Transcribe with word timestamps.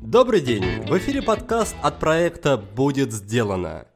Добрый 0.00 0.40
день! 0.40 0.64
В 0.86 0.96
эфире 0.96 1.20
подкаст 1.20 1.76
от 1.82 2.00
проекта 2.00 2.56
«Будет 2.56 3.12
сделано». 3.12 3.86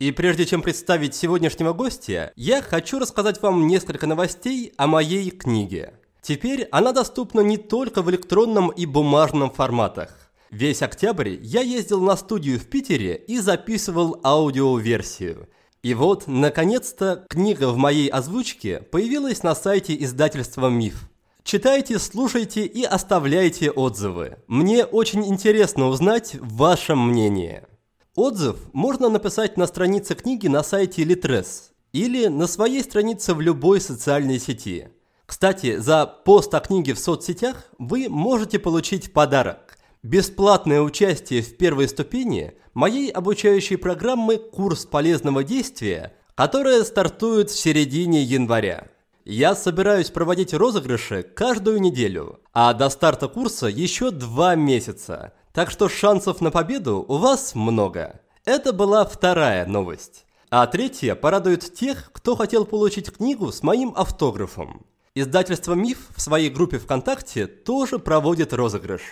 И 0.00 0.10
прежде 0.10 0.46
чем 0.46 0.62
представить 0.62 1.14
сегодняшнего 1.14 1.72
гостя, 1.74 2.32
я 2.34 2.60
хочу 2.60 2.98
рассказать 2.98 3.40
вам 3.40 3.68
несколько 3.68 4.08
новостей 4.08 4.72
о 4.76 4.88
моей 4.88 5.30
книге. 5.30 5.94
Теперь 6.22 6.66
она 6.72 6.90
доступна 6.92 7.42
не 7.42 7.56
только 7.56 8.02
в 8.02 8.10
электронном 8.10 8.70
и 8.70 8.84
бумажном 8.84 9.52
форматах. 9.52 10.32
Весь 10.50 10.82
октябрь 10.82 11.36
я 11.40 11.60
ездил 11.60 12.00
на 12.00 12.16
студию 12.16 12.58
в 12.58 12.66
Питере 12.66 13.14
и 13.14 13.38
записывал 13.38 14.20
аудиоверсию. 14.24 15.48
И 15.82 15.94
вот, 15.94 16.26
наконец-то, 16.26 17.24
книга 17.30 17.68
в 17.68 17.76
моей 17.78 18.08
озвучке 18.08 18.80
появилась 18.80 19.42
на 19.42 19.54
сайте 19.54 19.96
издательства 20.02 20.68
«Миф». 20.68 21.08
Читайте, 21.42 21.98
слушайте 21.98 22.66
и 22.66 22.84
оставляйте 22.84 23.70
отзывы. 23.70 24.36
Мне 24.46 24.84
очень 24.84 25.26
интересно 25.26 25.88
узнать 25.88 26.36
ваше 26.38 26.94
мнение. 26.94 27.66
Отзыв 28.14 28.56
можно 28.74 29.08
написать 29.08 29.56
на 29.56 29.66
странице 29.66 30.14
книги 30.14 30.48
на 30.48 30.62
сайте 30.62 31.02
Litres 31.02 31.70
или 31.92 32.26
на 32.26 32.46
своей 32.46 32.82
странице 32.82 33.32
в 33.32 33.40
любой 33.40 33.80
социальной 33.80 34.38
сети. 34.38 34.88
Кстати, 35.24 35.78
за 35.78 36.06
пост 36.06 36.54
о 36.54 36.60
книге 36.60 36.92
в 36.92 36.98
соцсетях 36.98 37.64
вы 37.78 38.08
можете 38.10 38.58
получить 38.58 39.14
подарок. 39.14 39.69
Бесплатное 40.02 40.80
участие 40.80 41.42
в 41.42 41.58
первой 41.58 41.86
ступени 41.86 42.54
моей 42.72 43.10
обучающей 43.10 43.76
программы 43.76 44.38
«Курс 44.38 44.86
полезного 44.86 45.44
действия», 45.44 46.14
которая 46.34 46.84
стартует 46.84 47.50
в 47.50 47.58
середине 47.58 48.22
января. 48.22 48.88
Я 49.26 49.54
собираюсь 49.54 50.08
проводить 50.08 50.54
розыгрыши 50.54 51.22
каждую 51.22 51.82
неделю, 51.82 52.40
а 52.54 52.72
до 52.72 52.88
старта 52.88 53.28
курса 53.28 53.66
еще 53.66 54.10
два 54.10 54.54
месяца, 54.54 55.34
так 55.52 55.70
что 55.70 55.90
шансов 55.90 56.40
на 56.40 56.50
победу 56.50 57.04
у 57.06 57.18
вас 57.18 57.54
много. 57.54 58.22
Это 58.46 58.72
была 58.72 59.04
вторая 59.04 59.66
новость. 59.66 60.24
А 60.48 60.66
третья 60.66 61.14
порадует 61.14 61.74
тех, 61.74 62.10
кто 62.14 62.36
хотел 62.36 62.64
получить 62.64 63.12
книгу 63.12 63.52
с 63.52 63.62
моим 63.62 63.92
автографом. 63.94 64.86
Издательство 65.14 65.74
«Миф» 65.74 66.08
в 66.16 66.22
своей 66.22 66.48
группе 66.48 66.78
ВКонтакте 66.78 67.46
тоже 67.46 67.98
проводит 67.98 68.54
розыгрыш. 68.54 69.02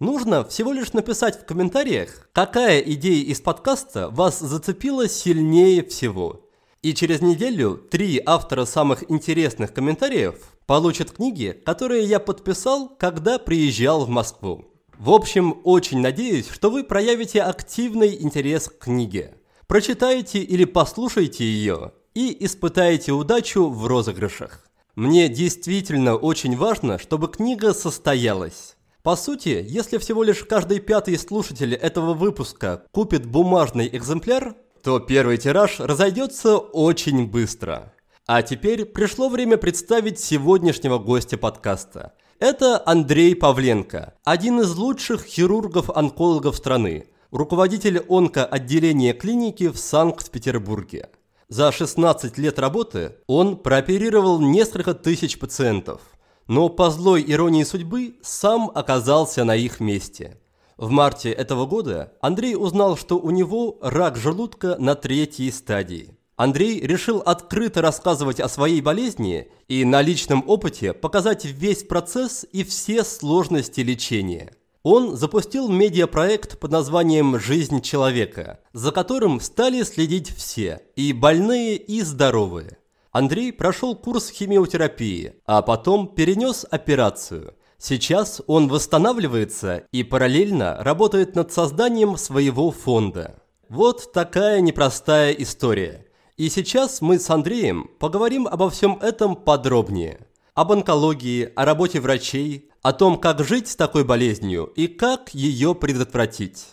Нужно 0.00 0.44
всего 0.44 0.72
лишь 0.72 0.92
написать 0.92 1.40
в 1.40 1.44
комментариях, 1.44 2.28
какая 2.32 2.78
идея 2.80 3.24
из 3.24 3.40
подкаста 3.40 4.08
вас 4.10 4.38
зацепила 4.38 5.08
сильнее 5.08 5.82
всего. 5.84 6.48
И 6.82 6.94
через 6.94 7.20
неделю 7.20 7.76
три 7.76 8.22
автора 8.24 8.64
самых 8.64 9.10
интересных 9.10 9.74
комментариев 9.74 10.36
получат 10.66 11.10
книги, 11.10 11.60
которые 11.66 12.04
я 12.04 12.20
подписал, 12.20 12.88
когда 12.96 13.40
приезжал 13.40 14.04
в 14.04 14.08
Москву. 14.08 14.66
В 14.96 15.10
общем, 15.10 15.60
очень 15.64 16.00
надеюсь, 16.00 16.48
что 16.48 16.70
вы 16.70 16.84
проявите 16.84 17.42
активный 17.42 18.22
интерес 18.22 18.68
к 18.68 18.84
книге. 18.84 19.34
Прочитаете 19.66 20.38
или 20.38 20.64
послушаете 20.64 21.42
ее 21.42 21.92
и 22.14 22.44
испытаете 22.44 23.10
удачу 23.10 23.68
в 23.68 23.84
розыгрышах. 23.86 24.64
Мне 24.94 25.28
действительно 25.28 26.14
очень 26.14 26.56
важно, 26.56 26.98
чтобы 26.98 27.26
книга 27.28 27.74
состоялась. 27.74 28.77
По 29.08 29.16
сути, 29.16 29.64
если 29.66 29.96
всего 29.96 30.22
лишь 30.22 30.44
каждый 30.44 30.80
пятый 30.80 31.16
слушатель 31.16 31.72
этого 31.72 32.12
выпуска 32.12 32.82
купит 32.90 33.24
бумажный 33.24 33.88
экземпляр, 33.90 34.54
то 34.82 35.00
первый 35.00 35.38
тираж 35.38 35.80
разойдется 35.80 36.58
очень 36.58 37.26
быстро. 37.26 37.94
А 38.26 38.42
теперь 38.42 38.84
пришло 38.84 39.30
время 39.30 39.56
представить 39.56 40.20
сегодняшнего 40.20 40.98
гостя 40.98 41.38
подкаста– 41.38 42.12
это 42.38 42.82
Андрей 42.84 43.34
Павленко, 43.34 44.12
один 44.24 44.60
из 44.60 44.76
лучших 44.76 45.24
хирургов-онкологов 45.24 46.54
страны, 46.54 47.06
руководитель 47.30 48.04
онкоотделения 48.10 49.14
клиники 49.14 49.70
в 49.70 49.78
Санкт-Петербурге. 49.78 51.08
За 51.48 51.72
16 51.72 52.36
лет 52.36 52.58
работы 52.58 53.14
он 53.26 53.56
прооперировал 53.56 54.38
несколько 54.38 54.92
тысяч 54.92 55.38
пациентов, 55.38 56.02
но 56.48 56.68
по 56.68 56.90
злой 56.90 57.24
иронии 57.26 57.62
судьбы 57.62 58.16
сам 58.22 58.70
оказался 58.74 59.44
на 59.44 59.54
их 59.54 59.78
месте. 59.78 60.38
В 60.76 60.90
марте 60.90 61.30
этого 61.30 61.66
года 61.66 62.12
Андрей 62.20 62.56
узнал, 62.56 62.96
что 62.96 63.18
у 63.18 63.30
него 63.30 63.78
рак 63.82 64.16
желудка 64.16 64.76
на 64.78 64.94
третьей 64.94 65.52
стадии. 65.52 66.16
Андрей 66.36 66.80
решил 66.80 67.18
открыто 67.18 67.82
рассказывать 67.82 68.38
о 68.38 68.48
своей 68.48 68.80
болезни 68.80 69.50
и 69.66 69.84
на 69.84 70.02
личном 70.02 70.44
опыте 70.48 70.92
показать 70.92 71.44
весь 71.44 71.82
процесс 71.82 72.46
и 72.52 72.62
все 72.62 73.02
сложности 73.02 73.80
лечения. 73.80 74.52
Он 74.84 75.16
запустил 75.16 75.68
медиапроект 75.68 76.60
под 76.60 76.70
названием 76.70 77.40
«Жизнь 77.40 77.82
человека», 77.82 78.60
за 78.72 78.92
которым 78.92 79.40
стали 79.40 79.82
следить 79.82 80.30
все, 80.30 80.80
и 80.94 81.12
больные, 81.12 81.76
и 81.76 82.00
здоровые. 82.02 82.78
Андрей 83.10 83.52
прошел 83.52 83.96
курс 83.96 84.30
химиотерапии, 84.30 85.34
а 85.46 85.62
потом 85.62 86.08
перенес 86.08 86.66
операцию. 86.70 87.54
Сейчас 87.78 88.42
он 88.46 88.68
восстанавливается 88.68 89.84
и 89.92 90.02
параллельно 90.02 90.76
работает 90.80 91.34
над 91.34 91.52
созданием 91.52 92.16
своего 92.16 92.70
фонда. 92.70 93.42
Вот 93.68 94.12
такая 94.12 94.60
непростая 94.60 95.32
история– 95.32 96.04
и 96.38 96.48
сейчас 96.50 97.00
мы 97.02 97.18
с 97.18 97.28
Андреем 97.30 97.90
поговорим 97.98 98.46
обо 98.46 98.70
всем 98.70 98.96
этом 99.02 99.34
подробнее. 99.34 100.20
Об 100.54 100.70
онкологии, 100.70 101.52
о 101.56 101.64
работе 101.64 101.98
врачей, 101.98 102.70
о 102.80 102.92
том, 102.92 103.18
как 103.18 103.44
жить 103.44 103.66
с 103.66 103.74
такой 103.74 104.04
болезнью 104.04 104.66
и 104.76 104.86
как 104.86 105.34
ее 105.34 105.74
предотвратить. 105.74 106.66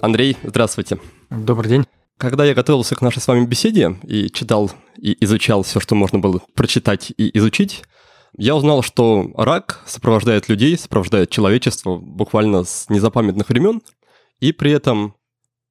Андрей, 0.00 0.36
здравствуйте. 0.42 0.98
Добрый 1.28 1.68
день. 1.68 1.84
Когда 2.18 2.44
я 2.44 2.54
готовился 2.54 2.94
к 2.94 3.02
нашей 3.02 3.20
с 3.20 3.26
вами 3.26 3.46
беседе 3.46 3.96
и 4.04 4.30
читал 4.30 4.70
и 4.96 5.16
изучал 5.24 5.62
все, 5.62 5.80
что 5.80 5.94
можно 5.94 6.18
было 6.18 6.40
прочитать 6.54 7.12
и 7.16 7.36
изучить, 7.38 7.82
я 8.36 8.54
узнал, 8.54 8.82
что 8.82 9.30
рак 9.36 9.82
сопровождает 9.86 10.48
людей, 10.48 10.76
сопровождает 10.76 11.30
человечество 11.30 11.96
буквально 11.96 12.64
с 12.64 12.88
незапамятных 12.88 13.48
времен, 13.48 13.82
и 14.40 14.52
при 14.52 14.70
этом 14.70 15.14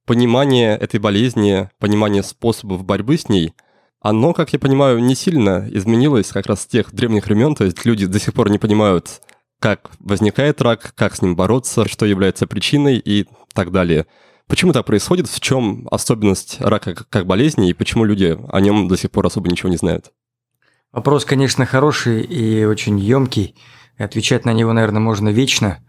понимание 0.05 0.75
этой 0.77 0.99
болезни, 0.99 1.69
понимание 1.79 2.23
способов 2.23 2.83
борьбы 2.83 3.17
с 3.17 3.29
ней, 3.29 3.53
оно, 4.01 4.33
как 4.33 4.51
я 4.53 4.59
понимаю, 4.59 4.99
не 4.99 5.15
сильно 5.15 5.67
изменилось 5.71 6.29
как 6.29 6.47
раз 6.47 6.61
с 6.61 6.67
тех 6.67 6.93
древних 6.93 7.25
времен, 7.25 7.55
то 7.55 7.63
есть 7.63 7.85
люди 7.85 8.05
до 8.05 8.19
сих 8.19 8.33
пор 8.33 8.49
не 8.49 8.57
понимают, 8.57 9.21
как 9.59 9.91
возникает 9.99 10.61
рак, 10.61 10.93
как 10.95 11.15
с 11.15 11.21
ним 11.21 11.35
бороться, 11.35 11.87
что 11.87 12.05
является 12.05 12.47
причиной 12.47 12.97
и 12.97 13.25
так 13.57 13.71
далее. 13.71 14.05
Почему 14.47 14.71
так 14.71 14.85
происходит, 14.85 15.27
в 15.27 15.39
чем 15.39 15.87
особенность 15.89 16.61
рака 16.61 16.93
как 16.93 17.25
болезни 17.25 17.69
и 17.69 17.73
почему 17.73 18.05
люди 18.05 18.37
о 18.49 18.61
нем 18.61 18.87
до 18.87 18.95
сих 18.95 19.09
пор 19.09 19.25
особо 19.25 19.49
ничего 19.49 19.69
не 19.69 19.77
знают? 19.77 20.13
Вопрос, 20.91 21.25
конечно, 21.25 21.65
хороший 21.65 22.21
и 22.21 22.65
очень 22.65 22.99
емкий. 22.99 23.55
Отвечать 23.97 24.45
на 24.45 24.53
него, 24.53 24.73
наверное, 24.73 25.01
можно 25.01 25.29
вечно, 25.29 25.83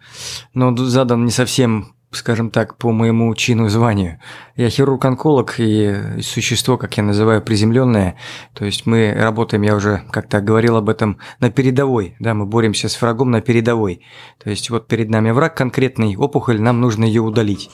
но 0.54 0.74
задан 0.74 1.26
не 1.26 1.30
совсем 1.30 1.94
скажем 2.10 2.50
так, 2.50 2.76
по 2.78 2.90
моему 2.90 3.34
чину 3.34 3.66
и 3.66 3.68
званию. 3.68 4.18
Я 4.56 4.70
хирург-онколог 4.70 5.54
и 5.58 6.20
существо, 6.22 6.78
как 6.78 6.96
я 6.96 7.02
называю, 7.02 7.42
приземленное. 7.42 8.16
То 8.54 8.64
есть 8.64 8.86
мы 8.86 9.14
работаем, 9.14 9.62
я 9.62 9.74
уже 9.74 10.04
как-то 10.10 10.40
говорил 10.40 10.76
об 10.76 10.88
этом, 10.88 11.18
на 11.40 11.50
передовой. 11.50 12.16
Да, 12.18 12.34
мы 12.34 12.46
боремся 12.46 12.88
с 12.88 13.00
врагом 13.00 13.30
на 13.30 13.40
передовой. 13.40 14.02
То 14.42 14.48
есть 14.48 14.70
вот 14.70 14.88
перед 14.88 15.10
нами 15.10 15.30
враг 15.30 15.56
конкретный, 15.56 16.16
опухоль, 16.16 16.60
нам 16.60 16.80
нужно 16.80 17.04
ее 17.04 17.20
удалить. 17.20 17.70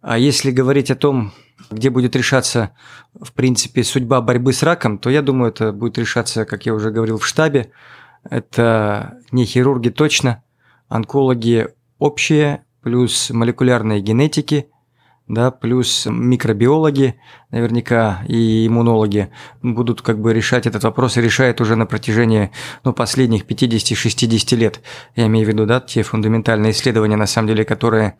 А 0.00 0.18
если 0.18 0.50
говорить 0.50 0.90
о 0.90 0.96
том, 0.96 1.32
где 1.70 1.90
будет 1.90 2.14
решаться, 2.16 2.70
в 3.20 3.32
принципе, 3.32 3.82
судьба 3.82 4.20
борьбы 4.20 4.52
с 4.52 4.62
раком, 4.62 4.98
то 4.98 5.10
я 5.10 5.22
думаю, 5.22 5.50
это 5.50 5.72
будет 5.72 5.98
решаться, 5.98 6.44
как 6.44 6.66
я 6.66 6.74
уже 6.74 6.90
говорил, 6.90 7.18
в 7.18 7.26
штабе. 7.26 7.70
Это 8.28 9.18
не 9.32 9.44
хирурги 9.44 9.88
точно, 9.88 10.42
онкологи 10.88 11.68
общие, 11.98 12.64
плюс 12.82 13.30
молекулярные 13.30 14.00
генетики, 14.00 14.66
да, 15.28 15.50
плюс 15.50 16.06
микробиологи, 16.10 17.14
наверняка, 17.50 18.22
и 18.26 18.66
иммунологи 18.66 19.30
будут 19.62 20.02
как 20.02 20.20
бы 20.20 20.34
решать 20.34 20.66
этот 20.66 20.84
вопрос 20.84 21.16
и 21.16 21.20
решают 21.20 21.60
уже 21.60 21.76
на 21.76 21.86
протяжении 21.86 22.50
ну, 22.84 22.92
последних 22.92 23.46
50-60 23.46 24.56
лет. 24.56 24.80
Я 25.16 25.26
имею 25.26 25.46
в 25.46 25.48
виду, 25.48 25.64
да, 25.64 25.80
те 25.80 26.02
фундаментальные 26.02 26.72
исследования, 26.72 27.16
на 27.16 27.26
самом 27.26 27.48
деле, 27.48 27.64
которые 27.64 28.18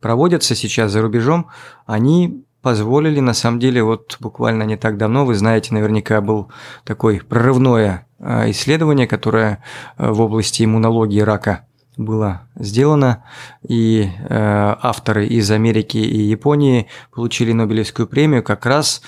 проводятся 0.00 0.54
сейчас 0.54 0.92
за 0.92 1.02
рубежом, 1.02 1.48
они 1.86 2.44
позволили, 2.62 3.20
на 3.20 3.34
самом 3.34 3.58
деле, 3.58 3.82
вот 3.82 4.16
буквально 4.20 4.62
не 4.62 4.76
так 4.76 4.96
давно, 4.96 5.26
вы 5.26 5.34
знаете, 5.34 5.74
наверняка 5.74 6.20
был 6.22 6.50
такое 6.84 7.20
прорывное 7.20 8.06
а, 8.18 8.50
исследование, 8.50 9.06
которое 9.06 9.62
а, 9.96 10.12
в 10.12 10.20
области 10.22 10.64
иммунологии 10.64 11.20
рака 11.20 11.66
было 11.96 12.48
сделано, 12.56 13.24
и 13.66 14.02
э, 14.02 14.76
авторы 14.80 15.26
из 15.26 15.50
Америки 15.50 15.98
и 15.98 16.22
Японии 16.22 16.88
получили 17.12 17.52
Нобелевскую 17.52 18.08
премию 18.08 18.42
как 18.42 18.66
раз 18.66 19.02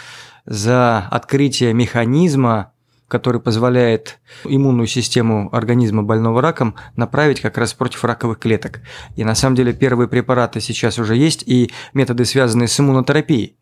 за 0.44 0.98
открытие 1.10 1.74
механизма, 1.74 2.72
который 3.08 3.40
позволяет 3.40 4.18
иммунную 4.44 4.86
систему 4.86 5.48
организма 5.52 6.02
больного 6.02 6.40
раком 6.40 6.74
направить 6.96 7.40
как 7.40 7.58
раз 7.58 7.72
против 7.74 8.04
раковых 8.04 8.38
клеток. 8.38 8.80
И 9.16 9.24
на 9.24 9.34
самом 9.34 9.56
деле 9.56 9.72
первые 9.72 10.08
препараты 10.08 10.60
сейчас 10.60 10.98
уже 10.98 11.16
есть, 11.16 11.42
и 11.46 11.72
методы, 11.94 12.24
связанные 12.24 12.68
с 12.68 12.78
иммунотерапией. 12.78 13.56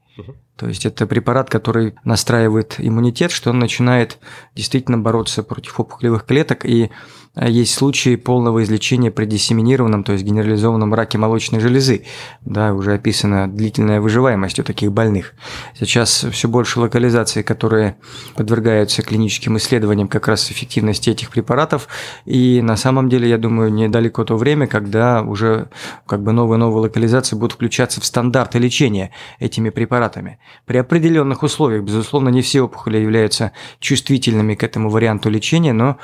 То 0.56 0.68
есть 0.68 0.86
это 0.86 1.06
препарат, 1.06 1.50
который 1.50 1.94
настраивает 2.04 2.76
иммунитет, 2.78 3.32
что 3.32 3.50
он 3.50 3.58
начинает 3.58 4.18
действительно 4.54 4.98
бороться 4.98 5.42
против 5.42 5.78
опухолевых 5.80 6.24
клеток 6.24 6.64
и 6.64 6.90
есть 7.36 7.74
случаи 7.74 8.14
полного 8.14 8.62
излечения 8.62 9.10
при 9.10 9.24
диссеминированном, 9.24 10.04
то 10.04 10.12
есть 10.12 10.24
генерализованном 10.24 10.94
раке 10.94 11.18
молочной 11.18 11.60
железы. 11.60 12.04
Да, 12.42 12.72
уже 12.74 12.94
описана 12.94 13.48
длительная 13.48 14.00
выживаемость 14.00 14.60
у 14.60 14.62
таких 14.62 14.92
больных. 14.92 15.34
Сейчас 15.78 16.26
все 16.30 16.48
больше 16.48 16.78
локализаций, 16.78 17.42
которые 17.42 17.96
подвергаются 18.36 19.02
клиническим 19.02 19.56
исследованиям 19.56 20.06
как 20.06 20.28
раз 20.28 20.50
эффективности 20.50 21.10
этих 21.10 21.30
препаратов. 21.30 21.88
И 22.24 22.62
на 22.62 22.76
самом 22.76 23.08
деле, 23.08 23.28
я 23.28 23.38
думаю, 23.38 23.72
недалеко 23.72 24.24
то 24.24 24.36
время, 24.36 24.68
когда 24.68 25.22
уже 25.22 25.68
как 26.06 26.22
бы 26.22 26.32
новые-новые 26.32 26.82
локализации 26.82 27.34
будут 27.34 27.54
включаться 27.54 28.00
в 28.00 28.04
стандарты 28.04 28.60
лечения 28.60 29.10
этими 29.40 29.70
препаратами. 29.70 30.38
При 30.66 30.76
определенных 30.76 31.42
условиях, 31.42 31.82
безусловно, 31.82 32.28
не 32.28 32.42
все 32.42 32.62
опухоли 32.62 32.98
являются 32.98 33.50
чувствительными 33.80 34.54
к 34.54 34.62
этому 34.62 34.88
варианту 34.88 35.30
лечения, 35.30 35.72
но 35.72 35.98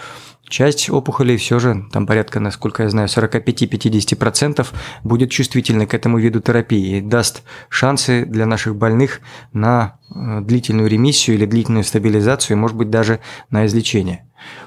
Часть 0.50 0.90
опухолей 0.90 1.36
все 1.36 1.60
же, 1.60 1.84
там 1.92 2.08
порядка, 2.08 2.40
насколько 2.40 2.82
я 2.82 2.88
знаю, 2.90 3.06
45-50% 3.06 4.66
будет 5.04 5.30
чувствительна 5.30 5.86
к 5.86 5.94
этому 5.94 6.18
виду 6.18 6.40
терапии 6.40 6.98
и 6.98 7.00
даст 7.00 7.44
шансы 7.68 8.24
для 8.26 8.46
наших 8.46 8.74
больных 8.74 9.20
на 9.52 9.98
э, 10.12 10.40
длительную 10.40 10.88
ремиссию 10.88 11.36
или 11.36 11.46
длительную 11.46 11.84
стабилизацию, 11.84 12.56
и, 12.56 12.60
может 12.60 12.76
быть, 12.76 12.90
даже 12.90 13.20
на 13.50 13.64
излечение. 13.64 14.24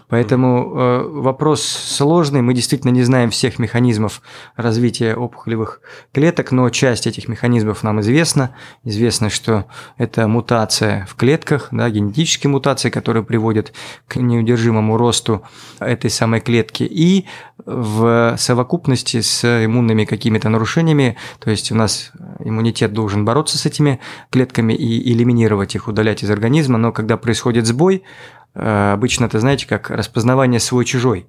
Поэтому 0.10 0.74
э, 0.76 1.08
вопрос 1.08 1.64
сложный. 1.64 2.42
Мы 2.42 2.54
действительно 2.54 2.92
не 2.92 3.04
знаем 3.04 3.30
всех 3.30 3.60
механизмов 3.60 4.22
развития 4.56 5.16
опухолевых 5.16 5.82
клеток, 6.14 6.52
но 6.52 6.70
часть 6.70 7.08
этих 7.08 7.28
механизмов 7.28 7.84
нам 7.84 8.00
известна. 8.02 8.56
Известно, 8.84 9.30
что 9.30 9.66
это 9.98 10.28
мутация 10.28 11.06
в 11.10 11.16
клетках, 11.16 11.70
да, 11.72 11.90
генетические 11.90 12.52
мутации, 12.52 12.90
которые 12.90 13.24
приводят 13.24 13.74
к 14.08 14.18
неудержимому 14.18 14.98
росту 14.98 15.44
этой 15.80 16.10
самой 16.10 16.42
клетки. 16.42 16.84
И 16.84 17.26
в 17.66 18.36
совокупности 18.38 19.22
с 19.22 19.66
иммунными 19.66 20.06
какими-то 20.06 20.50
нарушениями, 20.50 21.18
то 21.40 21.50
есть 21.50 21.72
у 21.72 21.76
нас 21.76 22.12
иммунитет 22.40 22.94
должен 22.94 23.26
бороться 23.26 23.58
с 23.58 23.66
этими 23.66 24.00
клетками 24.30 24.74
и 24.74 25.12
элиминировать 25.12 25.76
их, 25.76 25.88
удалять 25.88 26.24
из 26.24 26.30
организма, 26.30 26.78
но 26.78 26.92
когда 26.92 27.18
происходит 27.18 27.66
сбой, 27.66 28.04
обычно 28.54 29.26
это, 29.26 29.40
знаете, 29.40 29.68
как 29.68 29.90
распознавание 29.90 30.60
свой-чужой. 30.60 31.28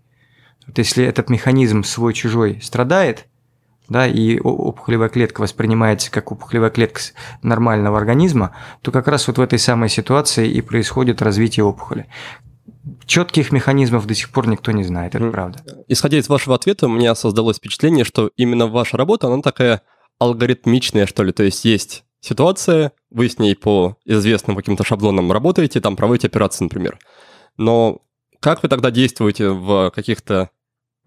Вот 0.67 0.79
если 0.79 1.05
этот 1.05 1.31
механизм 1.31 1.85
свой-чужой 1.85 2.61
страдает, 2.63 3.27
да, 3.89 4.07
и 4.07 4.39
опухолевая 4.39 5.11
клетка 5.11 5.43
воспринимается 5.43 6.11
как 6.11 6.33
опухолевая 6.33 6.71
клетка 6.71 7.01
нормального 7.43 7.99
организма, 7.99 8.57
то 8.81 8.91
как 8.91 9.09
раз 9.09 9.27
вот 9.27 9.39
в 9.39 9.41
этой 9.41 9.59
самой 9.59 9.89
ситуации 9.89 10.49
и 10.49 10.61
происходит 10.63 11.21
развитие 11.21 11.65
опухоли. 11.65 12.07
Четких 13.07 13.53
механизмов 13.53 14.07
до 14.07 14.15
сих 14.15 14.31
пор 14.31 14.47
никто 14.47 14.73
не 14.73 14.85
знает, 14.85 15.15
это 15.15 15.31
правда. 15.31 15.63
Исходя 15.89 16.19
из 16.19 16.29
вашего 16.29 16.55
ответа, 16.55 16.87
у 16.87 16.91
меня 16.91 17.15
создалось 17.15 17.59
впечатление, 17.59 18.05
что 18.05 18.31
именно 18.37 18.67
ваша 18.67 18.97
работа, 18.97 19.27
она 19.27 19.43
такая 19.43 19.83
алгоритмичная, 20.19 21.07
что 21.07 21.23
ли, 21.23 21.33
то 21.33 21.43
есть 21.43 21.65
есть 21.65 22.05
ситуация, 22.25 22.93
вы 23.11 23.29
с 23.29 23.39
ней 23.39 23.55
по 23.55 23.97
известным 24.05 24.57
каким-то 24.57 24.85
шаблонам 24.85 25.31
работаете, 25.31 25.81
там 25.81 25.95
проводите 25.97 26.29
операции, 26.29 26.65
например. 26.65 26.99
Но 27.57 28.01
как 28.41 28.63
вы 28.63 28.69
тогда 28.69 28.91
действуете 28.91 29.51
в 29.51 29.91
каких-то 29.95 30.51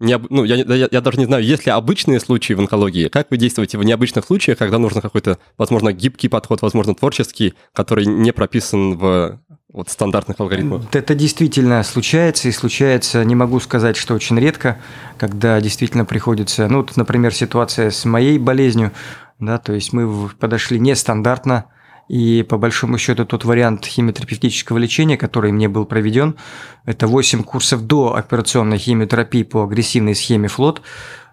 необ... 0.00 0.30
ну, 0.30 0.44
я, 0.44 0.56
я, 0.56 0.88
я 0.90 1.00
даже 1.00 1.18
не 1.18 1.26
знаю, 1.26 1.44
есть 1.44 1.66
ли 1.66 1.72
обычные 1.72 2.20
случаи 2.20 2.52
в 2.52 2.60
онкологии, 2.60 3.08
как 3.08 3.30
вы 3.30 3.36
действуете 3.36 3.78
в 3.78 3.84
необычных 3.84 4.24
случаях, 4.24 4.58
когда 4.58 4.78
нужно 4.78 5.00
какой-то, 5.00 5.38
возможно, 5.56 5.92
гибкий 5.92 6.28
подход, 6.28 6.62
возможно, 6.62 6.94
творческий, 6.94 7.54
который 7.72 8.06
не 8.06 8.32
прописан 8.32 8.96
в 8.96 9.40
вот 9.70 9.90
стандартных 9.90 10.40
алгоритмах? 10.40 10.84
Это 10.92 11.14
действительно 11.14 11.82
случается, 11.82 12.48
и 12.48 12.52
случается, 12.52 13.24
не 13.24 13.34
могу 13.34 13.60
сказать, 13.60 13.96
что 13.96 14.14
очень 14.14 14.38
редко, 14.38 14.78
когда 15.18 15.60
действительно 15.60 16.04
приходится, 16.04 16.68
ну, 16.68 16.78
вот, 16.78 16.96
например, 16.96 17.34
ситуация 17.34 17.90
с 17.90 18.04
моей 18.04 18.38
болезнью, 18.38 18.92
да, 19.38 19.58
то 19.58 19.72
есть 19.72 19.92
мы 19.92 20.28
подошли 20.30 20.80
нестандартно, 20.80 21.66
и 22.08 22.42
по 22.42 22.56
большому 22.56 22.96
счету 22.98 23.26
тот 23.26 23.44
вариант 23.44 23.84
химиотерапевтического 23.84 24.78
лечения, 24.78 25.16
который 25.16 25.52
мне 25.52 25.68
был 25.68 25.84
проведен, 25.84 26.36
это 26.84 27.06
8 27.06 27.44
курсов 27.44 27.86
до 27.86 28.14
операционной 28.14 28.78
химиотерапии 28.78 29.42
по 29.42 29.62
агрессивной 29.62 30.14
схеме 30.14 30.48
флот. 30.48 30.82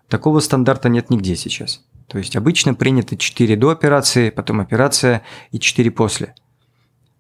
Такого 0.09 0.39
стандарта 0.41 0.89
нет 0.89 1.09
нигде 1.09 1.35
сейчас. 1.35 1.81
То 2.07 2.17
есть 2.17 2.35
обычно 2.35 2.73
принято 2.75 3.17
4 3.17 3.55
до 3.55 3.69
операции, 3.69 4.29
потом 4.29 4.59
операция 4.59 5.23
и 5.51 5.59
4 5.59 5.89
после. 5.91 6.35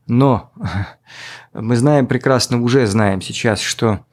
Но 0.05 0.51
мы 1.53 1.77
знаем 1.77 2.07
прекрасно, 2.07 2.61
уже 2.61 2.85
знаем 2.85 3.21
сейчас, 3.21 3.61
что 3.61 4.05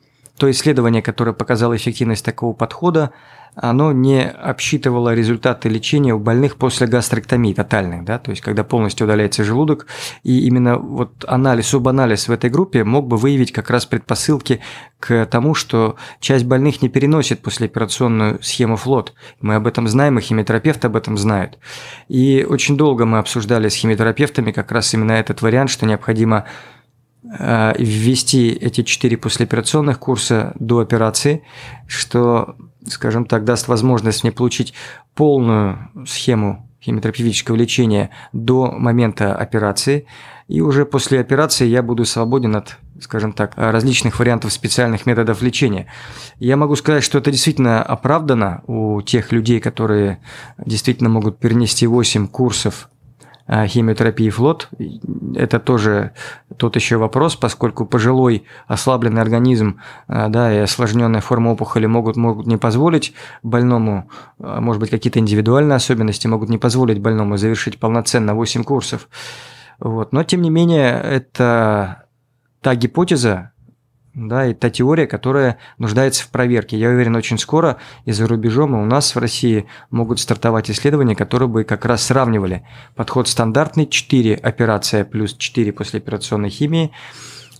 то 0.42 0.50
исследование, 0.50 1.02
которое 1.02 1.34
показало 1.34 1.76
эффективность 1.76 2.24
такого 2.24 2.52
подхода, 2.52 3.12
оно 3.54 3.92
не 3.92 4.28
обсчитывало 4.28 5.14
результаты 5.14 5.68
лечения 5.68 6.12
у 6.14 6.18
больных 6.18 6.56
после 6.56 6.88
гастроктомии 6.88 7.54
тотальных, 7.54 8.04
да, 8.04 8.18
то 8.18 8.32
есть 8.32 8.42
когда 8.42 8.64
полностью 8.64 9.06
удаляется 9.06 9.44
желудок, 9.44 9.86
и 10.24 10.40
именно 10.48 10.78
вот 10.78 11.24
анализ, 11.28 11.68
субанализ 11.68 12.26
в 12.26 12.32
этой 12.32 12.50
группе 12.50 12.82
мог 12.82 13.06
бы 13.06 13.18
выявить 13.18 13.52
как 13.52 13.70
раз 13.70 13.86
предпосылки 13.86 14.58
к 14.98 15.26
тому, 15.26 15.54
что 15.54 15.94
часть 16.18 16.44
больных 16.44 16.82
не 16.82 16.88
переносит 16.88 17.40
послеоперационную 17.40 18.42
схему 18.42 18.74
флот. 18.74 19.14
Мы 19.40 19.54
об 19.54 19.68
этом 19.68 19.86
знаем, 19.86 20.18
и 20.18 20.22
химиотерапевты 20.22 20.88
об 20.88 20.96
этом 20.96 21.16
знают. 21.16 21.56
И 22.08 22.44
очень 22.48 22.76
долго 22.76 23.06
мы 23.06 23.18
обсуждали 23.18 23.68
с 23.68 23.76
химиотерапевтами 23.76 24.50
как 24.50 24.72
раз 24.72 24.92
именно 24.92 25.12
этот 25.12 25.40
вариант, 25.40 25.70
что 25.70 25.86
необходимо 25.86 26.46
ввести 27.22 28.50
эти 28.50 28.82
четыре 28.82 29.16
послеоперационных 29.16 29.98
курса 29.98 30.52
до 30.58 30.80
операции, 30.80 31.44
что 31.86 32.56
скажем 32.88 33.24
так, 33.26 33.44
даст 33.44 33.68
возможность 33.68 34.22
мне 34.22 34.32
получить 34.32 34.74
полную 35.14 35.90
схему 36.06 36.68
химиотерапевтического 36.82 37.54
лечения 37.54 38.10
до 38.32 38.72
момента 38.72 39.36
операции, 39.36 40.06
и 40.48 40.60
уже 40.60 40.84
после 40.84 41.20
операции 41.20 41.66
я 41.66 41.82
буду 41.82 42.04
свободен 42.04 42.56
от, 42.56 42.76
скажем 43.00 43.32
так, 43.32 43.52
различных 43.56 44.18
вариантов 44.18 44.52
специальных 44.52 45.06
методов 45.06 45.42
лечения. 45.42 45.86
Я 46.38 46.56
могу 46.56 46.74
сказать, 46.74 47.04
что 47.04 47.18
это 47.18 47.30
действительно 47.30 47.82
оправдано 47.82 48.62
у 48.66 49.00
тех 49.02 49.30
людей, 49.30 49.60
которые 49.60 50.20
действительно 50.58 51.08
могут 51.08 51.38
перенести 51.38 51.86
8 51.86 52.26
курсов 52.26 52.90
химиотерапии 53.48 54.30
флот. 54.30 54.68
Это 55.34 55.58
тоже 55.58 56.12
тот 56.56 56.76
еще 56.76 56.96
вопрос, 56.96 57.36
поскольку 57.36 57.86
пожилой 57.86 58.44
ослабленный 58.66 59.20
организм 59.20 59.80
а, 60.06 60.28
да, 60.28 60.52
и 60.52 60.58
осложненная 60.58 61.20
форма 61.20 61.50
опухоли 61.50 61.86
могут, 61.86 62.16
могут 62.16 62.46
не 62.46 62.56
позволить 62.56 63.14
больному, 63.42 64.08
а, 64.38 64.60
может 64.60 64.80
быть, 64.80 64.90
какие-то 64.90 65.18
индивидуальные 65.18 65.76
особенности 65.76 66.26
могут 66.26 66.48
не 66.48 66.58
позволить 66.58 67.00
больному 67.00 67.36
завершить 67.36 67.78
полноценно 67.78 68.34
8 68.34 68.64
курсов. 68.64 69.08
Вот. 69.78 70.12
Но, 70.12 70.22
тем 70.24 70.42
не 70.42 70.50
менее, 70.50 71.00
это 71.00 72.04
та 72.60 72.74
гипотеза, 72.74 73.51
да, 74.14 74.46
и 74.46 74.54
та 74.54 74.68
теория, 74.70 75.06
которая 75.06 75.58
нуждается 75.78 76.24
в 76.24 76.28
проверке. 76.28 76.78
Я 76.78 76.90
уверен, 76.90 77.16
очень 77.16 77.38
скоро 77.38 77.78
и 78.04 78.12
за 78.12 78.26
рубежом, 78.26 78.74
и 78.74 78.82
у 78.82 78.84
нас 78.84 79.14
в 79.14 79.18
России 79.18 79.66
могут 79.90 80.20
стартовать 80.20 80.70
исследования, 80.70 81.16
которые 81.16 81.48
бы 81.48 81.64
как 81.64 81.84
раз 81.84 82.04
сравнивали 82.04 82.66
подход 82.94 83.28
стандартный 83.28 83.86
4 83.86 84.34
операция 84.34 85.04
плюс 85.04 85.34
4 85.34 85.72
послеоперационной 85.72 86.50
химии 86.50 86.92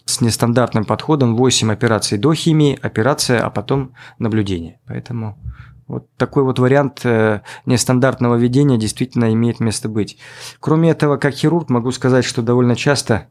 с 0.04 0.20
нестандартным 0.20 0.84
подходом 0.84 1.36
8 1.36 1.72
операций 1.72 2.18
до 2.18 2.34
химии, 2.34 2.78
операция, 2.82 3.40
а 3.40 3.50
потом 3.50 3.94
наблюдение. 4.18 4.78
Поэтому 4.86 5.38
вот 5.86 6.06
такой 6.16 6.42
вот 6.42 6.58
вариант 6.58 7.00
э, 7.04 7.40
нестандартного 7.66 8.36
ведения 8.36 8.78
действительно 8.78 9.32
имеет 9.32 9.60
место 9.60 9.88
быть. 9.88 10.18
Кроме 10.60 10.90
этого, 10.90 11.16
как 11.16 11.34
хирург 11.34 11.70
могу 11.70 11.92
сказать, 11.92 12.24
что 12.24 12.42
довольно 12.42 12.76
часто 12.76 13.28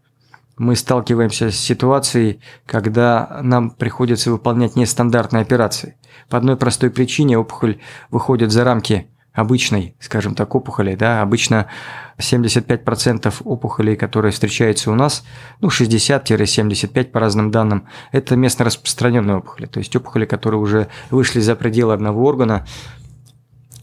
мы 0.57 0.75
сталкиваемся 0.75 1.51
с 1.51 1.55
ситуацией, 1.55 2.41
когда 2.65 3.39
нам 3.41 3.71
приходится 3.71 4.31
выполнять 4.31 4.75
нестандартные 4.75 5.41
операции. 5.41 5.95
По 6.29 6.37
одной 6.37 6.57
простой 6.57 6.89
причине 6.91 7.37
опухоль 7.37 7.79
выходит 8.09 8.51
за 8.51 8.63
рамки 8.63 9.07
обычной, 9.33 9.95
скажем 9.99 10.35
так, 10.35 10.53
опухоли. 10.55 10.95
Да? 10.95 11.21
Обычно 11.21 11.67
75% 12.17 13.33
опухолей, 13.43 13.95
которые 13.95 14.31
встречаются 14.31 14.91
у 14.91 14.95
нас, 14.95 15.23
ну 15.61 15.69
60-75 15.69 17.05
по 17.05 17.19
разным 17.19 17.51
данным, 17.51 17.87
это 18.11 18.35
местно 18.35 18.65
распространенные 18.65 19.37
опухоли, 19.37 19.65
то 19.65 19.79
есть 19.79 19.95
опухоли, 19.95 20.25
которые 20.25 20.59
уже 20.59 20.87
вышли 21.09 21.39
за 21.39 21.55
пределы 21.55 21.93
одного 21.93 22.25
органа. 22.25 22.65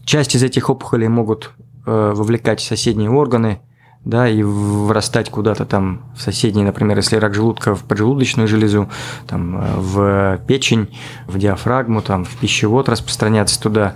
Часть 0.05 0.35
из 0.35 0.43
этих 0.43 0.69
опухолей 0.69 1.07
могут 1.07 1.51
э, 1.85 2.13
вовлекать 2.15 2.61
соседние 2.61 3.09
органы, 3.09 3.61
да, 4.05 4.29
и 4.29 4.41
вырастать 4.43 5.29
куда-то 5.29 5.65
там 5.65 6.01
в 6.15 6.21
соседние, 6.21 6.65
например, 6.65 6.97
если 6.97 7.17
рак 7.17 7.35
желудка 7.35 7.75
в 7.75 7.83
поджелудочную 7.83 8.47
железу, 8.47 8.89
там, 9.27 9.57
э, 9.57 9.73
в 9.75 10.37
печень, 10.47 10.97
в 11.27 11.37
диафрагму, 11.37 12.01
там, 12.01 12.23
в 12.23 12.35
пищевод 12.37 12.87
распространяться 12.87 13.61
туда, 13.61 13.95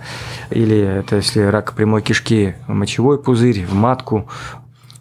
или 0.50 0.76
это 0.76 1.16
если 1.16 1.40
рак 1.40 1.72
прямой 1.72 2.02
кишки, 2.02 2.54
мочевой 2.68 3.22
пузырь, 3.22 3.64
в 3.64 3.74
матку. 3.74 4.28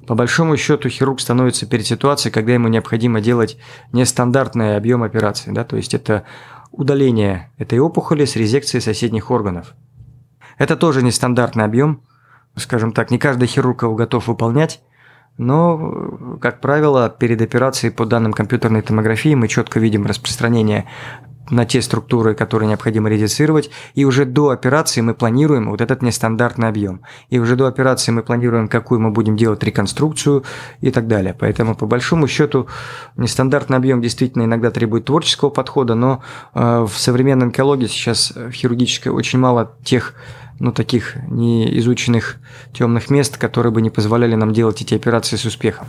По 0.08 0.16
большому 0.16 0.58
счету 0.58 0.90
хирург 0.90 1.20
становится 1.20 1.66
перед 1.66 1.86
ситуацией, 1.86 2.34
когда 2.34 2.54
ему 2.54 2.68
необходимо 2.68 3.22
делать 3.22 3.58
нестандартный 3.92 4.78
объем 4.78 5.04
операции, 5.04 5.52
да, 5.52 5.64
то 5.64 5.76
есть 5.76 5.94
это 5.94 6.24
удаление 6.72 7.52
этой 7.58 7.80
опухоли 7.80 8.26
с 8.26 8.36
резекцией 8.36 8.82
соседних 8.82 9.32
органов. 9.32 9.76
Это 10.58 10.76
тоже 10.76 11.04
нестандартный 11.04 11.66
объем, 11.66 12.02
скажем 12.56 12.94
так, 12.94 13.12
не 13.12 13.18
каждый 13.18 13.48
хирург 13.48 13.84
его 13.84 13.96
готов 13.96 14.28
выполнять, 14.28 14.82
но, 15.38 16.38
как 16.42 16.62
правило, 16.62 17.10
перед 17.10 17.42
операцией 17.42 17.92
по 17.92 18.06
данным 18.06 18.34
компьютерной 18.34 18.82
томографии 18.82 19.34
мы 19.34 19.48
четко 19.48 19.80
видим 19.80 20.06
распространение 20.06 20.86
на 21.50 21.66
те 21.66 21.82
структуры, 21.82 22.36
которые 22.36 22.70
необходимо 22.70 23.10
редицировать, 23.10 23.70
и 23.96 24.06
уже 24.06 24.26
до 24.26 24.50
операции 24.50 25.02
мы 25.02 25.14
планируем 25.14 25.70
вот 25.70 25.82
этот 25.82 26.02
нестандартный 26.02 26.70
объем. 26.70 27.02
И 27.30 27.40
уже 27.40 27.56
до 27.56 27.68
операции 27.68 28.12
мы 28.12 28.24
планируем, 28.24 28.68
какую 28.68 29.02
мы 29.02 29.12
будем 29.12 29.36
делать 29.36 29.64
реконструкцию 29.64 30.44
и 30.82 30.90
так 30.92 31.08
далее. 31.08 31.36
Поэтому, 31.38 31.76
по 31.76 31.86
большому 31.86 32.28
счету, 32.28 32.68
нестандартный 33.18 33.78
объем 33.78 34.02
действительно 34.02 34.44
иногда 34.44 34.72
требует 34.72 35.06
творческого 35.06 35.50
подхода, 35.50 35.96
но 35.96 36.24
э, 36.54 36.86
в 36.90 36.98
современной 36.98 37.48
онкологии 37.48 37.88
сейчас 37.88 38.32
в 38.36 38.52
хирургической 38.52 39.12
очень 39.12 39.40
мало 39.40 39.76
тех 39.84 40.14
ну, 40.64 40.72
таких 40.72 41.18
неизученных 41.30 42.38
темных 42.74 43.10
мест, 43.10 43.38
которые 43.38 43.74
бы 43.74 43.82
не 43.82 43.90
позволяли 43.90 44.36
нам 44.36 44.54
делать 44.54 44.82
эти 44.82 44.94
операции 44.96 45.36
с 45.36 45.44
успехом. 45.44 45.88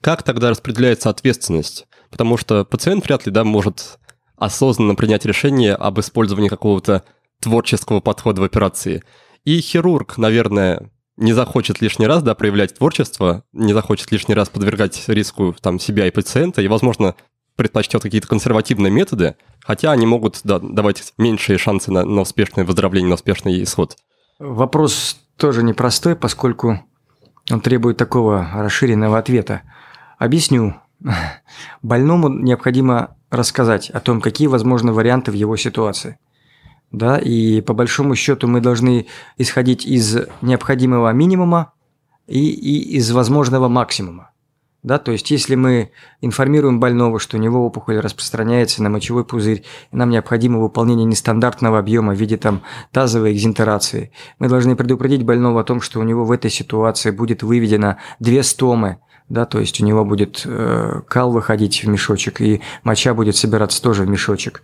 Как 0.00 0.24
тогда 0.24 0.50
распределяется 0.50 1.10
ответственность? 1.10 1.86
Потому 2.10 2.36
что 2.36 2.64
пациент 2.64 3.04
вряд 3.04 3.24
ли 3.26 3.30
да, 3.30 3.44
может 3.44 4.00
осознанно 4.36 4.96
принять 4.96 5.24
решение 5.24 5.74
об 5.74 6.00
использовании 6.00 6.48
какого-то 6.48 7.04
творческого 7.40 8.00
подхода 8.00 8.40
в 8.40 8.44
операции. 8.44 9.04
И 9.44 9.60
хирург, 9.60 10.18
наверное, 10.18 10.90
не 11.16 11.32
захочет 11.32 11.80
лишний 11.80 12.08
раз 12.08 12.24
да, 12.24 12.34
проявлять 12.34 12.74
творчество, 12.74 13.44
не 13.52 13.74
захочет 13.74 14.10
лишний 14.10 14.34
раз 14.34 14.48
подвергать 14.48 15.04
риску 15.06 15.54
там, 15.60 15.78
себя 15.78 16.08
и 16.08 16.10
пациента, 16.10 16.62
и, 16.62 16.66
возможно, 16.66 17.14
предпочтет 17.58 18.02
какие-то 18.02 18.28
консервативные 18.28 18.92
методы, 18.92 19.34
хотя 19.64 19.90
они 19.90 20.06
могут 20.06 20.40
да, 20.44 20.60
давать 20.60 21.12
меньшие 21.18 21.58
шансы 21.58 21.90
на, 21.90 22.04
на 22.04 22.20
успешное 22.20 22.64
выздоровление, 22.64 23.08
на 23.08 23.16
успешный 23.16 23.60
исход. 23.64 23.96
Вопрос 24.38 25.18
тоже 25.36 25.64
непростой, 25.64 26.14
поскольку 26.14 26.80
он 27.50 27.60
требует 27.60 27.96
такого 27.96 28.48
расширенного 28.54 29.18
ответа. 29.18 29.62
Объясню. 30.18 30.76
Больному 31.82 32.28
необходимо 32.28 33.16
рассказать 33.28 33.90
о 33.90 33.98
том, 33.98 34.20
какие 34.20 34.46
возможны 34.46 34.92
варианты 34.92 35.32
в 35.32 35.34
его 35.34 35.56
ситуации. 35.56 36.16
Да, 36.92 37.18
и 37.18 37.60
по 37.60 37.74
большому 37.74 38.14
счету 38.14 38.46
мы 38.46 38.60
должны 38.60 39.06
исходить 39.36 39.84
из 39.84 40.16
необходимого 40.42 41.12
минимума 41.12 41.72
и, 42.28 42.48
и 42.50 42.96
из 42.96 43.10
возможного 43.10 43.66
максимума. 43.66 44.30
Да, 44.84 44.98
то 44.98 45.10
есть, 45.10 45.30
если 45.32 45.56
мы 45.56 45.90
информируем 46.20 46.78
больного, 46.78 47.18
что 47.18 47.36
у 47.36 47.40
него 47.40 47.66
опухоль 47.66 47.98
распространяется 47.98 48.80
на 48.80 48.88
мочевой 48.88 49.24
пузырь, 49.24 49.64
и 49.90 49.96
нам 49.96 50.10
необходимо 50.10 50.60
выполнение 50.60 51.04
нестандартного 51.04 51.80
объема 51.80 52.14
в 52.14 52.16
виде 52.16 52.36
там, 52.36 52.62
тазовой 52.92 53.32
экзентерации, 53.32 54.12
мы 54.38 54.48
должны 54.48 54.76
предупредить 54.76 55.24
больного 55.24 55.62
о 55.62 55.64
том, 55.64 55.80
что 55.80 55.98
у 55.98 56.04
него 56.04 56.24
в 56.24 56.30
этой 56.30 56.50
ситуации 56.50 57.10
будет 57.10 57.42
выведено 57.42 57.96
две 58.20 58.44
стомы, 58.44 58.98
да, 59.28 59.46
то 59.46 59.58
есть 59.58 59.80
у 59.80 59.84
него 59.84 60.04
будет 60.04 60.42
э, 60.44 61.02
кал 61.08 61.32
выходить 61.32 61.82
в 61.82 61.88
мешочек, 61.88 62.40
и 62.40 62.62
моча 62.84 63.14
будет 63.14 63.36
собираться 63.36 63.82
тоже 63.82 64.04
в 64.04 64.08
мешочек 64.08 64.62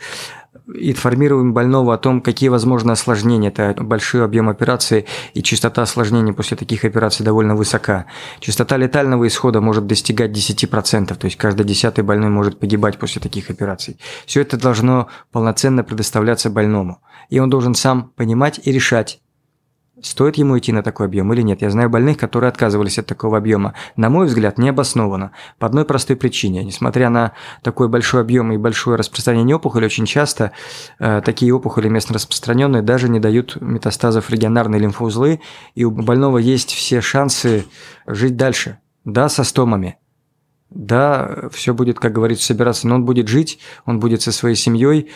информируем 0.67 1.53
больного 1.53 1.95
о 1.95 1.99
том, 1.99 2.21
какие 2.21 2.49
возможны 2.49 2.93
осложнения. 2.93 3.51
Это 3.51 3.75
большой 3.83 4.25
объем 4.25 4.49
операции, 4.49 5.07
и 5.35 5.43
частота 5.43 5.83
осложнений 5.83 6.33
после 6.33 6.57
таких 6.57 6.85
операций 6.85 7.25
довольно 7.25 7.55
высока. 7.55 8.07
Частота 8.41 8.77
летального 8.77 9.27
исхода 9.27 9.61
может 9.61 9.87
достигать 9.87 10.31
10%, 10.31 11.15
то 11.15 11.25
есть 11.25 11.37
каждый 11.37 11.67
десятый 11.67 12.05
больной 12.05 12.31
может 12.31 12.59
погибать 12.59 12.99
после 12.99 13.21
таких 13.21 13.51
операций. 13.51 13.99
Все 14.27 14.41
это 14.41 14.57
должно 14.57 15.09
полноценно 15.33 15.85
предоставляться 15.85 16.51
больному. 16.51 17.01
И 17.31 17.39
он 17.39 17.51
должен 17.51 17.75
сам 17.75 18.11
понимать 18.17 18.61
и 18.65 18.73
решать, 18.73 19.21
Стоит 20.05 20.37
ему 20.37 20.59
идти 20.59 20.71
на 20.71 20.83
такой 20.83 21.07
объем 21.07 21.33
или 21.33 21.41
нет? 21.41 21.63
Я 21.63 21.71
знаю 21.71 21.89
больных, 21.89 22.19
которые 22.19 22.49
отказывались 22.49 22.99
от 22.99 23.07
такого 23.07 23.39
объема. 23.39 23.73
На 23.97 24.11
мой 24.11 24.27
взгляд, 24.27 24.59
необоснованно. 24.59 25.31
По 25.59 25.67
одной 25.67 25.87
простой 25.87 26.15
причине. 26.17 26.63
Несмотря 26.63 27.09
на 27.09 27.33
такой 27.63 27.89
большой 27.89 28.21
объем 28.21 28.53
и 28.53 28.59
большое 28.59 28.99
распространение 28.99 29.57
опухоли, 29.57 29.87
очень 29.87 30.05
часто 30.05 30.53
э, 30.99 31.23
такие 31.25 31.55
опухоли 31.55 31.89
местно 31.89 32.17
распространенные 32.17 32.83
даже 32.83 33.09
не 33.09 33.19
дают 33.19 33.57
метастазов 33.63 34.29
регионарной 34.29 34.79
лимфоузлы, 34.79 35.41
и 35.75 35.85
у 35.85 35.91
больного 35.91 36.37
есть 36.37 36.75
все 36.75 37.01
шансы 37.01 37.65
жить 38.07 38.37
дальше. 38.37 38.81
Да, 39.07 39.31
со 39.31 39.43
стомами, 39.43 39.97
да, 40.75 41.49
все 41.53 41.73
будет, 41.73 42.01
как 42.01 42.13
говорится, 42.13 42.47
собираться, 42.47 42.89
но 42.89 42.97
он 42.97 43.05
будет 43.05 43.29
жить, 43.29 43.61
он 43.87 44.01
будет 44.01 44.23
со 44.23 44.33
своей 44.33 44.57
семьей, 44.57 45.11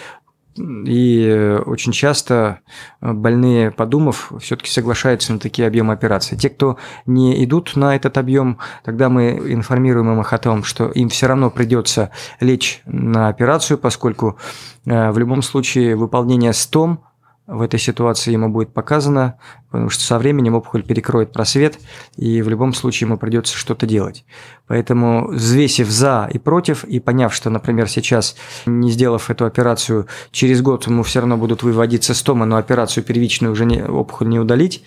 и 0.59 1.59
очень 1.67 1.93
часто 1.93 2.61
э, 3.01 3.13
больные, 3.13 3.71
подумав, 3.71 4.33
все-таки 4.41 4.71
соглашаются 4.71 5.33
на 5.33 5.39
такие 5.39 5.67
объемы 5.69 5.93
операций. 5.93 6.37
Те, 6.37 6.51
кто 6.51 6.79
не 7.07 7.45
идут 7.45 7.77
на 7.77 7.95
этот 7.97 8.19
объем, 8.19 8.59
тогда 8.85 9.09
мы 9.09 9.41
информируем 9.47 10.21
их 10.21 10.33
о 10.33 10.39
том, 10.39 10.65
что 10.65 10.91
им 10.91 11.09
все 11.09 11.27
равно 11.27 11.51
придется 11.51 12.11
лечь 12.41 12.83
на 12.87 13.29
операцию, 13.29 13.79
поскольку 13.79 14.39
э, 14.87 15.11
в 15.11 15.19
любом 15.19 15.43
случае 15.43 15.97
выполнение 15.97 16.53
стом 16.53 17.05
в 17.49 17.63
этой 17.63 17.81
ситуации 17.81 18.33
ему 18.33 18.51
будет 18.51 18.75
показано, 18.75 19.39
потому 19.71 19.89
что 19.89 20.05
со 20.05 20.19
временем 20.19 20.55
опухоль 20.55 20.83
перекроет 20.83 21.33
просвет, 21.33 21.79
и 22.17 22.43
в 22.43 22.49
любом 22.51 22.75
случае 22.75 23.09
ему 23.09 23.17
придется 23.17 23.57
что-то 23.57 23.87
делать. 23.87 24.27
Поэтому, 24.67 25.29
взвесив 25.29 25.89
за 25.89 26.29
и 26.31 26.39
против, 26.39 26.85
и 26.85 27.01
поняв, 27.01 27.35
что, 27.35 27.49
например, 27.49 27.89
сейчас, 27.89 28.37
не 28.67 28.91
сделав 28.91 29.31
эту 29.31 29.47
операцию, 29.47 30.07
через 30.31 30.61
год 30.61 30.87
ему 30.87 31.03
все 31.03 31.21
равно 31.21 31.39
будут 31.39 31.63
выводиться 31.63 32.13
стомы, 32.13 32.45
но 32.45 32.59
операцию 32.59 33.03
первичную 33.03 33.53
уже 33.53 33.65
не, 33.65 33.83
опухоль 33.83 34.29
не 34.29 34.39
удалить, 34.39 34.85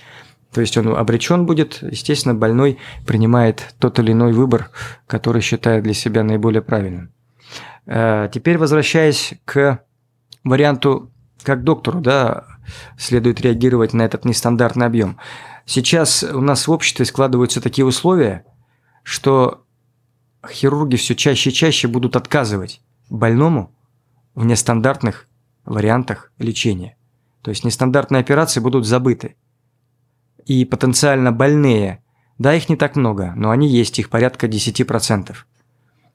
то 0.54 0.62
есть 0.62 0.78
он 0.78 0.96
обречен 0.96 1.48
будет, 1.48 1.80
естественно, 1.82 2.36
больной 2.36 2.78
принимает 3.08 3.74
тот 3.80 3.98
или 3.98 4.12
иной 4.12 4.34
выбор, 4.34 4.70
который 5.08 5.42
считает 5.42 5.84
для 5.84 5.96
себя 5.96 6.24
наиболее 6.24 6.62
правильным. 6.62 7.12
Э, 7.88 8.30
теперь 8.32 8.60
возвращаясь 8.60 9.34
к 9.46 9.80
варианту 10.44 11.10
как 11.44 11.64
доктору, 11.64 12.02
да, 12.02 12.46
следует 12.98 13.42
реагировать 13.42 13.94
на 13.94 14.04
этот 14.04 14.26
нестандартный 14.26 14.86
объем. 14.86 15.18
Сейчас 15.66 16.24
у 16.24 16.42
нас 16.42 16.68
в 16.68 16.72
обществе 16.72 17.06
складываются 17.06 17.62
такие 17.62 17.86
условия, 17.86 18.46
что 19.04 19.66
хирурги 20.50 20.96
все 20.96 21.16
чаще 21.16 21.50
и 21.50 21.54
чаще 21.54 21.88
будут 21.88 22.16
отказывать 22.16 22.82
больному 23.10 23.76
в 24.36 24.46
нестандартных 24.46 25.28
вариантах 25.66 26.32
лечения. 26.38 26.98
То 27.42 27.50
есть 27.50 27.64
нестандартные 27.64 28.22
операции 28.22 28.60
будут 28.60 28.86
забыты. 28.86 29.36
И 30.46 30.66
потенциально 30.66 31.32
больные, 31.32 32.04
да, 32.38 32.56
их 32.56 32.70
не 32.70 32.76
так 32.76 32.96
много, 32.96 33.34
но 33.36 33.52
они 33.52 33.68
есть, 33.68 34.00
их 34.00 34.10
порядка 34.10 34.48
10% 34.48 35.36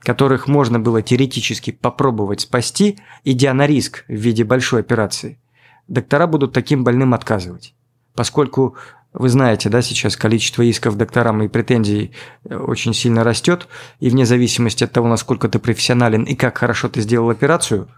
которых 0.06 0.46
можно 0.46 0.78
было 0.78 1.02
теоретически 1.02 1.72
попробовать 1.72 2.42
спасти, 2.42 2.96
идя 3.24 3.52
на 3.54 3.66
риск 3.66 4.04
в 4.06 4.12
виде 4.12 4.44
большой 4.44 4.80
операции, 4.80 5.40
доктора 5.88 6.26
будут 6.26 6.52
таким 6.52 6.84
больным 6.84 7.14
отказывать. 7.14 7.74
Поскольку 8.14 8.76
вы 9.12 9.28
знаете, 9.28 9.68
да, 9.68 9.82
сейчас 9.82 10.16
количество 10.16 10.62
исков 10.62 10.96
докторам 10.96 11.42
и 11.42 11.48
претензий 11.48 12.12
э, 12.44 12.56
очень 12.56 12.94
сильно 12.94 13.24
растет, 13.24 13.68
и 14.00 14.10
вне 14.10 14.26
зависимости 14.26 14.84
от 14.84 14.92
того, 14.92 15.08
насколько 15.08 15.48
ты 15.48 15.58
профессионален 15.58 16.24
и 16.24 16.34
как 16.34 16.58
хорошо 16.58 16.88
ты 16.88 17.00
сделал 17.00 17.30
операцию, 17.30 17.88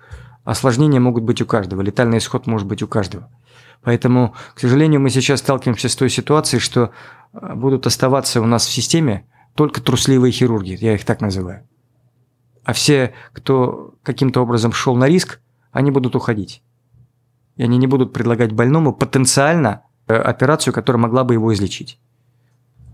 осложнения 0.45 1.01
могут 1.01 1.25
быть 1.25 1.43
у 1.43 1.47
каждого, 1.47 1.83
летальный 1.83 2.19
исход 2.19 2.47
может 2.47 2.67
быть 2.67 2.83
у 2.83 2.89
каждого. 2.89 3.31
Поэтому, 3.83 4.35
к 4.55 4.61
сожалению, 4.61 5.01
мы 5.01 5.11
сейчас 5.11 5.41
сталкиваемся 5.41 5.89
с 5.89 5.97
той 5.97 6.11
ситуацией, 6.11 6.61
что 6.61 6.91
э, 7.33 7.55
будут 7.55 7.87
оставаться 7.87 8.41
у 8.41 8.47
нас 8.47 8.67
в 8.67 8.73
системе 8.73 9.27
только 9.55 9.81
трусливые 9.81 10.31
хирурги, 10.31 10.77
я 10.81 10.95
их 10.95 11.05
так 11.05 11.21
называю 11.21 11.69
а 12.69 12.75
все, 12.75 13.15
кто 13.33 13.95
каким-то 14.03 14.43
образом 14.43 14.73
шел 14.73 14.95
на 14.95 15.07
риск, 15.07 15.41
они 15.73 15.91
будут 15.91 16.15
уходить. 16.15 16.63
И 17.59 17.63
они 17.63 17.77
не 17.77 17.87
будут 17.87 18.15
предлагать 18.15 18.53
больному 18.53 18.95
потенциально 18.95 19.83
э, 20.07 20.15
операцию, 20.15 20.73
которая 20.73 21.03
могла 21.03 21.25
бы 21.25 21.35
его 21.35 21.53
излечить. 21.53 21.99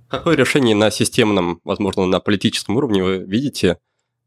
Какое 0.09 0.37
решение 0.37 0.75
на 0.75 0.91
системном, 0.91 1.61
возможно, 1.65 2.07
на 2.07 2.19
политическом 2.19 2.77
уровне 2.77 3.05
вы 3.05 3.19
видите? 3.19 3.79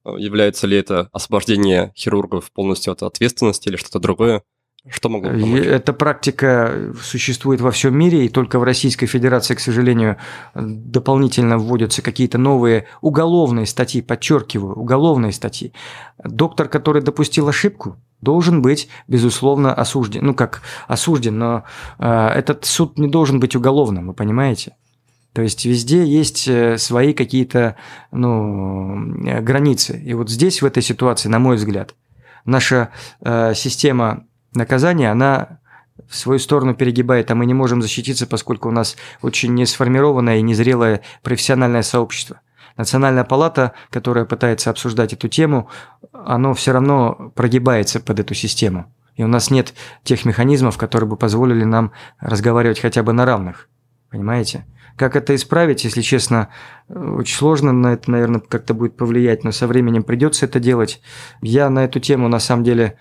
Является 0.06 0.68
ли 0.68 0.78
это 0.78 1.10
освобождение 1.12 1.92
хирургов 1.98 2.52
полностью 2.52 2.94
от 2.94 3.04
ответственности 3.04 3.68
или 3.68 3.76
что-то 3.76 4.00
другое? 4.00 4.44
Что 4.90 5.10
могло 5.10 5.32
помочь? 5.32 5.66
Эта 5.66 5.92
практика 5.92 6.94
существует 7.02 7.60
во 7.60 7.72
всем 7.72 7.98
мире, 7.98 8.26
и 8.26 8.30
только 8.30 8.60
в 8.60 8.64
Российской 8.64 9.06
Федерации, 9.06 9.56
к 9.56 9.60
сожалению, 9.60 10.18
дополнительно 10.56 11.58
вводятся 11.58 12.02
какие-то 12.02 12.38
новые 12.38 12.88
уголовные 13.02 13.66
статьи, 13.66 14.02
подчеркиваю, 14.02 14.76
уголовные 14.76 15.34
статьи. 15.34 15.74
Доктор, 16.24 16.70
который 16.70 17.02
допустил 17.02 17.50
ошибку, 17.50 17.98
должен 18.22 18.62
быть, 18.62 18.90
безусловно, 19.08 19.74
осужден. 19.74 20.26
Ну, 20.26 20.34
как 20.34 20.62
осужден, 20.88 21.38
но 21.38 21.64
э, 22.00 22.28
этот 22.30 22.66
суд 22.66 22.98
не 22.98 23.08
должен 23.08 23.40
быть 23.40 23.56
уголовным, 23.56 24.08
вы 24.08 24.14
понимаете? 24.14 24.76
То 25.34 25.44
есть 25.44 25.66
везде 25.66 26.04
есть 26.04 26.48
э, 26.48 26.80
свои 26.80 27.14
какие-то 27.14 27.76
ну, 28.12 29.24
э, 29.24 29.40
границы. 29.42 30.02
И 30.04 30.16
вот 30.16 30.32
здесь, 30.32 30.62
в 30.62 30.66
этой 30.66 30.82
ситуации, 30.82 31.30
на 31.30 31.38
мой 31.38 31.58
взгляд, 31.58 31.94
наша 32.44 32.90
э, 33.22 33.54
система 33.54 34.26
наказания, 34.56 35.12
она 35.12 35.60
в 36.10 36.16
свою 36.16 36.40
сторону 36.40 36.74
перегибает, 36.74 37.30
а 37.30 37.36
мы 37.36 37.46
не 37.46 37.54
можем 37.54 37.82
защититься, 37.82 38.26
поскольку 38.26 38.70
у 38.70 38.72
нас 38.72 38.96
очень 39.22 39.54
не 39.54 39.66
сформированное 39.66 40.38
и 40.38 40.42
незрелое 40.42 41.02
профессиональное 41.22 41.84
сообщество. 41.84 42.42
Национальная 42.78 43.24
палата, 43.24 43.74
которая 43.90 44.26
пытается 44.26 44.70
обсуждать 44.70 45.14
эту 45.14 45.28
тему, 45.28 45.70
оно 46.14 46.54
все 46.54 46.72
равно 46.72 47.32
прогибается 47.36 48.00
под 48.00 48.20
эту 48.20 48.34
систему. 48.34 48.94
И 49.16 49.24
у 49.24 49.28
нас 49.28 49.50
нет 49.50 49.74
тех 50.04 50.26
механизмов, 50.26 50.78
которые 50.78 51.10
бы 51.10 51.18
позволили 51.18 51.64
нам 51.64 51.92
разговаривать 52.20 52.80
хотя 52.80 53.02
бы 53.02 53.14
на 53.14 53.26
равных. 53.26 53.68
Понимаете? 54.12 54.66
Как 54.96 55.16
это 55.16 55.36
исправить, 55.36 55.84
если 55.84 56.02
честно, 56.02 56.50
очень 56.88 57.36
сложно 57.36 57.72
на 57.72 57.94
это, 57.94 58.10
наверное, 58.10 58.42
как-то 58.42 58.74
будет 58.74 58.96
повлиять, 58.96 59.44
но 59.44 59.52
со 59.52 59.68
временем 59.68 60.04
придется 60.04 60.46
это 60.46 60.60
делать. 60.60 61.02
Я 61.42 61.70
на 61.70 61.84
эту 61.84 62.00
тему, 62.00 62.28
на 62.28 62.40
самом 62.40 62.64
деле, 62.64 62.98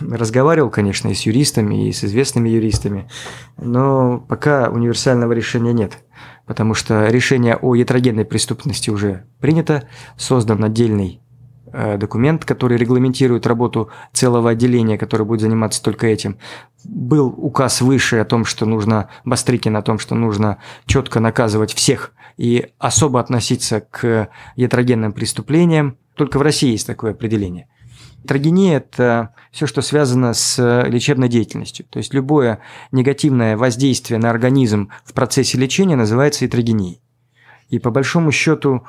разговаривал, 0.00 0.70
конечно, 0.70 1.08
и 1.08 1.14
с 1.14 1.22
юристами, 1.22 1.88
и 1.88 1.92
с 1.92 2.04
известными 2.04 2.48
юристами, 2.48 3.08
но 3.56 4.18
пока 4.20 4.68
универсального 4.70 5.32
решения 5.32 5.72
нет, 5.72 5.98
потому 6.50 6.74
что 6.74 7.06
решение 7.06 7.54
о 7.54 7.76
ятрогенной 7.76 8.24
преступности 8.24 8.90
уже 8.90 9.22
принято, 9.38 9.84
создан 10.16 10.64
отдельный 10.64 11.20
Э, 11.72 11.96
документ, 11.96 12.44
который 12.44 12.76
регламентирует 12.76 13.46
работу 13.46 13.90
целого 14.12 14.50
отделения, 14.50 14.98
которое 14.98 15.24
будет 15.24 15.40
заниматься 15.40 15.80
только 15.82 16.08
этим. 16.08 16.36
Был 16.84 17.28
указ 17.28 17.80
выше 17.80 18.16
о 18.16 18.24
том, 18.24 18.44
что 18.44 18.66
нужно, 18.66 19.08
Бастрыкин 19.24 19.76
о 19.76 19.82
том, 19.82 20.00
что 20.00 20.16
нужно 20.16 20.58
четко 20.86 21.20
наказывать 21.20 21.72
всех 21.72 22.12
и 22.36 22.72
особо 22.78 23.20
относиться 23.20 23.80
к 23.82 24.30
ятрогенным 24.56 25.12
преступлениям. 25.12 25.96
Только 26.16 26.38
в 26.38 26.42
России 26.42 26.72
есть 26.72 26.88
такое 26.88 27.12
определение. 27.12 27.68
Ятрогения– 28.22 28.76
это 28.78 29.34
все, 29.50 29.66
что 29.66 29.82
связано 29.82 30.34
с 30.34 30.84
лечебной 30.86 31.28
деятельностью. 31.28 31.86
То 31.88 31.98
есть 31.98 32.12
любое 32.14 32.60
негативное 32.92 33.56
воздействие 33.56 34.18
на 34.18 34.30
организм 34.30 34.90
в 35.04 35.12
процессе 35.12 35.58
лечения 35.58 35.96
называется 35.96 36.44
ятрогенией. 36.44 37.00
И 37.68 37.78
по 37.78 37.90
большому 37.90 38.32
счету, 38.32 38.84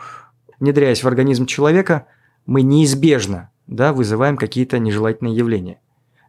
внедряясь 0.59 1.03
в 1.03 1.07
организм 1.07 1.45
человека– 1.45 2.07
мы 2.45 2.61
неизбежно 2.61 3.49
да, 3.67 3.93
вызываем 3.93 4.37
какие-то 4.37 4.79
нежелательные 4.79 5.35
явления. 5.35 5.79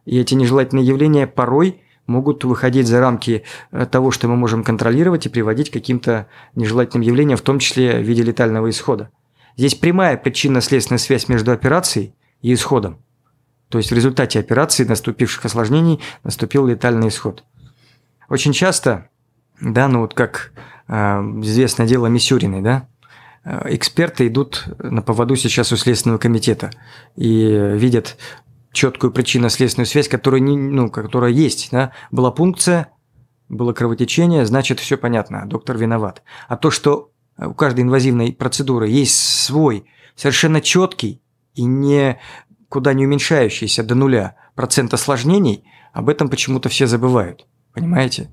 И 0.05 0.19
эти 0.19 0.33
нежелательные 0.35 0.85
явления 0.85 1.27
порой 1.27 1.81
могут 2.07 2.43
выходить 2.43 2.87
за 2.87 2.99
рамки 2.99 3.43
э, 3.71 3.85
того, 3.85 4.11
что 4.11 4.27
мы 4.27 4.35
можем 4.35 4.63
контролировать 4.63 5.25
и 5.25 5.29
приводить 5.29 5.69
к 5.69 5.73
каким-то 5.73 6.27
нежелательным 6.55 7.05
явлениям, 7.05 7.37
в 7.37 7.41
том 7.41 7.59
числе 7.59 7.99
в 7.99 8.01
виде 8.01 8.23
летального 8.23 8.69
исхода. 8.69 9.09
Здесь 9.55 9.75
прямая 9.75 10.17
причинно-следственная 10.17 10.99
связь 10.99 11.29
между 11.29 11.51
операцией 11.51 12.13
и 12.43 12.53
исходом. 12.53 12.99
То 13.69 13.79
есть 13.79 13.89
в 13.89 13.95
результате 13.95 14.39
операции, 14.39 14.83
наступивших 14.83 15.45
осложнений, 15.45 15.99
наступил 16.23 16.67
летальный 16.67 17.07
исход. 17.07 17.43
Очень 18.29 18.53
часто, 18.53 19.09
да, 19.59 19.87
ну 19.87 20.01
вот 20.01 20.13
как 20.13 20.51
э, 20.87 20.93
известное 20.93 21.87
дело 21.87 22.05
Мисюриной, 22.05 22.61
да, 22.61 22.87
Э, 23.43 23.61
эксперты 23.65 24.27
идут 24.27 24.65
на 24.79 25.01
поводу 25.01 25.35
сейчас 25.35 25.71
у 25.71 25.77
Следственного 25.77 26.17
комитета 26.17 26.71
и 27.15 27.73
видят 27.75 28.17
четкую 28.71 29.11
причинно-следственную 29.11 29.85
связь, 29.85 30.07
которая, 30.07 30.41
не, 30.41 30.57
ну, 30.57 30.89
которая 30.89 31.31
есть. 31.31 31.69
Да? 31.71 31.91
Была 32.11 32.31
пункция, 32.31 32.89
было 33.49 33.73
кровотечение, 33.73 34.45
значит, 34.45 34.79
все 34.79 34.97
понятно, 34.97 35.43
доктор 35.45 35.77
виноват. 35.77 36.23
А 36.47 36.57
то, 36.57 36.71
что 36.71 37.11
у 37.37 37.53
каждой 37.53 37.81
инвазивной 37.81 38.31
процедуры 38.33 38.87
есть 38.87 39.15
свой, 39.15 39.85
совершенно 40.15 40.61
четкий 40.61 41.21
и 41.55 41.63
не 41.63 42.19
куда 42.69 42.93
не 42.93 43.05
уменьшающийся 43.05 43.83
до 43.83 43.95
нуля 43.95 44.35
процент 44.55 44.93
осложнений, 44.93 45.63
об 45.93 46.09
этом 46.09 46.29
почему-то 46.29 46.69
все 46.69 46.87
забывают. 46.87 47.45
Понимаете? 47.73 48.29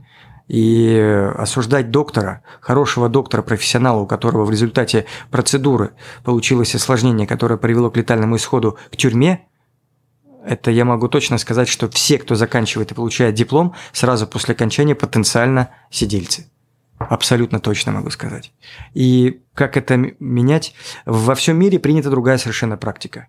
И 0.48 0.98
осуждать 1.36 1.90
доктора, 1.90 2.42
хорошего 2.60 3.08
доктора, 3.08 3.42
профессионала, 3.42 4.00
у 4.00 4.06
которого 4.06 4.44
в 4.44 4.50
результате 4.50 5.06
процедуры 5.30 5.92
получилось 6.24 6.74
осложнение, 6.74 7.26
которое 7.26 7.56
привело 7.56 7.90
к 7.90 7.96
летальному 7.96 8.36
исходу 8.36 8.78
к 8.90 8.96
тюрьме, 8.96 9.46
это 10.44 10.70
я 10.70 10.84
могу 10.84 11.08
точно 11.08 11.38
сказать, 11.38 11.68
что 11.68 11.88
все, 11.90 12.18
кто 12.18 12.34
заканчивает 12.34 12.92
и 12.92 12.94
получает 12.94 13.34
диплом, 13.34 13.74
сразу 13.92 14.26
после 14.26 14.54
окончания 14.54 14.94
потенциально 14.94 15.70
сидельцы. 15.90 16.50
Абсолютно 17.00 17.60
точно 17.60 17.92
могу 17.92 18.10
сказать. 18.10 18.52
И 18.92 19.40
как 19.54 19.76
это 19.76 19.96
менять? 19.96 20.74
Во 21.06 21.34
всем 21.34 21.58
мире 21.58 21.78
принята 21.78 22.10
другая 22.10 22.36
совершенно 22.36 22.76
практика. 22.76 23.28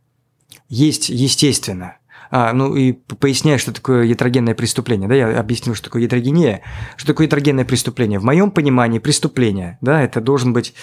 Есть, 0.68 1.10
естественно, 1.10 1.98
а, 2.32 2.52
ну 2.54 2.76
и 2.76 2.92
поясняю, 2.94 3.60
что 3.60 3.74
такое 3.74 4.04
ятрогенное 4.04 4.56
преступление. 4.56 5.08
Да, 5.08 5.16
я 5.16 5.40
объяснил, 5.40 5.74
что 5.76 5.86
такое 5.86 6.04
ятрогения. 6.04 6.62
Что 6.98 7.08
такое 7.08 7.28
ятрогенное 7.28 7.66
преступление? 7.66 8.20
В 8.20 8.24
моем 8.24 8.52
понимании 8.52 9.00
преступление, 9.00 9.78
да, 9.82 10.02
это 10.02 10.20
должен 10.20 10.54
быть 10.54 10.74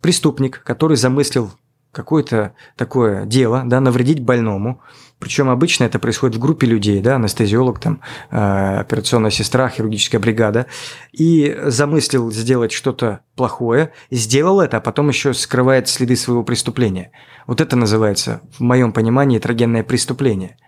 преступник, 0.00 0.62
который 0.62 0.96
замыслил 0.96 1.52
какое-то 1.92 2.54
такое 2.76 3.24
дело, 3.24 3.62
да, 3.64 3.80
навредить 3.80 4.20
больному. 4.20 4.80
Причем 5.18 5.48
обычно 5.48 5.84
это 5.84 5.98
происходит 5.98 6.36
в 6.36 6.38
группе 6.38 6.66
людей, 6.66 7.00
да, 7.00 7.16
анестезиолог, 7.16 7.80
там, 7.80 8.00
э, 8.30 8.78
операционная 8.80 9.30
сестра, 9.30 9.68
хирургическая 9.68 10.20
бригада, 10.20 10.66
и 11.12 11.56
замыслил 11.66 12.30
сделать 12.30 12.72
что-то 12.72 13.20
плохое, 13.34 13.92
сделал 14.10 14.60
это, 14.60 14.76
а 14.76 14.80
потом 14.80 15.08
еще 15.08 15.32
скрывает 15.32 15.88
следы 15.88 16.16
своего 16.16 16.42
преступления. 16.42 17.12
Вот 17.46 17.60
это 17.60 17.76
называется, 17.76 18.42
в 18.58 18.60
моем 18.60 18.92
понимании, 18.92 19.38
трагенное 19.38 19.82
преступление– 19.82 20.56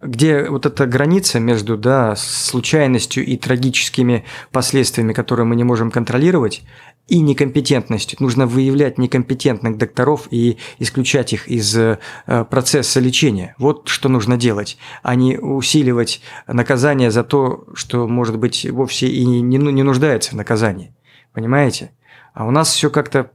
где 0.00 0.48
вот 0.48 0.64
эта 0.64 0.86
граница 0.86 1.40
между 1.40 1.76
да, 1.76 2.14
случайностью 2.16 3.24
и 3.24 3.36
трагическими 3.36 4.24
последствиями, 4.52 5.12
которые 5.12 5.44
мы 5.44 5.56
не 5.56 5.64
можем 5.64 5.90
контролировать, 5.90 6.62
и 7.08 7.20
некомпетентностью. 7.20 8.18
Нужно 8.20 8.46
выявлять 8.46 8.98
некомпетентных 8.98 9.76
докторов 9.76 10.28
и 10.30 10.58
исключать 10.78 11.32
их 11.32 11.48
из 11.48 11.76
э, 11.76 11.98
процесса 12.26 13.00
лечения. 13.00 13.54
Вот 13.58 13.88
что 13.88 14.08
нужно 14.08 14.36
делать, 14.36 14.78
а 15.02 15.14
не 15.14 15.38
усиливать 15.38 16.20
наказание 16.46 17.10
за 17.10 17.24
то, 17.24 17.66
что, 17.74 18.06
может 18.06 18.38
быть, 18.38 18.64
вовсе 18.70 19.08
и 19.08 19.24
не, 19.24 19.56
не 19.56 19.82
нуждается 19.82 20.30
в 20.30 20.34
наказании. 20.34 20.94
Понимаете? 21.32 21.92
А 22.34 22.46
у 22.46 22.50
нас 22.50 22.72
все 22.72 22.90
как-то, 22.90 23.32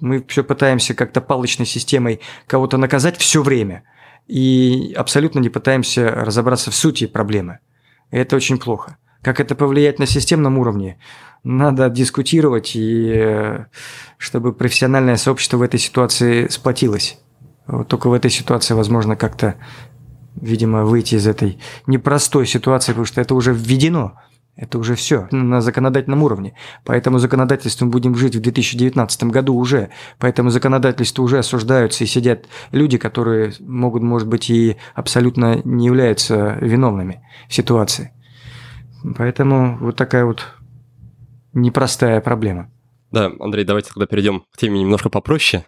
мы 0.00 0.24
все 0.28 0.44
пытаемся 0.44 0.94
как-то 0.94 1.20
палочной 1.20 1.66
системой 1.66 2.20
кого-то 2.46 2.76
наказать 2.76 3.16
все 3.16 3.42
время– 3.42 3.82
и 4.26 4.94
абсолютно 4.96 5.38
не 5.40 5.48
пытаемся 5.48 6.10
разобраться 6.10 6.70
в 6.70 6.74
сути 6.74 7.06
проблемы. 7.06 7.58
И 8.10 8.16
это 8.16 8.36
очень 8.36 8.58
плохо. 8.58 8.96
Как 9.24 9.40
это 9.40 9.54
повлиять 9.54 9.98
на 9.98 10.06
системном 10.06 10.58
уровне? 10.58 10.98
Надо 11.42 11.88
дискутировать, 11.88 12.76
и 12.76 13.10
э, 13.14 13.64
чтобы 14.18 14.52
профессиональное 14.52 15.16
сообщество 15.16 15.56
в 15.56 15.62
этой 15.62 15.80
ситуации 15.80 16.46
сплотилось. 16.48 17.18
Вот 17.66 17.88
только 17.88 18.08
в 18.08 18.12
этой 18.12 18.30
ситуации 18.30 18.74
возможно 18.74 19.16
как-то, 19.16 19.54
видимо, 20.36 20.84
выйти 20.84 21.14
из 21.14 21.26
этой 21.26 21.58
непростой 21.86 22.46
ситуации, 22.46 22.92
потому 22.92 23.06
что 23.06 23.20
это 23.22 23.34
уже 23.34 23.52
введено– 23.52 24.12
это 24.56 24.78
уже 24.78 24.94
все 24.94 25.26
на 25.32 25.60
законодательном 25.60 26.22
уровне. 26.22 26.54
Поэтому 26.84 27.18
законодательством 27.18 27.90
будем 27.90 28.14
жить 28.14 28.36
в 28.36 28.40
2019 28.40 29.24
году 29.24 29.56
уже. 29.56 29.90
Поэтому 30.18 30.50
законодательство 30.50 31.22
уже 31.22 31.38
осуждаются 31.38 32.04
и 32.04 32.06
сидят 32.06 32.46
люди, 32.70 32.96
которые 32.96 33.52
могут, 33.58 34.02
может 34.02 34.28
быть, 34.28 34.50
и 34.50 34.76
абсолютно 34.94 35.60
не 35.64 35.86
являются 35.86 36.56
виновными 36.60 37.22
в 37.48 37.54
ситуации. 37.54 38.12
Поэтому 39.16 39.76
вот 39.78 39.96
такая 39.96 40.24
вот 40.24 40.46
непростая 41.52 42.20
проблема. 42.20 42.70
Да, 43.10 43.30
Андрей, 43.38 43.64
давайте 43.64 43.90
тогда 43.90 44.06
перейдем 44.06 44.44
к 44.50 44.56
теме 44.56 44.80
немножко 44.80 45.08
попроще. 45.08 45.66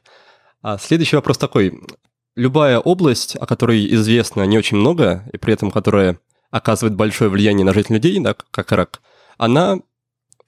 А 0.63 0.79
следующий 0.79 1.17
вопрос 1.17 1.39
такой. 1.39 1.81
Любая 2.35 2.79
область, 2.79 3.37
о 3.37 3.47
которой 3.47 3.87
известно 3.95 4.45
не 4.47 4.59
очень 4.59 4.77
много, 4.77 5.29
и 5.33 5.39
при 5.39 5.55
этом 5.55 5.71
которая 5.71 6.19
оказывает 6.51 6.97
большое 6.97 7.31
влияние 7.31 7.65
на 7.65 7.73
жизнь 7.73 7.93
людей, 7.93 8.19
да, 8.21 8.35
как 8.51 8.73
рак, 8.73 9.01
она 9.39 9.79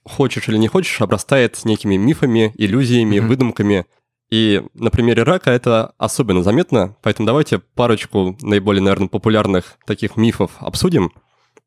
хочешь 0.03 0.47
или 0.49 0.57
не 0.57 0.67
хочешь, 0.67 1.01
обрастает 1.01 1.63
некими 1.65 1.95
мифами, 1.95 2.53
иллюзиями, 2.57 3.17
mm-hmm. 3.17 3.27
выдумками. 3.27 3.85
И 4.29 4.63
на 4.73 4.91
примере 4.91 5.23
рака 5.23 5.51
это 5.51 5.93
особенно 5.97 6.43
заметно, 6.43 6.95
поэтому 7.01 7.25
давайте 7.25 7.59
парочку 7.59 8.37
наиболее, 8.41 8.83
наверное, 8.83 9.07
популярных 9.07 9.77
таких 9.85 10.17
мифов 10.17 10.51
обсудим. 10.59 11.11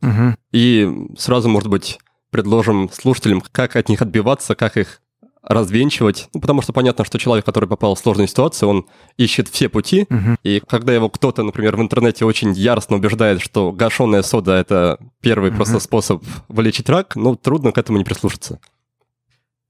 Угу. 0.03 0.37
И 0.53 0.91
сразу, 1.17 1.49
может 1.49 1.69
быть, 1.69 1.99
предложим 2.31 2.91
слушателям, 2.93 3.41
как 3.41 3.77
от 3.77 3.89
них 3.89 4.03
отбиваться, 4.03 4.55
как 4.55 4.77
их 4.77 5.01
развенчивать, 5.43 6.29
ну, 6.35 6.41
потому 6.41 6.63
что 6.63 6.73
понятно, 6.73 7.05
что 7.05 7.19
человек, 7.19 7.45
который 7.45 7.69
попал 7.69 7.95
в 7.97 7.99
сложную 7.99 8.29
ситуацию, 8.29 8.69
он 8.69 8.87
ищет 9.17 9.49
все 9.49 9.69
пути, 9.69 10.07
угу. 10.09 10.37
и 10.45 10.63
когда 10.67 10.95
его 10.95 11.09
кто-то, 11.09 11.43
например, 11.43 11.77
в 11.77 11.81
интернете 11.81 12.25
очень 12.25 12.53
яростно 12.53 12.97
убеждает, 12.97 13.41
что 13.41 13.73
гашеная 13.73 14.23
сода– 14.23 14.53
это 14.55 14.99
первый 15.21 15.51
угу. 15.51 15.57
просто 15.57 15.81
способ 15.81 16.23
вылечить 16.49 16.89
рак, 16.89 17.17
ну, 17.17 17.35
трудно 17.35 17.73
к 17.73 17.79
этому 17.79 17.99
не 17.99 18.05
прислушаться. 18.05 18.61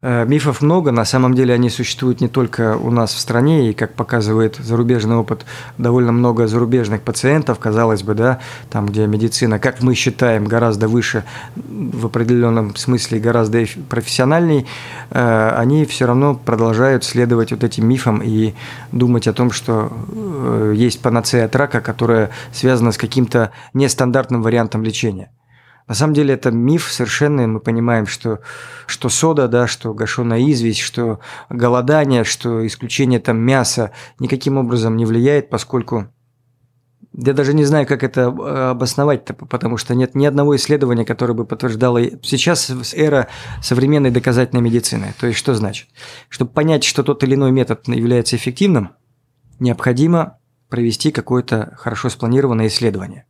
Э, 0.05 0.25
мифов 0.25 0.63
много, 0.63 0.91
на 0.91 1.05
самом 1.05 1.33
деле 1.35 1.55
они 1.55 1.71
существуют 1.71 2.21
не 2.21 2.27
только 2.27 2.77
у 2.77 2.91
нас 2.91 3.15
в 3.15 3.21
стране, 3.21 3.71
и, 3.71 3.73
как 3.73 3.95
показывает 3.95 4.57
зарубежный 4.57 5.15
опыт, 5.15 5.47
довольно 5.79 6.11
много 6.11 6.49
зарубежных 6.49 7.03
пациентов, 7.03 7.61
казалось 7.61 8.03
бы, 8.03 8.15
да, 8.15 8.41
там, 8.69 8.87
где 8.87 9.07
медицина, 9.07 9.61
как 9.61 9.81
мы 9.81 9.95
считаем, 9.95 10.47
гораздо 10.47 10.89
выше, 10.89 11.23
в 11.55 12.07
определенном 12.07 12.75
смысле 12.75 13.21
гораздо 13.21 13.65
профессиональней, 13.89 14.67
э, 15.11 15.55
они 15.57 15.85
все 15.85 16.07
равно 16.07 16.35
продолжают 16.35 17.05
следовать 17.05 17.53
вот 17.53 17.63
этим 17.63 17.87
мифам 17.89 18.23
и 18.25 18.55
думать 18.91 19.29
о 19.29 19.33
том, 19.33 19.53
что 19.53 19.93
э, 20.13 20.73
есть 20.75 21.01
панацея 21.01 21.45
от 21.45 21.55
рака, 21.55 21.81
которая 21.81 22.31
связана 22.53 22.91
с 22.91 22.99
каким-то 22.99 23.53
нестандартным 23.73 24.43
вариантом 24.43 24.83
лечения. 24.83 25.31
На 25.89 25.95
самом 25.95 26.15
деле 26.15 26.35
это 26.35 26.51
миф 26.51 26.91
совершенный. 26.91 27.47
Мы 27.47 27.61
понимаем, 27.61 28.07
что, 28.07 28.41
что 28.87 29.09
сода, 29.09 29.49
да, 29.49 29.67
что 29.67 29.95
гашеная 29.95 30.43
известь, 30.51 30.81
что 30.81 31.21
голодание, 31.49 32.25
что 32.25 32.67
исключение 32.67 33.21
там 33.21 33.39
мяса 33.39 33.93
никаким 34.19 34.59
образом 34.59 34.97
не 34.97 35.05
влияет, 35.05 35.51
поскольку 35.51 36.09
я 37.15 37.35
даже 37.35 37.53
не 37.53 37.65
знаю, 37.65 37.87
как 37.87 38.03
это 38.05 38.23
э, 38.23 38.71
обосновать, 38.71 39.25
потому 39.25 39.77
что 39.77 39.95
нет 39.95 40.15
ни 40.15 40.25
одного 40.25 40.57
исследования, 40.57 41.05
которое 41.05 41.35
бы 41.35 41.45
подтверждало. 41.45 42.03
Сейчас 42.23 42.71
эра 42.95 43.29
современной 43.61 44.11
доказательной 44.11 44.63
медицины. 44.63 45.13
То 45.21 45.27
есть 45.27 45.39
что 45.39 45.55
значит? 45.55 45.89
Чтобы 46.31 46.53
понять, 46.53 46.85
что 46.85 47.03
тот 47.03 47.23
или 47.23 47.35
иной 47.35 47.51
метод 47.51 47.87
является 47.89 48.37
эффективным, 48.37 48.93
необходимо 49.61 50.39
провести 50.71 51.11
какое-то 51.11 51.75
хорошо 51.77 52.09
спланированное 52.09 52.69
исследование. 52.69 53.27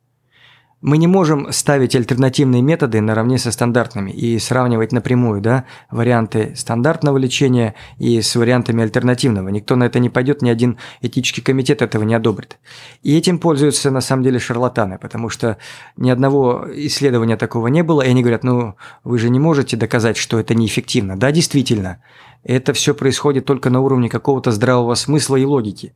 Мы 0.82 0.98
не 0.98 1.06
можем 1.06 1.52
ставить 1.52 1.94
альтернативные 1.94 2.60
методы 2.60 3.00
наравне 3.00 3.38
со 3.38 3.52
стандартными 3.52 4.10
и 4.10 4.36
сравнивать 4.40 4.90
напрямую 4.90 5.40
да, 5.40 5.64
варианты 5.92 6.54
стандартного 6.56 7.18
лечения 7.18 7.76
и 7.98 8.20
с 8.20 8.34
вариантами 8.34 8.82
альтернативного. 8.82 9.48
Никто 9.48 9.76
на 9.76 9.84
это 9.84 10.00
не 10.00 10.10
пойдет, 10.10 10.42
ни 10.42 10.50
один 10.50 10.78
этический 11.00 11.40
комитет 11.40 11.82
этого 11.82 12.02
не 12.02 12.14
одобрит. 12.14 12.58
И 13.04 13.16
этим 13.16 13.38
пользуются 13.38 13.92
на 13.92 14.00
самом 14.00 14.24
деле 14.24 14.40
шарлатаны, 14.40 14.98
потому 14.98 15.28
что 15.28 15.56
ни 15.96 16.10
одного 16.10 16.66
исследования 16.74 17.36
такого 17.36 17.68
не 17.68 17.84
было, 17.84 18.02
и 18.02 18.10
они 18.10 18.22
говорят, 18.22 18.42
ну 18.42 18.74
вы 19.04 19.20
же 19.20 19.30
не 19.30 19.38
можете 19.38 19.76
доказать, 19.76 20.16
что 20.16 20.40
это 20.40 20.56
неэффективно. 20.56 21.16
Да, 21.16 21.30
действительно, 21.30 22.02
это 22.42 22.72
все 22.72 22.92
происходит 22.92 23.44
только 23.44 23.70
на 23.70 23.80
уровне 23.80 24.08
какого-то 24.08 24.50
здравого 24.50 24.96
смысла 24.96 25.36
и 25.36 25.44
логики. 25.44 25.94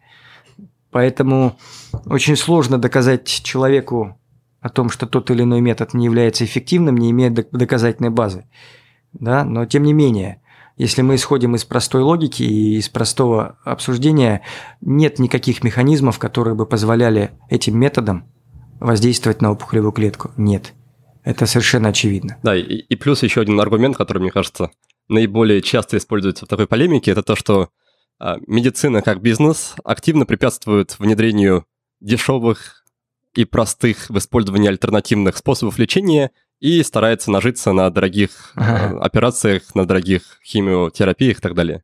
Поэтому 0.92 1.58
очень 2.06 2.36
сложно 2.36 2.78
доказать 2.78 3.26
человеку 3.26 4.16
о 4.66 4.68
том, 4.68 4.90
что 4.90 5.06
тот 5.06 5.30
или 5.30 5.42
иной 5.42 5.60
метод 5.60 5.94
не 5.94 6.06
является 6.06 6.44
эффективным, 6.44 6.96
не 6.96 7.12
имеет 7.12 7.34
доказательной 7.52 8.10
базы. 8.10 8.46
Да? 9.12 9.44
Но 9.44 9.64
тем 9.64 9.84
не 9.84 9.92
менее, 9.92 10.42
если 10.76 11.02
мы 11.02 11.14
исходим 11.14 11.54
из 11.54 11.64
простой 11.64 12.02
логики 12.02 12.42
и 12.42 12.76
из 12.76 12.88
простого 12.88 13.58
обсуждения, 13.64 14.42
нет 14.80 15.20
никаких 15.20 15.62
механизмов, 15.62 16.18
которые 16.18 16.56
бы 16.56 16.66
позволяли 16.66 17.30
этим 17.48 17.78
методам 17.78 18.24
воздействовать 18.80 19.40
на 19.40 19.52
опухолевую 19.52 19.92
клетку. 19.92 20.32
Нет. 20.36 20.74
Это 21.22 21.46
совершенно 21.46 21.90
очевидно. 21.90 22.36
Да, 22.42 22.56
и, 22.56 22.62
и 22.62 22.96
плюс 22.96 23.22
еще 23.22 23.42
один 23.42 23.60
аргумент, 23.60 23.96
который, 23.96 24.18
мне 24.18 24.32
кажется, 24.32 24.72
наиболее 25.08 25.62
часто 25.62 25.96
используется 25.96 26.44
в 26.44 26.48
такой 26.48 26.66
полемике, 26.66 27.12
это 27.12 27.22
то, 27.22 27.36
что 27.36 27.68
а, 28.18 28.38
медицина 28.48 29.00
как 29.00 29.22
бизнес 29.22 29.76
активно 29.84 30.26
препятствует 30.26 30.98
внедрению 30.98 31.66
дешевых 32.00 32.75
и 33.36 33.44
простых 33.44 34.08
в 34.08 34.18
использовании 34.18 34.68
альтернативных 34.68 35.36
способов 35.36 35.78
лечения 35.78 36.30
и 36.60 36.82
старается 36.82 37.30
нажиться 37.30 37.72
на 37.72 37.90
дорогих 37.90 38.52
ага. 38.54 38.96
Э, 38.96 38.98
операциях, 39.00 39.74
на 39.74 39.86
дорогих 39.86 40.40
химиотерапиях 40.44 41.38
и 41.38 41.40
так 41.40 41.54
далее. 41.54 41.82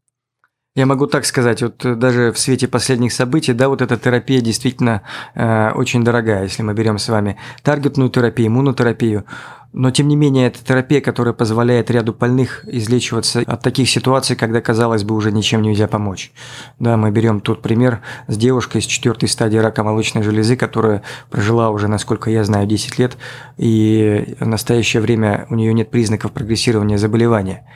Я 0.74 0.86
могу 0.86 1.06
так 1.06 1.26
сказать, 1.26 1.60
вот 1.60 1.98
даже 1.98 2.32
в 2.32 2.38
свете 2.38 2.66
последних 2.66 3.12
событий, 3.12 3.52
да, 3.52 3.68
вот 3.68 3.82
эта 3.82 3.98
терапия 3.98 4.40
действительно 4.40 5.02
э, 5.34 5.70
очень 5.72 6.02
дорогая, 6.02 6.44
если 6.44 6.62
мы 6.62 6.72
берем 6.72 6.96
с 6.96 7.10
вами 7.10 7.36
таргетную 7.62 8.08
терапию, 8.08 8.48
иммунотерапию. 8.48 9.26
Но, 9.74 9.90
тем 9.90 10.08
не 10.08 10.16
менее, 10.16 10.46
это 10.46 10.64
терапия, 10.64 11.02
которая 11.02 11.34
позволяет 11.34 11.90
ряду 11.90 12.14
больных 12.14 12.66
излечиваться 12.66 13.42
от 13.46 13.60
таких 13.60 13.90
ситуаций, 13.90 14.34
когда, 14.34 14.62
казалось 14.62 15.04
бы, 15.04 15.14
уже 15.14 15.30
ничем 15.30 15.60
нельзя 15.60 15.88
помочь. 15.88 16.32
Да, 16.78 16.96
мы 16.96 17.10
берем 17.10 17.40
тут 17.40 17.60
пример 17.60 18.00
с 18.26 18.38
девушкой 18.38 18.80
с 18.80 18.86
четвертой 18.86 19.28
стадии 19.28 19.58
рака 19.58 19.84
молочной 19.84 20.22
железы, 20.22 20.56
которая 20.56 21.02
прожила 21.28 21.68
уже, 21.68 21.86
насколько 21.86 22.30
я 22.30 22.44
знаю, 22.44 22.66
10 22.66 22.98
лет, 22.98 23.18
и 23.58 24.36
в 24.40 24.46
настоящее 24.46 25.02
время 25.02 25.46
у 25.50 25.54
нее 25.54 25.74
нет 25.74 25.90
признаков 25.90 26.32
прогрессирования 26.32 26.96
заболевания. 26.96 27.66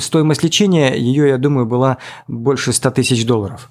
Стоимость 0.00 0.42
лечения 0.42 0.94
ее, 0.94 1.28
я 1.28 1.38
думаю, 1.38 1.66
была 1.66 1.98
больше 2.28 2.72
100 2.72 2.90
тысяч 2.92 3.26
долларов 3.26 3.70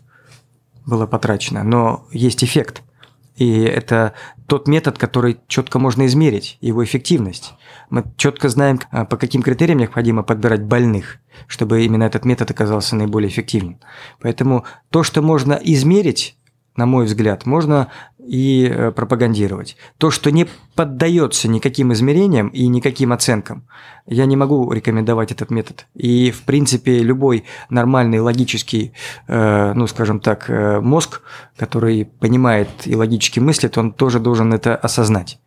было 0.84 1.06
потрачено, 1.06 1.64
но 1.64 2.08
есть 2.12 2.44
эффект– 2.44 2.82
и 3.42 3.62
это 3.62 4.14
тот 4.46 4.68
метод, 4.68 5.00
который 5.00 5.40
четко 5.48 5.80
можно 5.80 6.06
измерить, 6.06 6.60
его 6.62 6.84
эффективность. 6.84 7.54
Мы 7.90 8.04
четко 8.18 8.50
знаем, 8.50 8.80
а, 8.92 9.06
по 9.06 9.18
каким 9.18 9.42
критериям 9.42 9.80
необходимо 9.80 10.22
подбирать 10.22 10.64
больных, 10.64 11.18
чтобы 11.48 11.84
именно 11.84 12.04
этот 12.04 12.26
метод 12.26 12.52
оказался 12.52 12.96
наиболее 12.96 13.30
эффективным. 13.30 13.80
Поэтому 14.20 14.66
то, 14.92 15.02
что 15.02 15.24
можно 15.24 15.54
измерить, 15.54 16.38
на 16.76 16.86
мой 16.86 17.06
взгляд, 17.06 17.46
можно 17.46 17.90
и 18.18 18.68
э, 18.70 18.92
пропагандировать. 18.92 19.76
То, 19.98 20.12
что 20.12 20.32
не 20.32 20.48
поддается 20.76 21.48
никаким 21.48 21.92
измерениям 21.92 22.48
и 22.50 22.68
никаким 22.68 23.12
оценкам, 23.12 23.68
я 24.06 24.26
не 24.26 24.38
могу 24.38 24.72
рекомендовать 24.72 25.32
этот 25.32 25.50
метод. 25.50 25.88
И, 25.96 26.32
в 26.32 26.44
принципе, 26.44 27.00
любой 27.00 27.44
нормальный 27.70 28.20
логический, 28.20 28.94
э, 29.28 29.74
ну, 29.74 29.88
скажем 29.88 30.20
так, 30.20 30.50
э, 30.50 30.80
мозг, 30.80 31.22
который 31.58 32.06
понимает 32.06 32.70
и 32.86 32.96
логически 32.96 33.40
мыслит, 33.40 33.78
он 33.78 33.92
тоже 33.92 34.20
должен 34.20 34.54
это 34.54 34.76
осознать. 34.76 35.40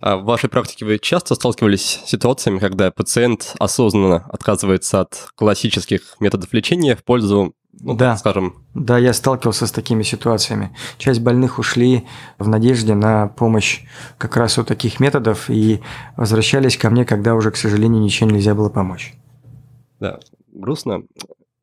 А 0.00 0.16
в 0.16 0.24
вашей 0.24 0.48
практике 0.48 0.86
вы 0.86 0.98
часто 0.98 1.34
сталкивались 1.34 2.00
с 2.04 2.08
ситуациями, 2.08 2.58
когда 2.58 2.90
пациент 2.90 3.54
осознанно 3.58 4.26
отказывается 4.30 5.00
от 5.00 5.28
классических 5.34 6.16
методов 6.20 6.52
лечения 6.54 6.96
в 6.96 7.04
пользу 7.04 7.54
ну, 7.78 7.94
да. 7.94 8.16
скажем. 8.16 8.54
Да, 8.74 8.98
я 8.98 9.12
сталкивался 9.12 9.66
с 9.66 9.72
такими 9.72 10.02
ситуациями. 10.02 10.74
Часть 10.98 11.20
больных 11.20 11.58
ушли 11.58 12.06
в 12.38 12.48
надежде 12.48 12.94
на 12.94 13.28
помощь 13.28 13.82
как 14.18 14.36
раз 14.36 14.58
у 14.58 14.64
таких 14.64 15.00
методов 15.00 15.48
и 15.48 15.80
возвращались 16.16 16.76
ко 16.76 16.90
мне, 16.90 17.04
когда 17.04 17.34
уже, 17.34 17.50
к 17.50 17.56
сожалению, 17.56 18.02
ничем 18.02 18.30
нельзя 18.30 18.54
было 18.54 18.68
помочь. 18.68 19.14
Да, 19.98 20.18
грустно. 20.52 21.02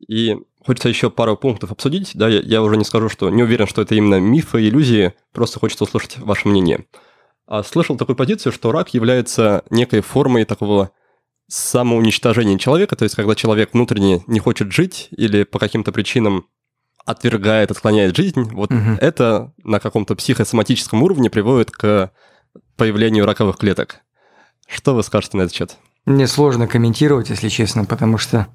И 0.06 0.36
хочется 0.64 0.88
еще 0.88 1.10
пару 1.10 1.36
пунктов 1.36 1.72
обсудить. 1.72 2.12
Да, 2.14 2.28
я, 2.28 2.40
я 2.40 2.62
уже 2.62 2.76
не 2.76 2.84
скажу, 2.84 3.08
что 3.08 3.30
не 3.30 3.42
уверен, 3.42 3.66
что 3.66 3.82
это 3.82 3.94
именно 3.94 4.18
мифы, 4.18 4.66
иллюзии, 4.66 5.12
просто 5.32 5.60
хочется 5.60 5.84
услышать 5.84 6.18
ваше 6.18 6.48
мнение. 6.48 6.86
А 7.46 7.62
слышал 7.62 7.96
такую 7.96 8.16
позицию, 8.16 8.52
что 8.52 8.72
рак 8.72 8.92
является 8.92 9.64
некой 9.70 10.00
формой 10.00 10.44
такого 10.44 10.90
самоуничтожение 11.48 12.58
человека, 12.58 12.94
то 12.94 13.04
есть 13.04 13.14
когда 13.14 13.34
человек 13.34 13.72
внутренне 13.72 14.22
не 14.26 14.38
хочет 14.38 14.70
жить 14.70 15.08
или 15.10 15.44
по 15.44 15.58
каким-то 15.58 15.92
причинам 15.92 16.46
отвергает, 17.04 17.70
отклоняет 17.70 18.14
жизнь, 18.14 18.42
вот 18.52 18.70
угу. 18.70 18.90
это 19.00 19.52
на 19.64 19.80
каком-то 19.80 20.14
психосоматическом 20.14 21.02
уровне 21.02 21.30
приводит 21.30 21.70
к 21.70 22.12
появлению 22.76 23.24
раковых 23.24 23.56
клеток. 23.56 24.00
Что 24.68 24.94
вы 24.94 25.02
скажете 25.02 25.38
на 25.38 25.42
этот 25.42 25.54
счет? 25.54 25.78
Мне 26.04 26.26
сложно 26.26 26.66
комментировать, 26.66 27.30
если 27.30 27.48
честно, 27.48 27.86
потому 27.86 28.18
что 28.18 28.48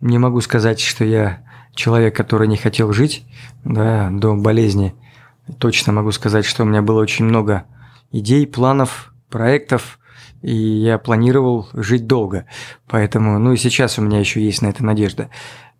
не 0.00 0.18
могу 0.18 0.40
сказать, 0.40 0.80
что 0.80 1.04
я 1.04 1.44
человек, 1.74 2.14
который 2.16 2.46
не 2.46 2.56
хотел 2.56 2.92
жить 2.92 3.24
да, 3.64 4.10
до 4.10 4.34
болезни. 4.34 4.94
Точно 5.58 5.92
могу 5.92 6.12
сказать, 6.12 6.44
что 6.44 6.62
у 6.62 6.66
меня 6.66 6.82
было 6.82 7.00
очень 7.00 7.24
много 7.24 7.64
идей, 8.12 8.46
планов, 8.46 9.12
проектов, 9.28 9.98
и 10.46 10.54
я 10.54 10.98
планировал 10.98 11.68
жить 11.72 12.06
долго. 12.06 12.46
Поэтому, 12.86 13.40
ну 13.40 13.52
и 13.52 13.56
сейчас 13.56 13.98
у 13.98 14.02
меня 14.02 14.20
еще 14.20 14.40
есть 14.40 14.62
на 14.62 14.68
это 14.68 14.84
надежда. 14.84 15.28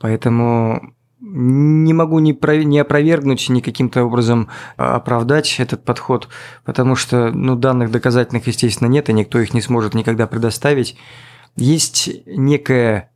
Поэтому 0.00 0.92
не 1.20 1.92
могу 1.92 2.18
ни, 2.18 2.32
про, 2.32 2.56
ни 2.64 2.76
опровергнуть, 2.76 3.48
ни 3.48 3.60
каким-то 3.60 4.02
образом 4.02 4.48
а, 4.76 4.96
оправдать 4.96 5.60
этот 5.60 5.84
подход, 5.84 6.28
потому 6.64 6.96
что 6.96 7.30
ну, 7.30 7.54
данных 7.54 7.92
доказательных, 7.92 8.48
естественно, 8.48 8.88
нет, 8.88 9.08
и 9.08 9.12
никто 9.12 9.38
их 9.38 9.54
не 9.54 9.60
сможет 9.60 9.94
никогда 9.94 10.26
предоставить. 10.26 10.98
Есть 11.54 12.10
некое 12.26 13.12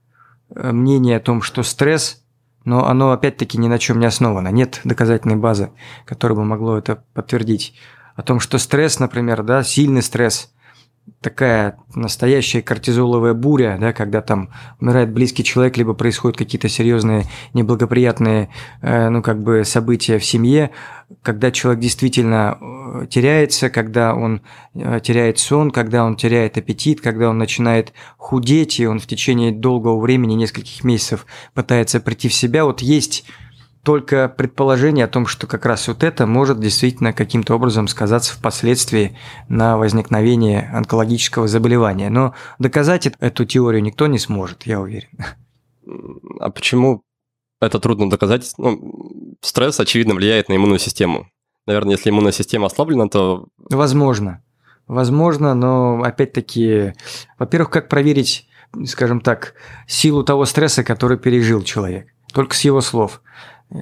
э, 0.54 0.70
мнение 0.70 1.16
о 1.16 1.20
том, 1.20 1.42
что 1.42 1.64
стресс, 1.64 2.22
но 2.64 2.86
оно 2.86 3.10
опять-таки 3.10 3.58
ни 3.58 3.66
на 3.66 3.80
чем 3.80 3.98
не 3.98 4.06
основано. 4.06 4.48
Нет 4.50 4.82
доказательной 4.84 5.36
базы, 5.36 5.72
которая 6.06 6.36
бы 6.36 6.44
могло 6.44 6.78
это 6.78 7.02
подтвердить. 7.12 7.74
О 8.14 8.22
том, 8.22 8.38
что 8.38 8.58
стресс, 8.58 9.00
например, 9.00 9.42
да, 9.42 9.64
сильный 9.64 10.02
стресс– 10.02 10.52
такая 11.20 11.78
настоящая 11.94 12.62
кортизоловая 12.62 13.34
буря, 13.34 13.76
да, 13.80 13.92
когда 13.92 14.22
там 14.22 14.50
умирает 14.80 15.12
близкий 15.12 15.44
человек, 15.44 15.76
либо 15.76 15.94
происходят 15.94 16.36
какие-то 16.36 16.68
серьезные 16.68 17.24
неблагоприятные, 17.52 18.50
э, 18.82 19.08
ну, 19.08 19.22
как 19.22 19.42
бы 19.42 19.64
события 19.64 20.18
в 20.18 20.24
семье, 20.24 20.70
когда 21.22 21.50
человек 21.50 21.80
действительно 21.80 22.58
э, 22.60 23.06
теряется, 23.08 23.70
когда 23.70 24.14
он 24.14 24.42
э, 24.74 25.00
теряет 25.02 25.38
сон, 25.38 25.70
когда 25.70 26.04
он 26.04 26.16
теряет 26.16 26.56
аппетит, 26.56 27.00
когда 27.00 27.28
он 27.28 27.38
начинает 27.38 27.92
худеть, 28.16 28.80
и 28.80 28.86
он 28.86 28.98
в 28.98 29.06
течение 29.06 29.52
долгого 29.52 30.00
времени, 30.00 30.34
нескольких 30.34 30.84
месяцев 30.84 31.26
пытается 31.54 32.00
прийти 32.00 32.28
в 32.28 32.34
себя. 32.34 32.64
Вот 32.64 32.80
есть 32.80 33.24
только 33.82 34.28
предположение 34.28 35.06
о 35.06 35.08
том, 35.08 35.26
что 35.26 35.46
как 35.46 35.64
раз 35.64 35.88
вот 35.88 36.04
это 36.04 36.26
может 36.26 36.60
действительно 36.60 37.12
каким-то 37.12 37.54
образом 37.54 37.88
сказаться 37.88 38.34
впоследствии 38.34 39.16
на 39.48 39.78
возникновение 39.78 40.70
онкологического 40.74 41.48
заболевания. 41.48 42.10
Но 42.10 42.34
доказать 42.58 43.06
эту 43.06 43.44
теорию 43.44 43.82
никто 43.82 44.06
не 44.06 44.18
сможет, 44.18 44.64
я 44.64 44.80
уверен. 44.80 45.08
А 46.38 46.50
почему 46.50 47.02
это 47.60 47.78
трудно 47.80 48.10
доказать? 48.10 48.52
Ну, 48.58 49.36
стресс, 49.40 49.80
очевидно, 49.80 50.14
влияет 50.14 50.48
на 50.48 50.56
иммунную 50.56 50.78
систему. 50.78 51.28
Наверное, 51.66 51.92
если 51.92 52.10
иммунная 52.10 52.32
система 52.32 52.66
ослаблена, 52.66 53.08
то... 53.08 53.48
Возможно. 53.70 54.42
Возможно, 54.86 55.54
но 55.54 56.02
опять-таки, 56.02 56.94
во-первых, 57.38 57.70
как 57.70 57.88
проверить, 57.88 58.48
скажем 58.86 59.20
так, 59.20 59.54
силу 59.86 60.24
того 60.24 60.44
стресса, 60.44 60.84
который 60.84 61.16
пережил 61.16 61.62
человек? 61.62 62.08
Только 62.32 62.54
с 62.54 62.60
его 62.62 62.80
слов 62.80 63.22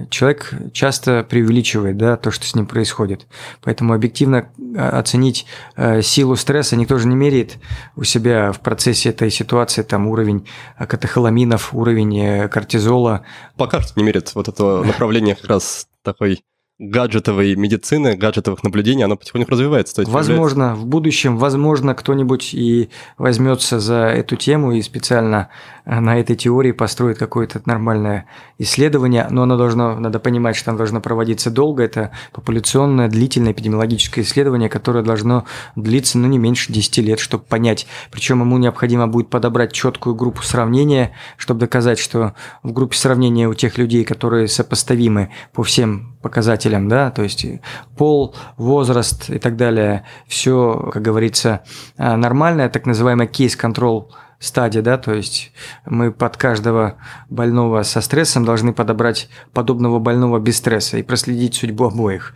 человек 0.09 0.53
часто 0.71 1.23
преувеличивает 1.23 1.97
да, 1.97 2.17
то, 2.17 2.31
что 2.31 2.45
с 2.45 2.55
ним 2.55 2.67
происходит. 2.67 3.27
Поэтому 3.61 3.93
объективно 3.93 4.49
а, 4.77 4.99
оценить 4.99 5.45
э, 5.75 6.01
силу 6.01 6.35
стресса 6.35 6.75
никто 6.75 6.97
же 6.97 7.07
не 7.07 7.15
меряет 7.15 7.57
у 7.95 8.03
себя 8.03 8.51
в 8.51 8.59
процессе 8.59 9.09
этой 9.09 9.31
ситуации 9.31 9.81
там 9.81 10.07
уровень 10.07 10.47
катехоламинов, 10.77 11.73
уровень 11.73 12.19
э, 12.19 12.47
кортизола. 12.49 13.25
Пока 13.57 13.81
что 13.81 13.99
не 13.99 14.05
меряет 14.05 14.33
вот 14.35 14.47
это 14.47 14.83
направление 14.83 15.35
как 15.35 15.49
раз 15.49 15.87
такой 16.03 16.43
гаджетовой 16.79 17.55
медицины, 17.55 18.15
гаджетовых 18.15 18.63
наблюдений, 18.63 19.03
оно 19.03 19.17
потихоньку 19.17 19.51
развивается. 19.51 19.95
То 19.95 20.01
есть 20.01 20.11
возможно, 20.11 20.67
появляется... 20.67 20.85
в 20.85 20.87
будущем, 20.87 21.37
возможно, 21.37 21.93
кто-нибудь 21.93 22.53
и 22.53 22.89
возьмется 23.17 23.81
за 23.81 24.05
эту 24.05 24.37
тему 24.37 24.71
и 24.71 24.81
специально 24.81 25.49
э, 25.83 25.99
на 25.99 26.17
этой 26.17 26.37
теории 26.37 26.71
построит 26.71 27.17
какое-то 27.17 27.61
нормальное 27.65 28.27
исследование, 28.57 29.27
но 29.29 29.43
оно 29.43 29.57
должно, 29.57 29.99
надо 29.99 30.19
понимать, 30.19 30.55
что 30.55 30.71
оно 30.71 30.77
должно 30.77 31.01
проводиться 31.01 31.51
долго, 31.51 31.83
это 31.83 32.11
популяционное, 32.31 33.09
длительное 33.09 33.51
эпидемиологическое 33.51 34.23
исследование, 34.23 34.69
которое 34.69 35.03
должно 35.03 35.43
длиться, 35.75 36.17
ну, 36.17 36.29
не 36.29 36.37
меньше 36.37 36.71
10 36.71 36.97
лет, 36.99 37.19
чтобы 37.19 37.43
понять, 37.43 37.87
причем 38.09 38.39
ему 38.39 38.57
необходимо 38.57 39.07
будет 39.09 39.29
подобрать 39.29 39.73
четкую 39.73 40.15
группу 40.15 40.43
сравнения, 40.43 41.11
чтобы 41.35 41.59
доказать, 41.59 41.99
что 41.99 42.35
в 42.63 42.71
группе 42.71 42.95
сравнения 42.95 43.49
у 43.49 43.53
тех 43.53 43.77
людей, 43.77 44.05
которые 44.05 44.47
сопоставимы 44.47 45.29
по 45.51 45.63
всем 45.63 46.15
показателям, 46.21 46.68
да, 46.87 47.11
то 47.11 47.23
есть 47.23 47.45
пол, 47.97 48.35
возраст 48.57 49.29
и 49.29 49.39
так 49.39 49.55
далее, 49.55 50.05
все, 50.27 50.89
как 50.93 51.01
говорится, 51.01 51.63
а, 51.97 52.17
нормальное, 52.17 52.69
так 52.69 52.85
называемый 52.85 53.27
кейс-контрол 53.27 54.11
стадия, 54.39 54.81
да, 54.81 54.97
то 54.97 55.13
есть 55.13 55.51
мы 55.85 56.11
под 56.11 56.37
каждого 56.37 56.95
больного 57.29 57.83
со 57.83 58.01
стрессом 58.01 58.45
должны 58.45 58.73
подобрать 58.73 59.29
подобного 59.53 59.99
больного 59.99 60.39
без 60.39 60.57
стресса 60.57 60.97
и 60.97 61.03
проследить 61.03 61.55
судьбу 61.55 61.85
обоих. 61.85 62.33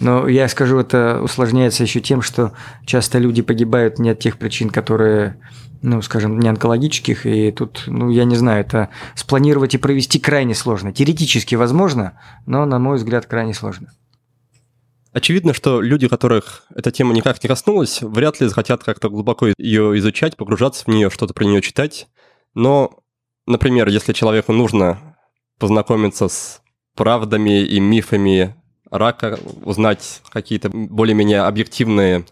Но 0.00 0.26
я 0.28 0.48
скажу, 0.48 0.78
это 0.78 1.20
усложняется 1.22 1.82
еще 1.82 2.00
тем, 2.00 2.22
что 2.22 2.52
часто 2.86 3.18
люди 3.18 3.42
погибают 3.42 3.98
не 3.98 4.10
от 4.10 4.18
тех 4.18 4.38
причин, 4.38 4.70
которые 4.70 5.36
ну, 5.82 6.00
скажем, 6.00 6.38
не 6.38 6.48
онкологических, 6.48 7.26
и 7.26 7.50
тут, 7.50 7.84
ну, 7.88 8.08
я 8.08 8.24
не 8.24 8.36
знаю, 8.36 8.60
это 8.60 8.88
спланировать 9.16 9.74
и 9.74 9.78
провести 9.78 10.20
крайне 10.20 10.54
сложно. 10.54 10.92
Теоретически 10.92 11.56
возможно, 11.56 12.12
но, 12.46 12.64
на 12.64 12.78
мой 12.78 12.98
взгляд, 12.98 13.26
крайне 13.26 13.52
сложно. 13.52 13.88
Очевидно, 15.12 15.52
что 15.52 15.82
люди, 15.82 16.08
которых 16.08 16.64
эта 16.74 16.90
тема 16.90 17.12
никак 17.12 17.42
не 17.42 17.48
коснулась, 17.48 18.00
вряд 18.00 18.40
ли 18.40 18.48
захотят 18.48 18.82
как-то 18.82 19.10
глубоко 19.10 19.48
ее 19.58 19.98
изучать, 19.98 20.36
погружаться 20.36 20.84
в 20.84 20.88
нее, 20.88 21.10
что-то 21.10 21.34
про 21.34 21.44
нее 21.44 21.60
читать. 21.60 22.08
Но, 22.54 23.00
например, 23.46 23.88
если 23.88 24.14
человеку 24.14 24.52
нужно 24.52 25.16
познакомиться 25.58 26.28
с 26.28 26.62
правдами 26.96 27.62
и 27.62 27.78
мифами 27.78 28.56
рака, 28.90 29.38
узнать 29.64 30.22
какие-то 30.30 30.70
более-менее 30.70 31.42
объективные 31.42 32.24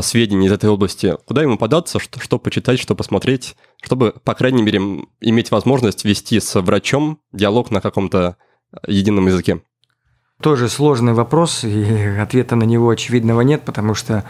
сведений 0.00 0.46
из 0.46 0.52
этой 0.52 0.70
области, 0.70 1.16
куда 1.26 1.42
ему 1.42 1.58
податься, 1.58 1.98
что, 1.98 2.20
что 2.20 2.38
почитать, 2.38 2.78
что 2.78 2.94
посмотреть, 2.94 3.56
чтобы, 3.82 4.12
по 4.24 4.34
крайней 4.34 4.62
мере, 4.62 4.78
иметь 5.20 5.50
возможность 5.50 6.04
вести 6.04 6.38
с 6.38 6.60
врачом 6.60 7.20
диалог 7.32 7.70
на 7.72 7.80
каком-то 7.80 8.36
едином 8.86 9.26
языке? 9.26 9.62
Тоже 10.42 10.68
сложный 10.68 11.12
вопрос, 11.12 11.62
и 11.62 12.16
ответа 12.20 12.56
на 12.56 12.64
него 12.64 12.90
очевидного 12.90 13.42
нет, 13.42 13.62
потому 13.62 13.94
что 13.94 14.24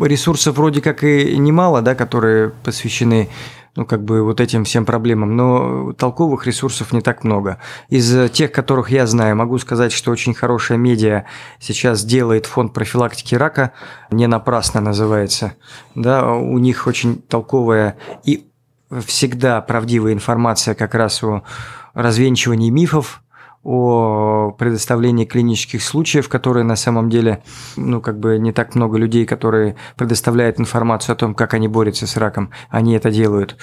ресурсов 0.00 0.56
вроде 0.56 0.80
как 0.80 1.04
и 1.04 1.36
немало, 1.36 1.82
да, 1.82 1.94
которые 1.94 2.50
посвящены 2.50 3.28
ну, 3.76 3.84
как 3.84 4.02
бы 4.02 4.24
вот 4.24 4.40
этим 4.40 4.64
всем 4.64 4.84
проблемам, 4.84 5.36
но 5.36 5.92
толковых 5.92 6.46
ресурсов 6.46 6.92
не 6.92 7.00
так 7.00 7.22
много. 7.22 7.58
Из 7.88 8.30
тех, 8.30 8.50
которых 8.50 8.90
я 8.90 9.06
знаю, 9.06 9.36
могу 9.36 9.58
сказать, 9.58 9.92
что 9.92 10.10
очень 10.10 10.34
хорошая 10.34 10.78
медиа 10.78 11.26
сейчас 11.60 12.02
делает 12.02 12.46
фонд 12.46 12.72
профилактики 12.72 13.36
рака, 13.36 13.72
не 14.10 14.26
напрасно 14.26 14.80
называется, 14.80 15.54
да, 15.94 16.32
у 16.32 16.58
них 16.58 16.86
очень 16.86 17.22
толковая 17.22 17.96
и 18.24 18.48
всегда 19.06 19.60
правдивая 19.60 20.12
информация 20.12 20.74
как 20.74 20.94
раз 20.94 21.22
о 21.22 21.42
развенчивании 21.94 22.70
мифов, 22.70 23.22
о 23.64 24.52
предоставлении 24.52 25.24
клинических 25.24 25.82
случаев, 25.82 26.28
которые 26.28 26.64
на 26.64 26.76
самом 26.76 27.10
деле, 27.10 27.42
ну, 27.76 28.00
как 28.00 28.18
бы 28.18 28.38
не 28.38 28.52
так 28.52 28.74
много 28.74 28.98
людей, 28.98 29.26
которые 29.26 29.76
предоставляют 29.96 30.60
информацию 30.60 31.14
о 31.14 31.16
том, 31.16 31.34
как 31.34 31.54
они 31.54 31.68
борются 31.68 32.06
с 32.06 32.16
раком, 32.16 32.50
они 32.70 32.94
это 32.94 33.10
делают. 33.10 33.56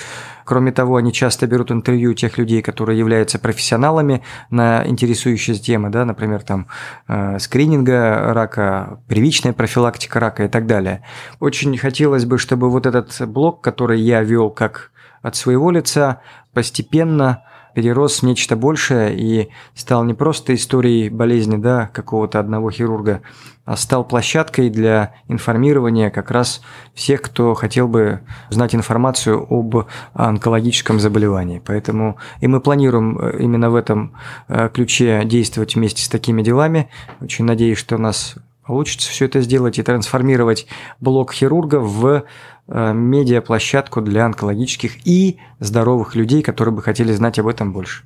Кроме 0.43 0.71
того, 0.71 0.97
они 0.97 1.12
часто 1.12 1.47
берут 1.47 1.71
интервью 1.71 2.13
тех 2.13 2.38
людей, 2.38 2.62
которые 2.62 2.99
являются 2.99 3.39
профессионалами 3.39 4.21
на 4.49 4.86
интересующие 4.86 5.55
темы, 5.55 5.89
да, 5.89 6.05
например, 6.05 6.43
там 6.43 6.67
э, 7.08 7.39
скрининга 7.39 8.34
рака, 8.34 8.99
первичная 9.08 9.53
профилактика 9.53 10.19
рака 10.19 10.43
и 10.43 10.47
так 10.47 10.67
далее. 10.67 11.03
Очень 11.39 11.75
хотелось 11.77 12.25
бы, 12.25 12.38
чтобы 12.38 12.69
вот 12.69 12.86
этот 12.86 13.27
блок, 13.27 13.62
который 13.62 13.99
я 14.01 14.21
вел 14.21 14.51
как 14.51 14.91
от 15.23 15.36
своего 15.36 15.71
лица, 15.71 16.21
постепенно 16.53 17.44
перерос 17.75 18.21
в 18.21 18.23
нечто 18.23 18.55
большее 18.55 19.15
и 19.15 19.49
стал 19.75 20.03
не 20.05 20.13
просто 20.13 20.55
историей 20.55 21.09
болезни 21.09 21.57
да, 21.57 21.91
какого-то 21.93 22.39
одного 22.39 22.71
хирурга, 22.71 23.21
а 23.65 23.75
стал 23.75 24.05
площадкой 24.05 24.69
для 24.69 25.13
информирования 25.27 26.09
как 26.09 26.31
раз 26.31 26.61
всех, 26.93 27.21
кто 27.21 27.53
хотел 27.53 27.88
бы 27.88 28.21
знать 28.49 28.73
информацию 28.73 29.45
об 29.49 29.88
онкологическом 30.13 30.99
заболевании. 30.99 31.61
Поэтому 31.63 32.17
и 32.39 32.47
мы 32.47 32.61
планируем 32.61 33.19
э, 33.19 33.38
именно 33.39 33.69
в 33.69 33.75
этом 33.75 34.13
э, 34.47 34.69
ключе 34.73 35.23
действовать 35.25 35.75
вместе 35.75 36.03
с 36.03 36.09
такими 36.09 36.41
делами. 36.41 36.89
Очень 37.19 37.45
надеюсь, 37.45 37.77
что 37.77 37.97
нас 37.97 38.35
получится 38.65 39.10
все 39.10 39.25
это 39.25 39.41
сделать 39.41 39.80
и 39.80 39.84
трансформировать 39.84 40.67
блок 40.99 41.34
хирурга 41.34 41.80
в 41.80 42.23
Э, 42.67 42.93
медиаплощадку 42.93 44.01
для 44.01 44.25
онкологических 44.25 45.06
и 45.06 45.38
здоровых 45.60 46.15
людей, 46.15 46.41
которые 46.41 46.73
бы 46.73 46.82
хотели 46.82 47.13
знать 47.13 47.38
об 47.38 47.47
этом 47.47 47.71
больше. 47.71 48.04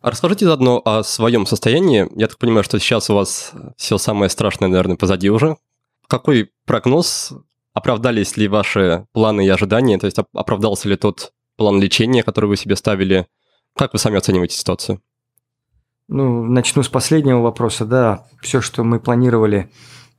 Расскажите 0.00 0.46
заодно 0.46 0.80
о 0.82 1.02
своем 1.02 1.44
состоянии. 1.44 2.08
Я 2.16 2.28
так 2.28 2.38
понимаю, 2.38 2.64
что 2.64 2.78
сейчас 2.78 3.10
у 3.10 3.14
вас 3.14 3.52
все 3.76 3.98
самое 3.98 4.30
страшное, 4.30 4.70
наверное, 4.70 4.96
позади 4.96 5.28
уже. 5.28 5.58
Какой 6.06 6.50
прогноз? 6.64 7.34
Оправдались 7.74 8.38
ли 8.38 8.48
ваши 8.48 9.06
планы 9.12 9.44
и 9.44 9.48
ожидания? 9.50 9.98
То 9.98 10.06
есть 10.06 10.16
оправдался 10.32 10.88
ли 10.88 10.96
тот 10.96 11.32
план 11.56 11.82
лечения, 11.82 12.22
который 12.22 12.46
вы 12.46 12.56
себе 12.56 12.76
ставили? 12.76 13.26
Как 13.76 13.92
вы 13.92 13.98
сами 13.98 14.16
оцениваете 14.16 14.56
ситуацию? 14.56 15.02
Ну, 16.10 16.44
начну 16.44 16.82
с 16.82 16.88
последнего 16.88 17.40
вопроса. 17.40 17.86
Да, 17.86 18.26
все, 18.42 18.60
что 18.60 18.84
мы 18.84 18.98
планировали, 19.00 19.70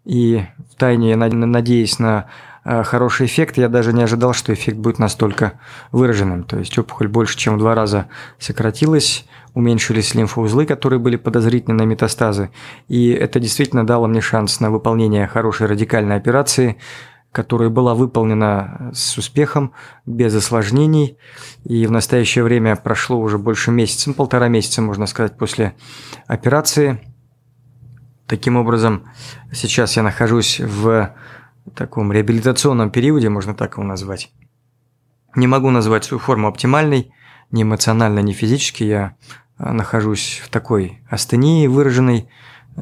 и 0.06 0.46
в 0.72 0.76
тайне, 0.78 1.16
надеясь 1.16 2.00
на 2.00 2.28
Э, 2.64 2.84
хороший 2.84 3.26
эффект. 3.26 3.58
Я 3.58 3.70
даже 3.70 3.92
не 3.92 4.04
ожидал, 4.04 4.34
что 4.34 4.54
эффект 4.54 4.78
будет 4.78 5.00
настолько 5.00 5.54
выраженным. 5.92 6.44
То 6.44 6.60
есть 6.60 6.78
опухоль 6.78 7.08
больше, 7.08 7.38
чем 7.38 7.56
в 7.56 7.60
два 7.60 7.74
раза 7.74 8.08
сократилась, 8.38 9.26
уменьшились 9.54 10.14
лимфоузлы, 10.14 10.66
которые 10.66 11.00
были 11.00 11.16
подозрительны 11.16 11.76
на 11.76 11.84
метастазы. 11.84 12.52
И 12.88 13.10
это 13.10 13.40
действительно 13.40 13.86
дало 13.86 14.08
мне 14.08 14.22
шанс 14.22 14.60
на 14.60 14.70
выполнение 14.70 15.28
хорошей 15.28 15.68
радикальной 15.68 16.16
операции, 16.16 16.78
которая 17.32 17.70
была 17.70 17.96
выполнена 17.96 18.92
с 18.94 19.18
успехом, 19.18 19.74
без 20.06 20.36
осложнений. 20.36 21.18
И 21.64 21.86
в 21.86 21.92
настоящее 21.92 22.44
время 22.44 22.76
прошло 22.76 23.20
уже 23.20 23.38
больше 23.38 23.72
месяца, 23.72 24.10
ну, 24.10 24.16
полтора 24.16 24.50
месяца, 24.50 24.82
можно 24.82 25.06
сказать, 25.06 25.38
после 25.38 25.74
операции. 26.28 27.00
Таким 28.28 28.58
образом, 28.58 29.10
сейчас 29.52 29.96
я 29.98 30.04
нахожусь 30.04 30.60
в 30.60 31.14
таком 31.76 32.12
реабилитационном 32.12 32.90
периоде, 32.90 33.30
можно 33.30 33.54
так 33.54 33.74
его 33.74 33.84
назвать. 33.84 34.32
Не 35.36 35.48
могу 35.48 35.70
назвать 35.70 36.04
свою 36.04 36.20
форму 36.20 36.48
оптимальной, 36.48 37.14
ни 37.52 37.64
эмоционально, 37.64 38.20
ни 38.20 38.34
физически. 38.34 38.84
Я 38.84 39.16
а, 39.58 39.74
нахожусь 39.74 40.42
в 40.44 40.50
такой 40.50 41.02
астении 41.10 41.68
выраженной. 41.68 42.30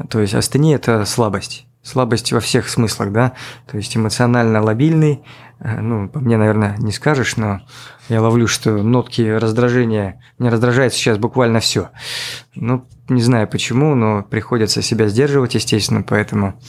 То 0.10 0.20
есть 0.20 0.34
астения– 0.34 0.76
это 0.78 1.06
слабость. 1.06 1.69
Слабость 1.82 2.32
во 2.32 2.40
всех 2.40 2.68
смыслах, 2.68 3.12
да. 3.12 3.34
То 3.70 3.78
есть 3.78 3.96
эмоционально 3.96 4.62
лобильный. 4.62 5.24
Э, 5.60 5.80
ну, 5.80 6.10
по 6.10 6.20
мне, 6.20 6.38
наверное, 6.38 6.76
не 6.78 6.92
скажешь, 6.92 7.38
но 7.38 7.62
я 8.10 8.22
ловлю, 8.22 8.48
что 8.48 8.72
нотки 8.84 9.22
раздражения... 9.22 10.22
Меня 10.38 10.52
раздражает 10.52 10.94
сейчас 10.94 11.18
буквально 11.18 11.60
все. 11.60 11.90
Ну, 12.56 12.86
не 13.08 13.22
знаю 13.22 13.48
почему, 13.48 13.96
но 13.96 14.24
приходится 14.24 14.82
себя 14.82 15.08
сдерживать, 15.08 15.56
естественно, 15.56 16.02
поэтому 16.02 16.60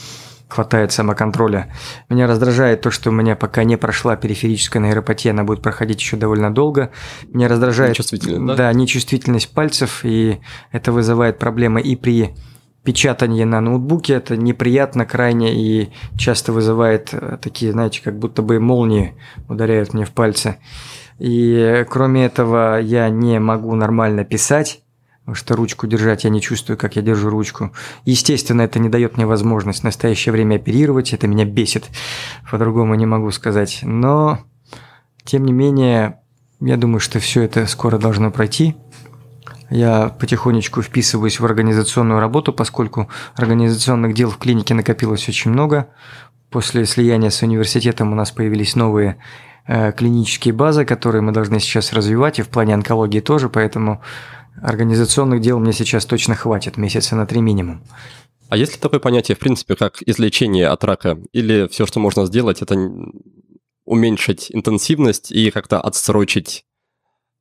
хватает 0.51 0.93
самоконтроля. 0.93 1.73
Меня 2.09 2.27
раздражает 2.27 2.81
то, 2.81 2.91
что 2.91 3.11
у 3.11 3.13
меня 3.13 3.37
пока 3.37 3.65
не 3.65 3.77
прошла 3.77 4.17
периферическая 4.17 4.83
нейропатия, 4.83 5.31
она 5.31 5.45
будет 5.45 5.63
проходить 5.63 6.01
еще 6.01 6.17
довольно 6.17 6.53
долго. 6.53 6.91
Меня 7.33 7.49
раздражает 7.49 7.91
нечувствительность, 7.91 8.47
да? 8.47 8.55
Да, 8.57 8.73
нечувствительность 8.73 9.53
пальцев, 9.53 10.01
и 10.05 10.41
это 10.73 10.93
вызывает 10.93 11.39
проблемы 11.39 11.81
и 11.81 11.97
при 11.97 12.35
печатании 12.91 13.45
на 13.45 13.61
ноутбуке. 13.61 14.15
Это 14.15 14.37
неприятно 14.37 15.07
крайне 15.07 15.55
и 15.55 15.91
часто 16.19 16.53
вызывает 16.53 17.11
э, 17.13 17.39
такие, 17.41 17.71
знаете, 17.71 18.03
как 18.03 18.19
будто 18.19 18.43
бы 18.43 18.59
молнии 18.59 19.15
ударяют 19.49 19.95
мне 19.95 20.05
в 20.05 20.11
пальцы. 20.11 20.57
И 21.21 21.87
кроме 21.89 22.25
этого 22.27 22.81
я 22.81 23.09
не 23.09 23.39
могу 23.39 23.77
нормально 23.77 24.25
писать 24.25 24.83
Потому 25.21 25.35
что 25.37 25.55
ручку 25.55 25.87
держать 25.87 26.25
я 26.25 26.31
не 26.31 26.41
чувствую, 26.41 26.77
как 26.77 26.97
я 26.97 27.03
держу 27.03 27.31
ручку. 27.31 27.71
Естественно, 28.05 28.63
это 28.63 28.81
не 28.81 28.89
дает 28.89 29.17
мне 29.17 29.27
возможность 29.27 29.83
в 29.83 29.85
настоящее 29.85 30.33
время 30.33 30.57
оперировать, 30.57 31.13
это 31.13 31.29
меня 31.29 31.45
бесит, 31.45 31.89
по-другому 32.51 32.97
не 32.97 33.07
могу 33.07 33.31
сказать. 33.31 33.81
Но, 33.83 34.41
тем 35.25 35.45
не 35.45 35.53
менее, 35.53 36.19
я 36.61 36.77
думаю, 36.77 36.99
что 36.99 37.21
все 37.21 37.43
это 37.43 37.67
скоро 37.67 37.97
должно 37.99 38.33
пройти. 38.33 38.75
Я 39.71 40.09
потихонечку 40.09 40.83
вписываюсь 40.83 41.41
в 41.41 41.45
организационную 41.45 42.21
работу, 42.21 42.53
поскольку 42.53 43.09
организационных 43.35 44.15
дел 44.15 44.31
в 44.31 44.39
клинике 44.39 44.75
накопилось 44.75 45.29
очень 45.29 45.51
много. 45.51 45.89
После 46.51 46.85
слияния 46.85 47.31
с 47.31 47.43
университетом 47.43 48.13
у 48.13 48.17
нас 48.17 48.33
появились 48.33 48.75
новые 48.75 49.17
э, 49.67 49.93
клинические 49.93 50.53
базы, 50.53 50.85
которые 50.85 51.23
мы 51.23 51.33
должны 51.33 51.61
сейчас 51.61 51.93
развивать, 51.93 52.41
и 52.41 52.43
в 52.43 52.49
плане 52.49 52.75
онкологии 52.75 53.21
тоже, 53.21 53.49
поэтому 53.49 54.03
Организационных 54.63 55.41
дел 55.41 55.59
мне 55.59 55.73
сейчас 55.73 56.05
точно 56.05 56.35
хватит, 56.35 56.77
месяца 56.77 57.17
на 57.17 57.27
три 57.27 57.41
минимум. 57.41 57.83
А 58.49 58.57
есть 58.57 58.75
ли 58.75 58.79
такое 58.81 59.01
понятие, 59.01 59.37
в 59.37 59.39
принципе, 59.39 59.75
как 59.75 60.03
излечение 60.05 60.69
от 60.69 60.85
рака? 60.85 61.19
Или 61.33 61.69
все, 61.69 61.87
что 61.87 62.01
можно 62.01 62.27
сделать, 62.27 62.61
это 62.61 62.77
уменьшить 63.85 64.51
интенсивность 64.51 65.33
и 65.33 65.51
как-то 65.51 65.81
отсрочить 65.81 66.65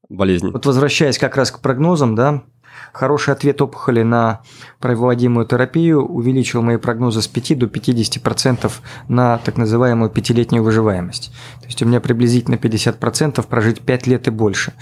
болезнь? 0.10 0.50
Вот 0.52 0.66
возвращаясь 0.66 1.18
как 1.18 1.38
раз 1.38 1.52
к 1.52 1.60
прогнозам, 1.60 2.16
да, 2.16 2.44
хороший 2.92 3.34
ответ 3.34 3.62
опухоли 3.62 4.04
на 4.04 4.42
проводимую 4.80 5.46
терапию 5.46 6.06
увеличил 6.06 6.62
мои 6.62 6.78
прогнозы 6.78 7.22
с 7.22 7.28
5 7.28 7.60
до 7.60 7.66
50% 7.68 8.72
на 9.08 9.38
так 9.38 9.58
называемую 9.58 10.10
пятилетнюю 10.10 10.64
выживаемость. 10.64 11.32
То 11.62 11.66
есть 11.66 11.82
у 11.82 11.86
меня 11.86 12.00
приблизительно 12.02 12.56
50% 12.56 13.46
прожить 13.48 13.82
5 13.82 14.08
лет 14.08 14.28
и 14.28 14.32
больше. 14.32 14.74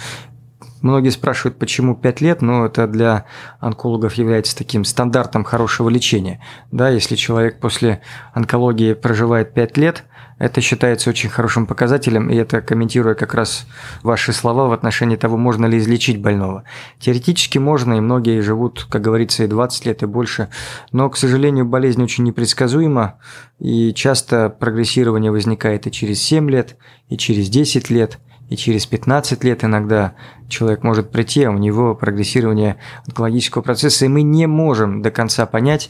Многие 0.82 1.10
спрашивают, 1.10 1.58
почему 1.58 1.96
5 1.96 2.22
лет, 2.22 2.42
но 2.42 2.66
это 2.66 2.88
для 2.88 3.26
онкологов 3.60 4.14
является 4.14 4.56
таким 4.56 4.86
стандартом 4.86 5.44
хорошего 5.44 5.90
лечения. 5.90 6.40
Да, 6.72 6.90
если 6.90 7.16
человек 7.16 7.60
после 7.60 8.02
онкологии 8.34 8.94
проживает 8.94 9.54
5 9.54 9.78
лет, 9.78 10.04
это 10.40 10.62
считается 10.62 11.10
очень 11.10 11.30
хорошим 11.30 11.66
показателем, 11.66 12.30
и 12.30 12.36
это 12.36 12.62
комментируя 12.62 13.16
как 13.16 13.34
раз 13.34 13.66
ваши 14.04 14.34
слова 14.34 14.68
в 14.68 14.72
отношении 14.72 15.16
того, 15.16 15.38
можно 15.38 15.66
ли 15.66 15.78
излечить 15.78 16.22
больного. 16.22 16.64
Теоретически 17.00 17.58
можно, 17.58 17.96
и 17.96 18.02
многие 18.02 18.42
живут, 18.42 18.86
как 18.90 19.02
говорится, 19.02 19.44
и 19.44 19.48
20 19.48 19.86
лет, 19.86 20.04
и 20.04 20.06
больше, 20.06 20.50
но, 20.92 21.10
к 21.10 21.18
сожалению, 21.18 21.66
болезнь 21.66 22.04
очень 22.04 22.24
непредсказуема, 22.24 23.20
и 23.60 23.94
часто 23.94 24.50
прогрессирование 24.50 25.32
возникает 25.32 25.88
и 25.88 25.92
через 25.92 26.22
7 26.22 26.50
лет, 26.50 26.78
и 27.10 27.18
через 27.18 27.50
10 27.50 27.90
лет– 27.90 28.20
и 28.50 28.56
через 28.56 28.86
15 28.86 29.44
лет 29.44 29.64
иногда 29.64 30.16
человек 30.48 30.84
может 30.84 31.12
прийти, 31.12 31.44
а 31.44 31.52
у 31.52 31.58
него 31.58 31.96
прогрессирование 31.96 32.78
онкологического 33.06 33.62
процесса, 33.62 34.06
и 34.06 34.10
мы 34.10 34.22
не 34.22 34.48
можем 34.48 35.02
до 35.02 35.12
конца 35.12 35.46
понять, 35.46 35.90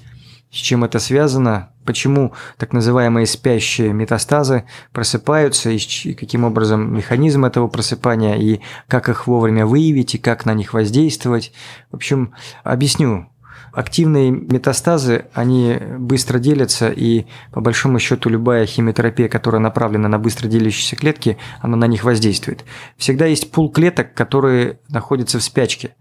с 0.52 0.56
чем 0.56 0.84
это 0.84 1.00
связано, 1.00 1.70
почему 1.88 2.34
так 2.58 2.74
называемые 2.74 3.26
спящие 3.26 3.94
метастазы 3.94 4.66
просыпаются, 4.92 5.72
и 5.72 6.14
каким 6.14 6.44
образом 6.44 6.94
механизм 6.94 7.46
этого 7.46 7.68
просыпания, 7.68 8.36
и 8.36 8.60
как 8.88 9.10
их 9.10 9.26
вовремя 9.26 9.66
выявить, 9.66 10.14
и 10.14 10.20
как 10.20 10.46
на 10.46 10.54
них 10.54 10.74
воздействовать. 10.74 11.52
В 11.90 11.96
общем, 11.96 12.34
объясню 12.64 13.30
Активные 13.74 14.32
метастазы, 14.32 15.26
они 15.34 15.78
быстро 16.00 16.40
делятся, 16.40 16.90
и 16.90 17.28
по 17.52 17.62
большому 17.62 18.00
счету 18.00 18.28
любая 18.28 18.66
химиотерапия, 18.66 19.30
которая 19.30 19.62
направлена 19.62 20.08
на 20.08 20.18
быстро 20.18 20.48
делящиеся 20.48 20.96
клетки, 20.96 21.38
она 21.62 21.78
на 21.78 21.86
них 21.86 22.04
воздействует. 22.04 22.66
Всегда 22.98 23.28
есть 23.28 23.52
пул 23.52 23.70
клеток, 23.70 24.16
которые 24.16 24.80
находятся 24.90 25.38
в 25.38 25.44
спячке 25.44 25.94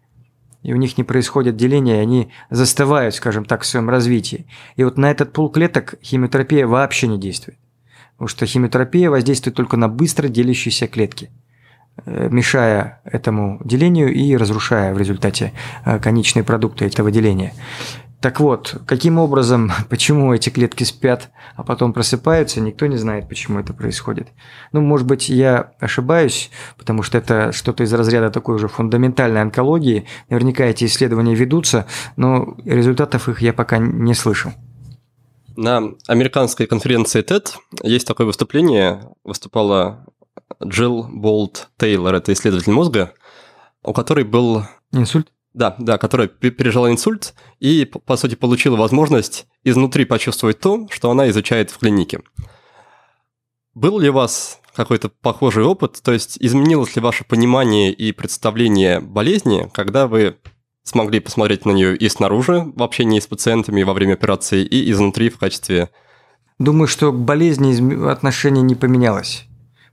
и 0.67 0.73
у 0.73 0.77
них 0.77 0.99
не 0.99 1.05
происходит 1.05 1.55
деления, 1.55 2.01
они 2.01 2.29
застывают, 2.51 3.15
скажем 3.15 3.45
так, 3.45 3.63
в 3.63 3.67
своем 3.67 3.89
развитии. 3.89 4.47
И 4.75 4.83
вот 4.83 4.99
на 4.99 5.09
этот 5.13 5.33
пул 5.33 5.49
клеток 5.49 5.95
химиотерапия 6.03 6.67
вообще 6.67 7.07
не 7.07 7.21
действует. 7.21 7.57
Потому 8.15 8.27
что 8.27 8.47
химиотерапия 8.47 9.09
воздействует 9.09 9.55
только 9.55 9.77
на 9.77 9.89
быстро 9.89 10.27
делящиеся 10.27 10.89
клетки. 10.89 11.31
Э, 12.05 12.29
мешая 12.33 13.01
этому 13.05 13.61
делению 13.65 14.13
и 14.13 14.37
разрушая 14.37 14.93
в 14.93 14.99
результате 14.99 15.53
э, 15.85 16.01
конечные 16.01 16.43
продукты 16.43 16.85
этого 16.85 17.13
деления. 17.13 17.53
Так 18.27 18.41
вот, 18.41 18.79
каким 18.89 19.19
образом, 19.19 19.71
почему 19.89 20.35
эти 20.35 20.51
клетки 20.51 20.83
спят, 20.83 21.31
а 21.55 21.63
потом 21.63 21.93
просыпаются, 21.93 22.61
никто 22.61 22.87
не 22.87 22.97
знает, 22.97 23.29
почему 23.29 23.61
это 23.61 23.73
происходит. 23.73 24.31
Ну, 24.73 24.81
может 24.81 25.07
быть, 25.07 25.29
я 25.29 25.75
ошибаюсь, 25.79 26.51
потому 26.77 27.05
что 27.05 27.19
это 27.19 27.53
что-то 27.53 27.85
из 27.85 27.93
разряда 27.93 28.31
такой 28.31 28.57
уже 28.57 28.67
фундаментальной 28.67 29.41
онкологии. 29.43 30.09
Наверняка 30.29 30.65
эти 30.65 30.87
исследования 30.87 31.37
ведутся, 31.37 31.87
но 32.17 32.57
результатов 32.65 33.29
их 33.29 33.43
я 33.43 33.53
пока 33.53 33.79
не 33.79 34.13
слышал. 34.13 34.51
На 35.55 35.93
американской 36.09 36.67
конференции 36.67 37.23
TED 37.23 37.53
есть 37.85 38.09
такое 38.09 38.27
выступление. 38.27 39.09
Выступала 39.23 40.05
Джилл 40.65 41.07
Болт 41.09 41.69
Тейлор, 41.79 42.17
это 42.17 42.33
исследователь 42.33 42.73
мозга, 42.73 43.13
у 43.85 43.93
которой 43.93 44.25
был... 44.25 44.65
Инсульт? 44.91 45.29
Да, 45.57 45.75
да, 45.79 45.97
которая 45.97 46.29
пережила 46.29 46.91
инсульт 46.91 47.33
и, 47.61 47.87
по 47.87 48.19
сути, 48.19 48.35
получила 48.35 48.77
возможность 48.77 49.47
изнутри 49.65 50.05
почувствовать 50.05 50.61
то, 50.61 50.87
что 50.91 51.11
она 51.11 51.31
изучает 51.31 51.71
в 51.71 51.79
клинике. 51.79 52.21
Был 53.73 53.99
ли 53.99 54.11
у 54.11 54.13
вас 54.13 54.61
какой-то 54.75 55.09
похожий 55.09 55.65
опыт? 55.65 55.99
То 56.03 56.13
есть 56.13 56.37
изменилось 56.41 56.95
ли 56.95 57.01
ваше 57.01 57.25
понимание 57.25 57.91
и 57.91 58.13
представление 58.13 59.01
болезни, 59.01 59.71
когда 59.73 60.07
вы 60.07 60.37
смогли 60.83 61.21
посмотреть 61.21 61.65
на 61.65 61.71
нее 61.71 61.97
и 61.97 62.07
снаружи 62.11 62.71
в 62.77 62.83
общении 62.83 63.19
с 63.19 63.27
пациентами 63.27 63.83
во 63.83 63.95
время 63.95 64.13
операции, 64.13 64.63
и 64.63 64.91
изнутри 64.91 65.31
в 65.31 65.39
качестве... 65.39 65.89
Думаю, 66.59 66.87
что 66.87 67.13
к 67.13 67.19
болезни 67.19 68.07
отношение 68.11 68.63
не 68.63 68.75
поменялось 68.75 69.46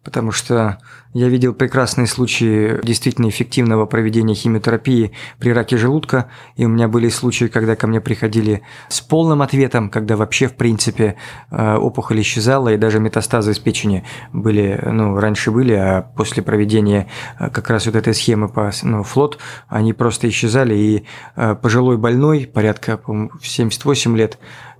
потому 0.04 0.32
что 0.32 0.80
я 1.14 1.30
видел 1.30 1.54
прекрасные 1.54 2.08
случаи 2.08 2.80
действительно 2.84 3.30
эффективного 3.30 3.86
проведения 3.86 4.34
химиотерапии 4.34 5.12
при 5.40 5.54
раке 5.54 5.78
желудка, 5.78 6.28
и 6.56 6.66
у 6.66 6.70
меня 6.70 6.88
были 6.88 7.10
случаи, 7.10 7.46
когда 7.46 7.76
ко 7.76 7.88
мне 7.88 8.02
приходили 8.02 8.64
с 8.90 9.00
полным 9.00 9.42
ответом, 9.42 9.90
когда 9.90 10.18
вообще, 10.18 10.48
в 10.48 10.56
принципе, 10.56 11.16
э, 11.52 11.76
опухоль 11.76 12.22
исчезала, 12.22 12.70
и 12.70 12.78
даже 12.78 13.00
метастазы 13.00 13.52
из 13.52 13.60
печени 13.60 14.04
были, 14.34 14.80
ну, 14.92 15.20
раньше 15.20 15.52
были, 15.52 15.74
а 15.74 16.02
после 16.02 16.42
проведения 16.42 17.08
э, 17.40 17.50
как 17.50 17.70
раз 17.70 17.86
вот 17.86 17.96
этой 17.96 18.16
схемы 18.16 18.50
по 18.50 18.72
ну, 18.82 19.04
флот, 19.04 19.38
они 19.68 19.94
просто 19.94 20.28
исчезали, 20.28 20.76
и 20.76 21.06
э, 21.36 21.56
пожилой 21.56 21.98
больной, 21.98 22.50
порядка, 22.52 22.98
по 22.98 23.30
78 23.42 24.18
лет, 24.18 24.40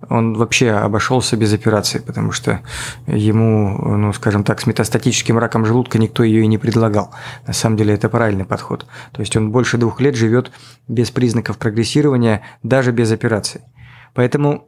он 0.10 0.34
вообще 0.34 0.72
обошелся 0.72 1.38
без 1.38 1.54
операции, 1.54 2.00
потому 2.00 2.32
что 2.32 2.62
ему, 3.08 3.78
ну, 3.98 4.14
скажем 4.14 4.44
так, 4.44 4.62
с 4.62 4.66
метастатическим 4.66 5.38
раком 5.38 5.66
желудка 5.66 5.98
никто 5.98 6.24
ее 6.24 6.44
и 6.44 6.48
не 6.48 6.58
предлагал. 6.58 7.14
На 7.48 7.54
самом 7.54 7.78
деле 7.78 7.94
это 7.94 8.10
правильный 8.10 8.46
подход. 8.46 8.86
То 9.12 9.22
есть 9.22 9.36
он 9.38 9.52
больше 9.52 9.78
двух 9.78 10.02
лет 10.02 10.16
живет 10.16 10.52
без 10.88 11.12
признаков 11.12 11.58
прогрессирования, 11.58 12.42
даже 12.64 12.92
без 12.92 13.12
операции. 13.12 13.62
Поэтому 14.14 14.68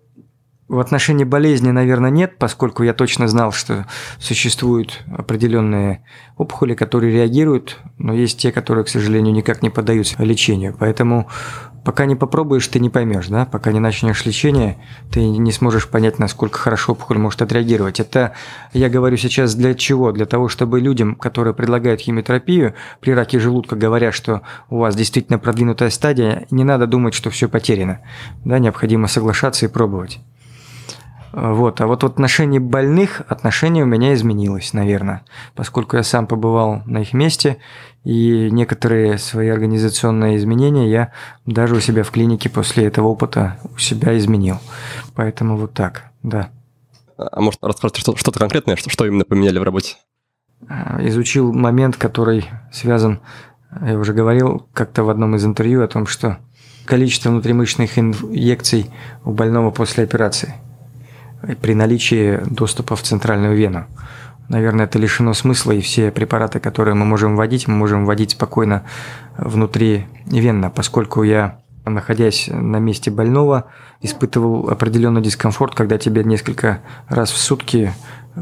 В 0.68 0.80
отношении 0.80 1.26
болезни, 1.26 1.70
наверное, 1.70 2.10
нет, 2.10 2.40
поскольку 2.40 2.82
я 2.82 2.96
точно 2.96 3.28
знал, 3.28 3.52
что 3.52 3.86
существуют 4.18 5.04
определенные 5.16 6.04
опухоли, 6.38 6.74
которые 6.74 7.14
реагируют, 7.14 7.78
но 8.00 8.14
есть 8.14 8.40
те, 8.40 8.52
которые, 8.52 8.84
к 8.84 8.90
сожалению, 8.90 9.32
никак 9.32 9.62
не 9.62 9.70
поддаются 9.70 10.16
лечению. 10.24 10.76
Поэтому 10.80 11.30
пока 11.86 12.06
не 12.06 12.16
попробуешь, 12.16 12.68
ты 12.68 12.80
не 12.80 12.90
поймешь, 12.90 13.28
да? 13.28 13.46
Пока 13.46 13.72
не 13.72 13.80
начнешь 13.80 14.26
лечение, 14.26 14.78
ты 15.12 15.26
не 15.26 15.52
сможешь 15.52 15.88
понять, 15.88 16.20
насколько 16.20 16.58
хорошо 16.58 16.94
опухоль 16.94 17.20
может 17.20 17.42
отреагировать. 17.44 18.00
Это 18.00 18.34
я 18.74 18.90
говорю 18.90 19.16
сейчас 19.16 19.56
для 19.56 19.76
чего? 19.76 20.12
Для 20.12 20.26
того, 20.26 20.50
чтобы 20.50 20.82
людям, 20.82 21.16
которые 21.16 21.54
предлагают 21.54 22.02
химиотерапию 22.02 22.74
при 23.00 23.12
раке 23.12 23.40
желудка, 23.40 23.76
говоря, 23.76 24.12
что 24.12 24.42
у 24.70 24.80
вас 24.80 24.96
действительно 24.96 25.38
продвинутая 25.38 25.92
стадия, 25.92 26.48
не 26.50 26.64
надо 26.64 26.88
думать, 26.88 27.14
что 27.14 27.30
все 27.30 27.48
потеряно. 27.48 28.02
Да, 28.44 28.58
необходимо 28.58 29.08
соглашаться 29.08 29.66
и 29.68 29.70
пробовать. 29.70 30.20
Вот. 31.36 31.82
А 31.82 31.88
вот 31.88 32.04
в 32.04 32.06
отношении 32.06 32.60
больных 32.60 33.22
отношение 33.28 33.84
у 33.84 33.88
меня 33.88 34.14
изменилось, 34.14 34.72
наверное, 34.72 35.26
поскольку 35.54 35.98
я 35.98 36.04
сам 36.04 36.28
побывал 36.28 36.82
на 36.86 37.02
их 37.02 37.12
месте, 37.12 37.58
и 38.06 38.50
некоторые 38.52 39.18
свои 39.18 39.50
организационные 39.50 40.38
изменения 40.38 40.90
я 40.90 41.12
даже 41.46 41.76
у 41.76 41.82
себя 41.82 42.04
в 42.04 42.12
клинике 42.12 42.50
после 42.50 42.86
этого 42.86 43.08
опыта 43.08 43.58
у 43.76 43.78
себя 43.78 44.18
изменил. 44.18 44.60
Поэтому 45.14 45.58
вот 45.58 45.74
так, 45.74 46.06
да. 46.24 46.52
А 47.18 47.42
может, 47.42 47.60
расскажете 47.62 48.02
что-то 48.16 48.40
конкретное, 48.40 48.78
что, 48.78 49.06
именно 49.06 49.26
поменяли 49.26 49.60
в 49.60 49.64
работе? 49.64 49.98
А, 50.70 51.06
изучил 51.06 51.52
момент, 51.52 51.98
который 51.98 52.46
связан, 52.72 53.20
я 53.82 54.00
уже 54.00 54.14
говорил 54.14 54.70
как-то 54.74 55.04
в 55.04 55.10
одном 55.10 55.36
из 55.36 55.44
интервью 55.44 55.84
о 55.84 55.88
том, 55.90 56.08
что 56.08 56.38
количество 56.86 57.30
внутримышечных 57.30 58.00
инъекций 58.00 58.90
у 59.26 59.32
больного 59.32 59.72
после 59.72 60.06
операции– 60.06 60.56
при 61.62 61.74
наличии 61.74 62.40
доступа 62.46 62.96
в 62.96 63.02
центральную 63.02 63.56
вену. 63.56 63.86
Наверное, 64.48 64.86
это 64.86 65.00
лишено 65.00 65.34
смысла, 65.34 65.72
и 65.72 65.82
все 65.82 66.12
препараты, 66.12 66.60
которые 66.60 66.94
мы 66.94 67.06
можем 67.06 67.36
вводить, 67.36 67.68
мы 67.68 67.76
можем 67.76 68.06
вводить 68.06 68.32
спокойно 68.32 68.84
внутри 69.38 70.06
венно, 70.28 70.70
поскольку 70.70 71.24
я, 71.24 71.62
находясь 71.86 72.48
на 72.52 72.78
месте 72.78 73.10
больного, 73.10 73.66
испытывал 74.02 74.70
определенный 74.70 75.22
дискомфорт, 75.22 75.74
когда 75.74 75.98
тебе 75.98 76.24
несколько 76.24 76.82
раз 77.08 77.32
в 77.32 77.38
сутки 77.38 77.92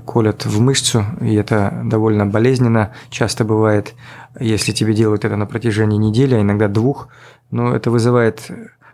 колят 0.06 0.45
в 0.45 0.60
мышцу, 0.60 1.06
и 1.22 1.36
это 1.36 1.82
довольно 1.86 2.26
болезненно, 2.26 2.91
часто 3.10 3.45
бывает, 3.45 3.93
если 4.39 4.72
тебе 4.72 4.93
делают 4.93 5.24
это 5.24 5.38
на 5.38 5.45
протяжении 5.45 5.97
недели, 5.97 6.36
а 6.36 6.41
иногда 6.41 6.68
двух, 6.68 7.08
но 7.51 7.74
это 7.76 7.91
вызывает 7.91 8.49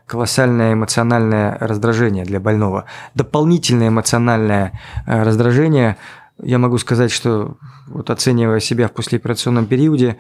колоссальное 0.10 0.74
эмоциональное 0.74 1.56
раздражение 1.60 2.26
для 2.26 2.40
больного. 2.40 2.86
Дополнительное 3.14 3.90
эмоциональное 3.90 4.80
э, 5.06 5.24
раздражение, 5.24 5.98
я 6.42 6.58
могу 6.58 6.80
сказать, 6.80 7.12
что 7.12 7.58
вот 7.88 8.10
оценивая 8.10 8.60
себя 8.60 8.88
в 8.88 8.94
послеоперационном 8.94 9.68
периоде, 9.68 10.18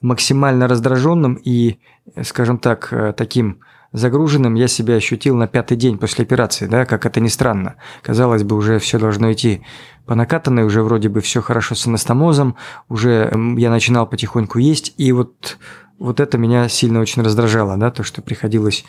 максимально 0.00 0.68
раздраженным 0.68 1.34
и, 1.34 1.78
скажем 2.22 2.58
так, 2.58 2.92
э, 2.92 3.12
таким 3.16 3.58
загруженным 3.92 4.54
я 4.54 4.68
себя 4.68 4.94
ощутил 4.94 5.36
на 5.36 5.48
пятый 5.48 5.76
день 5.76 5.98
после 5.98 6.24
операции, 6.24 6.66
да, 6.66 6.86
как 6.86 7.04
это 7.04 7.20
ни 7.20 7.28
странно. 7.28 7.74
Казалось 8.02 8.44
бы, 8.44 8.56
уже 8.56 8.78
все 8.78 8.98
должно 8.98 9.32
идти 9.32 9.62
по 10.06 10.14
накатанной, 10.14 10.64
уже 10.64 10.82
вроде 10.82 11.08
бы 11.08 11.20
все 11.20 11.42
хорошо 11.42 11.74
с 11.74 11.86
анастомозом, 11.86 12.56
уже 12.88 13.32
я 13.56 13.70
начинал 13.70 14.06
потихоньку 14.06 14.58
есть, 14.58 14.94
и 14.98 15.12
вот 15.12 15.58
вот 16.02 16.20
это 16.20 16.36
меня 16.36 16.68
сильно 16.68 17.00
очень 17.00 17.22
раздражало, 17.22 17.76
да, 17.76 17.90
то, 17.90 18.02
что 18.02 18.22
приходилось 18.22 18.84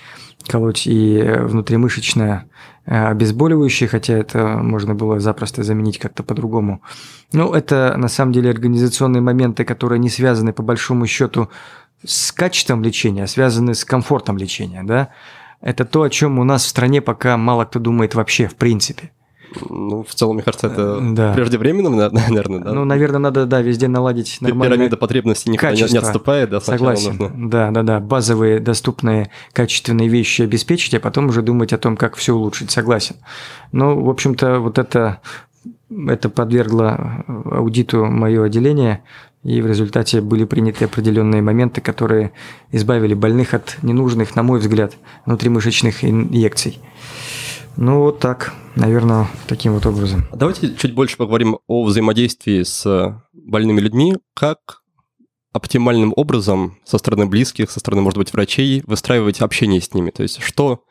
колоть 0.47 0.87
и 0.87 1.21
внутримышечное 1.21 2.45
э, 2.85 3.05
обезболивающее, 3.07 3.87
хотя 3.87 4.13
это 4.15 4.57
можно 4.57 4.95
было 4.95 5.19
запросто 5.19 5.63
заменить 5.63 5.99
как-то 5.99 6.23
по-другому. 6.23 6.81
Ну, 7.31 7.53
это 7.53 7.95
на 7.97 8.07
самом 8.07 8.31
деле 8.31 8.49
организационные 8.49 9.21
моменты, 9.21 9.63
которые 9.63 9.99
не 9.99 10.09
связаны 10.09 10.53
по 10.53 10.63
большому 10.63 11.05
счету 11.05 11.49
с 12.05 12.31
качеством 12.31 12.83
лечения, 12.83 13.23
а 13.23 13.27
связаны 13.27 13.75
с 13.75 13.85
комфортом 13.85 14.37
лечения, 14.37 14.83
да. 14.83 15.09
Это 15.61 15.85
то, 15.85 16.01
о 16.01 16.09
чем 16.09 16.39
у 16.39 16.43
нас 16.43 16.65
в 16.65 16.67
стране 16.67 17.01
пока 17.01 17.37
мало 17.37 17.65
кто 17.65 17.79
думает 17.79 18.15
вообще, 18.15 18.47
в 18.47 18.55
принципе. 18.55 19.11
Ну, 19.69 20.03
в 20.03 20.13
целом, 20.13 20.35
мне 20.35 20.43
кажется, 20.43 20.67
это 20.67 20.99
да. 21.01 21.33
преждевременно, 21.33 21.89
наверное, 21.89 22.59
да? 22.59 22.73
Ну, 22.73 22.85
наверное, 22.85 23.19
надо, 23.19 23.45
да, 23.45 23.61
везде 23.61 23.87
наладить 23.87 24.37
нормальное 24.41 24.77
Пирамида 24.77 24.97
потребностей 24.97 25.49
никуда 25.49 25.71
не, 25.71 25.83
не 25.83 25.97
отступает, 25.97 26.49
да? 26.49 26.61
Согласен, 26.61 27.17
нужно... 27.17 27.49
да, 27.49 27.71
да, 27.71 27.83
да, 27.83 27.99
базовые, 27.99 28.59
доступные, 28.59 29.29
качественные 29.53 30.07
вещи 30.07 30.41
обеспечить, 30.41 30.93
а 30.93 30.99
потом 30.99 31.27
уже 31.27 31.41
думать 31.41 31.73
о 31.73 31.77
том, 31.77 31.97
как 31.97 32.15
все 32.15 32.33
улучшить, 32.33 32.71
согласен. 32.71 33.15
Ну, 33.71 34.03
в 34.03 34.09
общем-то, 34.09 34.59
вот 34.59 34.77
это, 34.77 35.19
это 36.07 36.29
подвергло 36.29 37.23
аудиту 37.27 38.05
мое 38.05 38.43
отделение, 38.45 39.03
и 39.43 39.61
в 39.61 39.67
результате 39.67 40.21
были 40.21 40.45
приняты 40.45 40.85
определенные 40.85 41.41
моменты, 41.41 41.81
которые 41.81 42.31
избавили 42.71 43.13
больных 43.13 43.53
от 43.53 43.77
ненужных, 43.81 44.35
на 44.35 44.43
мой 44.43 44.59
взгляд, 44.59 44.93
внутримышечных 45.25 46.05
инъекций. 46.05 46.79
Ну, 47.77 47.99
вот 47.99 48.19
так, 48.19 48.53
наверное, 48.75 49.27
таким 49.47 49.73
вот 49.73 49.85
образом. 49.85 50.25
Давайте 50.33 50.73
чуть 50.75 50.93
больше 50.93 51.17
поговорим 51.17 51.59
о 51.67 51.83
взаимодействии 51.83 52.63
с 52.63 53.19
больными 53.33 53.79
людьми. 53.79 54.15
Как 54.33 54.83
оптимальным 55.51 56.13
образом 56.15 56.77
со 56.83 56.97
стороны 56.97 57.25
близких, 57.25 57.71
со 57.71 57.79
стороны, 57.79 58.01
может 58.01 58.17
быть, 58.17 58.33
врачей 58.33 58.83
выстраивать 58.85 59.41
общение 59.41 59.81
с 59.81 59.93
ними? 59.93 60.11
То 60.11 60.23
есть 60.23 60.41
что 60.41 60.83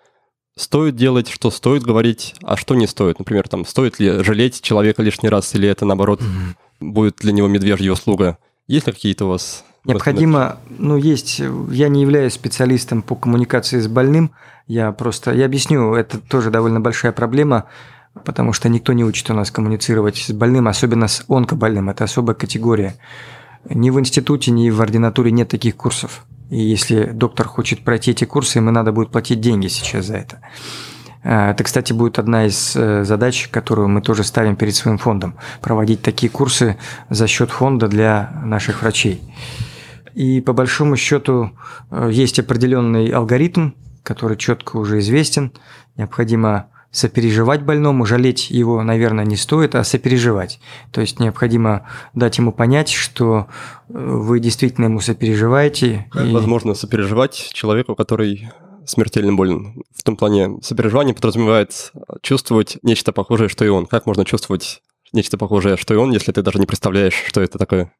стоит 0.57 0.97
делать, 0.97 1.29
что 1.29 1.51
стоит 1.51 1.83
говорить, 1.83 2.35
а 2.43 2.57
что 2.57 2.75
не 2.75 2.87
стоит? 2.87 3.19
Например, 3.19 3.49
там, 3.49 3.65
стоит 3.65 3.99
ли 3.99 4.23
жалеть 4.23 4.61
человека 4.61 5.03
лишний 5.03 5.29
раз, 5.29 5.55
или 5.55 5.69
это, 5.69 5.85
наоборот, 5.85 6.21
mm-hmm. 6.21 6.93
будет 6.93 7.17
для 7.17 7.33
него 7.33 7.49
медвежья 7.49 7.93
услуга? 7.93 8.39
Есть 8.67 8.87
ли 8.87 8.93
какие-то 8.93 9.25
у 9.27 9.29
вас 9.29 9.65
Необходимо, 9.85 10.59
ну, 10.71 10.97
есть, 10.97 11.41
я 11.71 11.89
не 11.89 12.03
являюсь 12.03 12.35
специалистом 12.35 13.03
по 13.03 13.17
коммуникации 13.17 13.81
с 13.81 13.89
больным, 13.89 14.31
я 14.69 14.93
просто, 14.93 15.33
я 15.33 15.47
объясню, 15.47 15.95
это 15.95 16.19
тоже 16.19 16.51
довольно 16.51 16.81
большая 16.81 17.11
проблема, 17.11 17.65
потому 18.25 18.53
что 18.53 18.69
никто 18.69 18.93
не 18.93 19.05
учит 19.05 19.29
у 19.31 19.35
нас 19.35 19.51
коммуницировать 19.51 20.19
с 20.19 20.33
больным, 20.33 20.69
особенно 20.69 21.09
с 21.09 21.25
онкобольным, 21.29 21.91
это 21.91 22.05
особая 22.05 22.37
категория. 22.37 22.95
Ни 23.69 23.91
в 23.91 23.99
институте, 23.99 24.53
ни 24.53 24.71
в 24.71 24.81
ординатуре 24.81 25.33
нет 25.33 25.49
таких 25.49 25.77
курсов. 25.77 26.27
И 26.51 26.59
если 26.61 27.07
доктор 27.07 27.49
хочет 27.49 27.83
пройти 27.83 28.13
эти 28.13 28.25
курсы, 28.25 28.59
ему 28.59 28.71
надо 28.71 28.93
будет 28.93 29.11
платить 29.11 29.41
деньги 29.41 29.69
сейчас 29.69 30.07
за 30.07 30.17
это. 30.17 30.41
А, 31.25 31.53
это, 31.53 31.65
кстати, 31.65 31.93
будет 31.93 32.19
одна 32.19 32.47
из 32.47 32.77
э, 32.77 33.05
задач, 33.05 33.49
которую 33.49 33.89
мы 33.89 34.03
тоже 34.03 34.25
ставим 34.25 34.57
перед 34.57 34.75
своим 34.75 34.99
фондом. 34.99 35.35
Проводить 35.61 36.03
такие 36.03 36.31
курсы 36.31 36.77
за 37.09 37.27
счет 37.27 37.51
фонда 37.51 37.89
для 37.89 38.33
наших 38.45 38.83
врачей. 38.83 39.23
И 40.15 40.41
по 40.41 40.53
большому 40.53 40.97
счету 40.97 41.51
э, 41.91 42.11
есть 42.13 42.39
определенный 42.39 43.09
алгоритм, 43.09 43.71
который 44.03 44.37
четко 44.37 44.77
уже 44.77 44.99
известен. 44.99 45.53
Необходимо 45.97 46.69
сопереживать 46.91 47.63
больному, 47.63 48.05
жалеть 48.05 48.51
его, 48.51 48.83
наверное, 48.83 49.25
не 49.25 49.37
стоит, 49.37 49.75
а 49.75 49.83
сопереживать. 49.83 50.61
То 50.93 51.01
есть 51.01 51.19
необходимо 51.19 51.89
дать 52.13 52.37
ему 52.37 52.53
понять, 52.53 52.91
что 52.91 53.47
э, 53.89 53.93
вы 53.95 54.41
действительно 54.41 54.85
ему 54.87 55.01
сопереживаете. 55.01 56.07
Как 56.11 56.27
и... 56.27 56.33
возможно 56.33 56.75
сопереживать 56.75 57.51
человеку, 57.55 57.95
который 57.95 58.51
смертельно 58.85 59.33
болен? 59.33 59.83
В 59.97 60.03
том 60.03 60.17
плане 60.17 60.59
сопереживание 60.63 61.15
подразумевает 61.15 61.93
чувствовать 62.21 62.79
нечто 62.83 63.13
похожее, 63.13 63.49
что 63.49 63.65
и 63.65 63.69
он. 63.69 63.87
Как 63.87 64.05
можно 64.05 64.27
чувствовать 64.27 64.83
нечто 65.13 65.39
похожее, 65.39 65.79
что 65.79 65.95
и 65.95 65.97
он, 65.97 66.13
если 66.13 66.33
ты 66.33 66.43
даже 66.43 66.59
не 66.59 66.67
представляешь, 66.67 67.15
что 67.27 67.41
это 67.41 67.59
такое? 67.59 67.93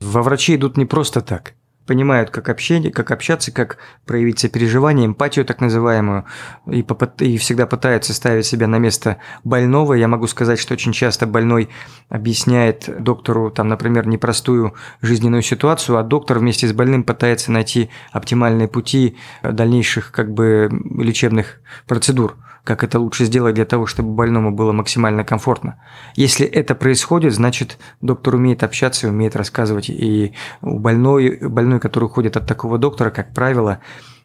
Во 0.00 0.22
врачи 0.22 0.54
идут 0.56 0.76
не 0.76 0.84
просто 0.84 1.20
так. 1.20 1.54
Понимают, 1.86 2.30
как, 2.30 2.48
общение, 2.48 2.90
как 2.90 3.12
общаться, 3.12 3.52
как 3.52 3.78
проявить 4.06 4.40
сопереживание, 4.40 5.06
эмпатию 5.06 5.44
так 5.44 5.60
называемую, 5.60 6.24
и, 6.66 6.82
попыт, 6.82 7.22
и 7.22 7.38
всегда 7.38 7.66
пытаются 7.66 8.12
ставить 8.12 8.44
себя 8.44 8.66
на 8.66 8.78
место 8.78 9.18
больного. 9.44 9.94
Я 9.94 10.08
могу 10.08 10.26
сказать, 10.26 10.58
что 10.58 10.74
очень 10.74 10.92
часто 10.92 11.26
больной 11.26 11.68
объясняет 12.08 12.90
доктору, 13.02 13.52
там, 13.52 13.68
например, 13.68 14.08
непростую 14.08 14.74
жизненную 15.00 15.42
ситуацию, 15.42 15.96
а 15.96 16.02
доктор 16.02 16.40
вместе 16.40 16.66
с 16.66 16.72
больным 16.72 17.04
пытается 17.04 17.52
найти 17.52 17.88
оптимальные 18.10 18.66
пути 18.66 19.16
дальнейших 19.44 20.10
как 20.10 20.34
бы 20.34 20.68
лечебных 20.98 21.60
процедур 21.86 22.36
как 22.66 22.82
это 22.82 22.98
лучше 22.98 23.24
сделать 23.24 23.54
для 23.54 23.64
того, 23.64 23.86
чтобы 23.86 24.10
больному 24.10 24.50
было 24.50 24.72
максимально 24.72 25.22
комфортно. 25.22 25.80
Если 26.16 26.44
это 26.44 26.74
происходит, 26.74 27.32
значит, 27.32 27.78
доктор 28.00 28.34
умеет 28.34 28.64
общаться, 28.64 29.08
умеет 29.08 29.36
рассказывать. 29.36 29.88
И 29.88 30.32
у 30.62 30.80
больной, 30.80 31.38
больной, 31.40 31.78
который 31.78 32.06
уходит 32.06 32.36
от 32.36 32.46
такого 32.46 32.76
доктора, 32.76 33.10
как 33.10 33.32
правило, 33.32 33.78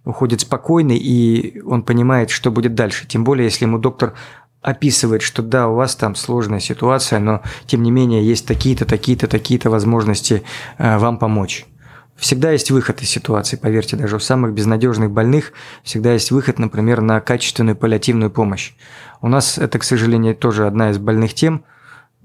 уходит 0.06 0.42
спокойный, 0.42 0.98
и 0.98 1.62
он 1.62 1.84
понимает, 1.84 2.32
что 2.32 2.50
будет 2.50 2.74
дальше. 2.74 3.08
Тем 3.08 3.24
более, 3.24 3.46
если 3.46 3.66
ему 3.66 3.78
доктор 3.78 4.16
описывает, 4.64 5.22
что 5.22 5.44
да, 5.44 5.68
у 5.68 5.76
вас 5.76 5.96
там 5.96 6.16
сложная 6.16 6.60
ситуация, 6.60 7.20
но 7.20 7.42
тем 7.68 7.84
не 7.84 7.92
менее 7.92 8.26
есть 8.26 8.48
такие-то, 8.48 8.86
такие-то, 8.86 9.28
такие-то 9.28 9.70
возможности 9.70 10.42
э, 10.80 10.98
вам 10.98 11.20
помочь. 11.20 11.68
Всегда 12.22 12.52
есть 12.52 12.70
выход 12.70 13.02
из 13.02 13.10
ситуации, 13.10 13.58
поверьте, 13.58 13.98
даже 13.98 14.18
у 14.18 14.20
самых 14.20 14.54
безнадежных 14.54 15.10
больных 15.10 15.54
всегда 15.82 16.14
есть 16.14 16.30
выход, 16.30 16.60
например, 16.60 17.02
на 17.02 17.20
качественную 17.20 17.76
паллиативную 17.76 18.30
помощь. 18.30 18.74
У 19.22 19.28
нас 19.28 19.58
это, 19.58 19.80
к 19.80 19.84
сожалению, 19.84 20.36
тоже 20.36 20.68
одна 20.68 20.92
из 20.92 21.00
больных 21.00 21.34
тем, 21.34 21.66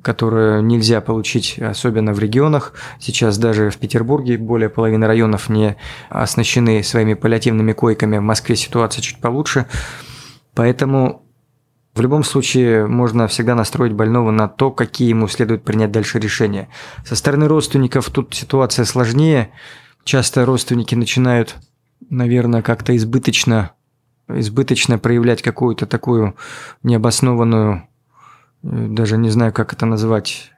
которую 0.02 0.62
нельзя 0.62 1.00
получить, 1.00 1.58
особенно 1.58 2.12
в 2.12 2.18
регионах. 2.18 2.74
Сейчас 3.00 3.38
даже 3.38 3.70
в 3.70 3.78
Петербурге 3.78 4.36
более 4.36 4.68
половины 4.68 5.06
районов 5.06 5.48
не 5.48 5.76
оснащены 6.10 6.82
своими 6.82 7.14
паллиативными 7.14 7.72
койками. 7.72 8.18
В 8.18 8.22
Москве 8.22 8.54
ситуация 8.54 9.00
чуть 9.00 9.22
получше. 9.22 9.64
Поэтому 10.54 11.22
в 11.94 12.02
любом 12.02 12.22
случае 12.22 12.86
можно 12.86 13.28
всегда 13.28 13.54
настроить 13.54 13.94
больного 13.94 14.30
на 14.30 14.46
то, 14.46 14.70
какие 14.70 15.08
ему 15.08 15.26
следует 15.26 15.64
принять 15.64 15.90
дальше 15.90 16.18
решения. 16.18 16.68
Со 17.06 17.16
стороны 17.16 17.48
родственников 17.48 18.10
тут 18.10 18.34
ситуация 18.34 18.84
сложнее– 18.84 19.48
часто 20.06 20.46
родственники 20.46 20.94
начинают, 20.94 21.56
наверное, 22.08 22.62
как-то 22.62 22.96
избыточно, 22.96 23.72
избыточно 24.28 24.98
проявлять 24.98 25.42
какую-то 25.42 25.86
такую 25.86 26.36
необоснованную, 26.82 27.88
э, 28.62 28.86
даже 28.88 29.18
не 29.18 29.28
знаю, 29.28 29.52
как 29.52 29.74
это 29.74 29.84
назвать, 29.84 30.52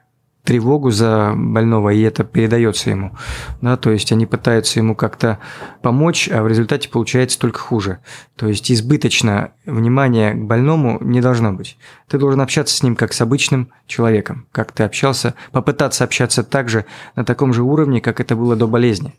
тревогу 0.49 0.89
за 0.89 1.33
больного, 1.35 1.89
и 1.89 2.01
это 2.01 2.23
передается 2.23 2.89
ему. 2.89 3.15
Да, 3.61 3.77
то 3.77 3.91
есть 3.91 4.11
они 4.11 4.25
пытаются 4.25 4.79
ему 4.79 4.95
как-то 4.95 5.37
помочь, 5.83 6.27
а 6.27 6.41
в 6.41 6.47
результате 6.47 6.89
получается 6.89 7.37
только 7.37 7.59
хуже. 7.59 7.99
То 8.35 8.47
есть 8.47 8.71
избыточно 8.71 9.51
внимание 9.67 10.33
к 10.33 10.39
больному 10.39 10.97
не 11.01 11.21
должно 11.21 11.53
быть. 11.53 11.77
Ты 12.07 12.17
должен 12.17 12.41
общаться 12.41 12.75
с 12.75 12.81
ним 12.81 12.95
как 12.95 13.13
с 13.13 13.21
обычным 13.21 13.69
человеком, 13.85 14.47
как 14.51 14.71
ты 14.71 14.81
общался, 14.81 15.35
попытаться 15.51 16.03
общаться 16.03 16.43
так 16.43 16.67
же, 16.67 16.85
на 17.15 17.23
таком 17.23 17.53
же 17.53 17.61
уровне, 17.61 18.01
как 18.01 18.19
это 18.19 18.35
было 18.35 18.55
до 18.55 18.65
болезни. 18.65 19.13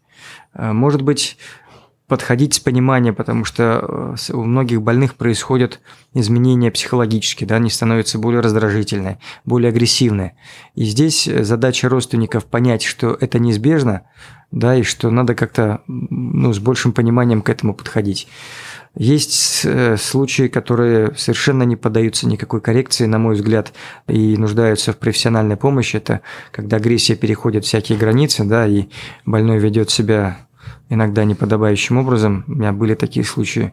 Э, 0.55 0.73
может 0.73 1.03
быть, 1.03 1.39
подходить 2.11 2.55
с 2.55 2.59
пониманием, 2.59 3.15
потому 3.15 3.45
что 3.45 4.17
э, 4.29 4.33
у 4.33 4.43
многих 4.43 4.83
больных 4.83 5.15
происходят 5.15 5.79
изменения 6.13 6.73
психологические, 6.73 7.47
да, 7.47 7.55
они 7.55 7.71
становятся 7.71 8.19
более 8.19 8.41
раздражительные, 8.41 9.21
более 9.45 9.69
агрессивные. 9.69 10.35
И 10.75 10.83
здесь 10.87 11.25
задача 11.25 11.89
родственников 11.89 12.47
понять, 12.47 12.83
что 12.83 13.17
это 13.21 13.39
неизбежно, 13.39 14.03
да, 14.51 14.75
и 14.75 14.83
что 14.83 15.09
надо 15.13 15.37
как-то 15.37 15.83
ну, 15.87 16.53
с 16.53 16.59
большим 16.59 16.93
пониманием 16.93 17.43
к 17.43 17.49
этому 17.49 17.75
подходить. 17.75 18.27
Есть 18.97 19.61
э, 19.63 19.97
случаи, 19.97 20.49
которые 20.49 21.15
совершенно 21.17 21.63
не 21.63 21.77
поддаются 21.77 22.27
никакой 22.27 22.61
коррекции, 22.61 23.07
на 23.07 23.21
мой 23.21 23.37
взгляд, 23.37 23.73
и 24.09 24.37
нуждаются 24.37 24.93
в 24.93 24.97
профессиональной 24.97 25.57
помощи. 25.57 25.97
Это 25.97 26.23
когда 26.51 26.79
агрессия 26.79 27.15
переходит 27.15 27.65
всякие 27.65 27.97
границы, 27.97 28.43
да, 28.43 28.67
и 28.67 28.89
больной 29.25 29.61
ведет 29.61 29.91
себя 29.91 30.39
иногда 30.89 31.25
неподобающим 31.25 31.99
образом. 31.99 32.45
У 32.47 32.53
меня 32.53 32.73
были 32.73 32.95
такие 32.95 33.25
случаи. 33.25 33.73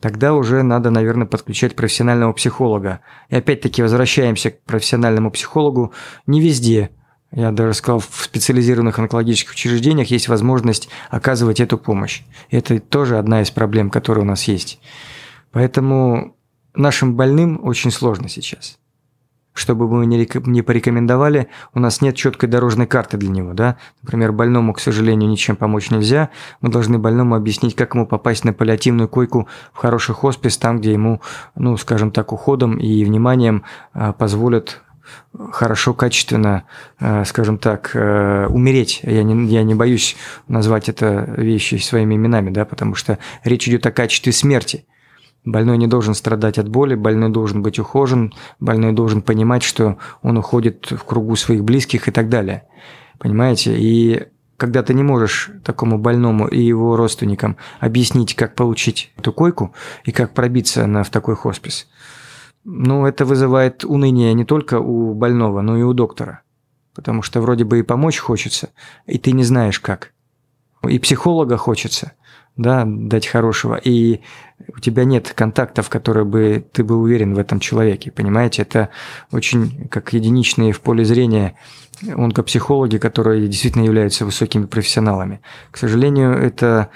Тогда 0.00 0.34
уже 0.34 0.62
надо, 0.62 0.90
наверное, 0.90 1.26
подключать 1.26 1.76
профессионального 1.76 2.32
психолога. 2.32 3.00
И 3.28 3.36
опять-таки 3.36 3.82
возвращаемся 3.82 4.50
к 4.50 4.62
профессиональному 4.62 5.30
психологу 5.30 5.92
не 6.26 6.40
везде– 6.40 6.90
я 7.32 7.52
даже 7.52 7.74
сказал, 7.74 8.00
в 8.00 8.24
специализированных 8.24 8.98
онкологических 8.98 9.52
учреждениях 9.52 10.08
есть 10.08 10.28
возможность 10.28 10.88
оказывать 11.10 11.60
эту 11.60 11.78
помощь. 11.78 12.22
Это 12.50 12.80
тоже 12.80 13.18
одна 13.18 13.42
из 13.42 13.50
проблем, 13.52 13.90
которые 13.90 14.24
у 14.24 14.26
нас 14.26 14.44
есть. 14.44 14.80
Поэтому 15.52 16.36
нашим 16.74 17.14
больным 17.14 17.60
очень 17.62 17.92
сложно 17.92 18.28
сейчас. 18.28 18.79
Чтобы 19.52 19.88
мы 19.88 20.06
не 20.06 20.62
порекомендовали, 20.62 21.48
у 21.74 21.80
нас 21.80 22.00
нет 22.00 22.14
четкой 22.14 22.48
дорожной 22.48 22.86
карты 22.86 23.16
для 23.16 23.30
него. 23.30 23.52
Да? 23.52 23.76
Например, 24.02 24.32
больному, 24.32 24.72
к 24.72 24.80
сожалению, 24.80 25.28
ничем 25.28 25.56
помочь 25.56 25.90
нельзя. 25.90 26.30
Мы 26.60 26.70
должны 26.70 26.98
больному 26.98 27.34
объяснить, 27.34 27.74
как 27.74 27.94
ему 27.94 28.06
попасть 28.06 28.44
на 28.44 28.52
паллиативную 28.52 29.08
койку 29.08 29.48
в 29.72 29.78
хороший 29.78 30.14
хоспис, 30.14 30.56
там, 30.56 30.78
где 30.78 30.92
ему, 30.92 31.20
ну, 31.56 31.76
скажем 31.76 32.12
так, 32.12 32.32
уходом 32.32 32.78
и 32.78 33.04
вниманием 33.04 33.64
а, 33.92 34.12
позволят 34.12 34.82
хорошо, 35.52 35.94
качественно, 35.94 36.64
э, 36.98 37.24
скажем 37.24 37.58
так, 37.58 37.90
э, 37.94 38.46
умереть. 38.46 39.00
Я 39.02 39.22
не, 39.22 39.46
я 39.48 39.62
не 39.62 39.74
боюсь 39.74 40.16
назвать 40.48 40.88
это 40.88 41.34
вещи 41.36 41.76
своими 41.76 42.14
именами, 42.14 42.50
да, 42.50 42.64
потому 42.64 42.94
что 42.94 43.18
речь 43.44 43.68
идет 43.68 43.86
о 43.86 43.92
качестве 43.92 44.32
смерти. 44.32 44.84
Больной 45.44 45.78
не 45.78 45.86
должен 45.86 46.14
страдать 46.14 46.58
от 46.58 46.68
боли, 46.68 46.94
больной 46.94 47.30
должен 47.30 47.62
быть 47.62 47.78
ухожен, 47.78 48.32
больной 48.58 48.92
должен 48.92 49.22
понимать, 49.22 49.62
что 49.62 49.96
он 50.22 50.36
уходит 50.36 50.90
в 50.90 51.04
кругу 51.04 51.36
своих 51.36 51.64
близких 51.64 52.08
и 52.08 52.10
так 52.10 52.28
далее. 52.28 52.64
Понимаете? 53.18 53.78
И 53.78 54.28
когда 54.56 54.82
ты 54.82 54.92
не 54.92 55.02
можешь 55.02 55.50
такому 55.64 55.98
больному 55.98 56.46
и 56.46 56.60
его 56.60 56.96
родственникам 56.96 57.56
объяснить, 57.78 58.34
как 58.34 58.54
получить 58.54 59.12
эту 59.16 59.32
койку 59.32 59.74
и 60.04 60.12
как 60.12 60.34
пробиться 60.34 60.86
на, 60.86 61.04
в 61.04 61.10
такой 61.10 61.36
хоспис– 61.36 61.88
ну, 62.64 63.06
это 63.06 63.24
вызывает 63.24 63.84
уныние 63.84 64.34
не 64.34 64.44
только 64.44 64.80
у 64.80 65.14
больного, 65.14 65.62
но 65.62 65.78
и 65.78 65.82
у 65.82 65.92
доктора. 65.92 66.42
Потому 66.94 67.22
что 67.22 67.40
вроде 67.40 67.64
бы 67.64 67.78
и 67.78 67.82
помочь 67.82 68.18
хочется, 68.18 68.70
и 69.06 69.18
ты 69.18 69.32
не 69.32 69.44
знаешь 69.44 69.80
как. 69.80 70.12
И 70.86 70.98
психолога 70.98 71.56
хочется, 71.56 72.12
да, 72.60 72.84
дать 72.86 73.26
хорошего, 73.26 73.76
и 73.76 74.20
у 74.68 74.80
тебя 74.80 75.04
нет 75.04 75.32
контактов, 75.34 75.88
которые 75.88 76.24
бы 76.24 76.64
ты 76.72 76.84
был 76.84 77.00
уверен 77.00 77.34
в 77.34 77.38
этом 77.38 77.58
человеке, 77.58 78.10
понимаете? 78.10 78.62
Это 78.62 78.90
очень 79.32 79.88
как 79.88 80.12
единичные 80.12 80.72
в 80.72 80.80
поле 80.80 81.04
зрения 81.04 81.56
онкопсихологи, 82.06 82.98
которые 82.98 83.48
действительно 83.48 83.84
являются 83.84 84.24
высокими 84.24 84.66
профессионалами. 84.66 85.40
К 85.70 85.78
сожалению, 85.78 86.32
это 86.32 86.90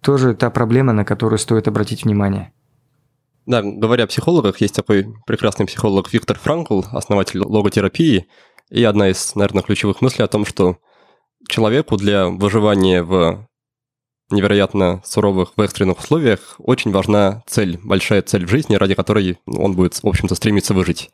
тоже 0.00 0.34
та 0.34 0.50
проблема, 0.50 0.92
на 0.92 1.04
которую 1.04 1.38
стоит 1.38 1.66
обратить 1.66 2.04
внимание. 2.04 2.52
Да, 3.46 3.62
говоря 3.62 4.04
о 4.04 4.08
психологах, 4.08 4.60
есть 4.60 4.76
такой 4.76 5.06
прекрасный 5.26 5.66
психолог 5.66 6.12
Виктор 6.12 6.38
Франкл, 6.38 6.82
основатель 6.92 7.40
логотерапии, 7.40 8.28
и 8.70 8.84
одна 8.84 9.08
из, 9.08 9.34
наверное, 9.34 9.62
ключевых 9.62 10.02
мыслей 10.02 10.24
о 10.24 10.28
том, 10.28 10.44
что 10.44 10.76
человеку 11.48 11.96
для 11.96 12.26
выживания 12.28 13.02
в 13.02 13.47
невероятно 14.30 15.00
суровых, 15.04 15.52
в 15.56 15.60
экстренных 15.60 15.98
условиях 15.98 16.56
очень 16.58 16.92
важна 16.92 17.42
цель, 17.46 17.78
большая 17.82 18.22
цель 18.22 18.46
в 18.46 18.50
жизни, 18.50 18.76
ради 18.76 18.94
которой 18.94 19.38
он 19.46 19.74
будет, 19.74 19.94
в 19.94 20.06
общем-то, 20.06 20.34
стремиться 20.34 20.74
выжить. 20.74 21.10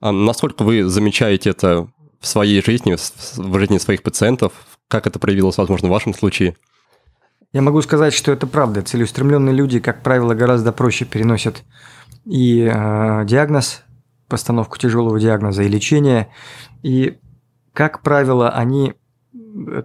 А 0.00 0.12
насколько 0.12 0.62
вы 0.64 0.84
замечаете 0.84 1.50
это 1.50 1.88
в 2.20 2.26
своей 2.26 2.62
жизни, 2.62 2.96
в 3.36 3.58
жизни 3.58 3.78
своих 3.78 4.02
пациентов? 4.02 4.52
Как 4.88 5.06
это 5.06 5.18
проявилось, 5.18 5.58
возможно, 5.58 5.88
в 5.88 5.92
вашем 5.92 6.14
случае? 6.14 6.56
Я 7.52 7.62
могу 7.62 7.82
сказать, 7.82 8.14
что 8.14 8.32
это 8.32 8.46
правда. 8.46 8.82
Целеустремленные 8.82 9.54
люди, 9.54 9.80
как 9.80 10.02
правило, 10.02 10.34
гораздо 10.34 10.72
проще 10.72 11.04
переносят 11.04 11.64
и 12.24 12.62
э, 12.62 13.24
диагноз, 13.24 13.82
постановку 14.28 14.78
тяжелого 14.78 15.18
диагноза 15.18 15.64
и 15.64 15.68
лечение. 15.68 16.28
И, 16.82 17.18
как 17.72 18.02
правило, 18.02 18.50
они 18.50 18.94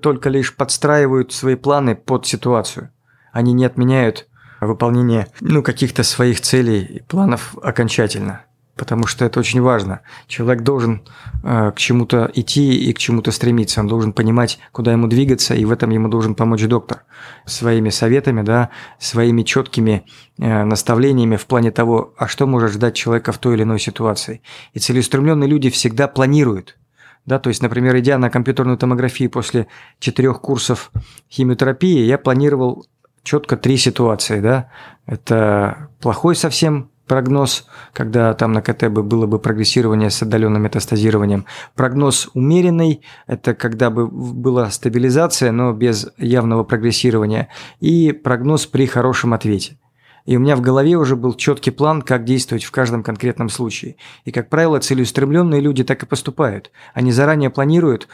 только 0.02 0.30
лишь 0.30 0.56
подстраивают 0.56 1.32
свои 1.34 1.56
планы 1.56 1.96
под 1.96 2.26
ситуацию. 2.26 2.92
Они 3.32 3.54
не 3.54 3.66
отменяют 3.66 4.28
выполнение 4.62 5.28
ну, 5.42 5.62
каких-то 5.62 6.04
своих 6.04 6.42
целей 6.42 6.82
и 6.82 7.02
планов 7.02 7.56
окончательно 7.62 8.46
потому 8.76 9.08
что 9.08 9.26
это 9.26 9.40
очень 9.40 9.62
важно. 9.62 10.02
Человек 10.28 10.64
должен 10.64 11.02
э, 11.44 11.72
к 11.72 11.80
чему-то 11.80 12.30
идти 12.34 12.76
и 12.76 12.94
к 12.94 12.98
чему-то 12.98 13.32
стремиться. 13.32 13.80
Он 13.80 13.88
должен 13.88 14.14
понимать, 14.14 14.60
куда 14.72 14.92
ему 14.92 15.08
двигаться, 15.08 15.56
и 15.56 15.66
в 15.66 15.72
этом 15.72 15.90
ему 15.90 16.10
должен 16.10 16.36
помочь 16.36 16.64
доктор 16.66 17.04
своими 17.46 17.90
советами, 17.90 18.42
да, 18.42 18.70
своими 19.00 19.44
четкими 19.44 20.06
э, 20.38 20.64
наставлениями 20.64 21.38
в 21.38 21.46
плане 21.46 21.72
того, 21.72 22.14
а 22.18 22.28
что 22.28 22.48
может 22.48 22.74
ждать 22.74 22.96
человека 22.96 23.32
в 23.32 23.38
той 23.38 23.56
или 23.56 23.64
иной 23.64 23.80
ситуации. 23.80 24.42
И 24.74 24.80
целеустремленные 24.80 25.50
люди 25.50 25.70
всегда 25.70 26.08
планируют. 26.08 26.78
Да, 27.26 27.40
то 27.40 27.50
есть, 27.50 27.62
например, 27.62 27.98
идя 27.98 28.18
на 28.18 28.30
компьютерную 28.30 28.78
томографию 28.78 29.30
после 29.30 29.68
четырех 30.00 30.42
курсов 30.42 30.92
химиотерапии, 31.30 32.06
я 32.06 32.18
планировал 32.18 32.86
четко 33.24 33.58
три 33.58 33.78
ситуации. 33.78 34.40
Да? 34.40 34.70
Это 35.08 35.90
плохой 36.00 36.36
совсем 36.36 36.92
прогноз, 37.08 37.68
когда 37.94 38.34
там 38.34 38.52
на 38.52 38.62
КТ 38.62 38.88
бы 38.90 39.04
было 39.04 39.28
бы 39.28 39.40
прогрессирование 39.40 40.10
с 40.10 40.22
отдаленным 40.22 40.64
метастазированием. 40.64 41.46
Прогноз 41.76 42.30
умеренный– 42.34 43.02
это 43.28 43.54
когда 43.54 43.90
бы 43.90 44.08
была 44.08 44.70
стабилизация, 44.72 45.52
но 45.52 45.74
без 45.74 46.08
явного 46.18 46.64
прогрессирования. 46.64 47.50
И 47.80 48.12
прогноз 48.12 48.66
при 48.66 48.86
хорошем 48.86 49.34
ответе. 49.34 49.78
И 50.26 50.36
у 50.36 50.40
меня 50.40 50.56
в 50.56 50.62
голове 50.62 50.96
уже 50.96 51.16
был 51.16 51.34
четкий 51.34 51.72
план, 51.72 52.02
как 52.02 52.24
действовать 52.24 52.64
в 52.64 52.72
каждом 52.72 53.04
конкретном 53.04 53.50
случае. 53.50 53.96
И, 54.24 54.32
как 54.32 54.50
правило, 54.50 54.80
целеустремленные 54.80 55.62
люди 55.62 55.84
так 55.84 56.04
и 56.04 56.06
поступают. 56.06 56.72
Они 56.94 57.12
заранее 57.12 57.50
планируют, 57.50 58.08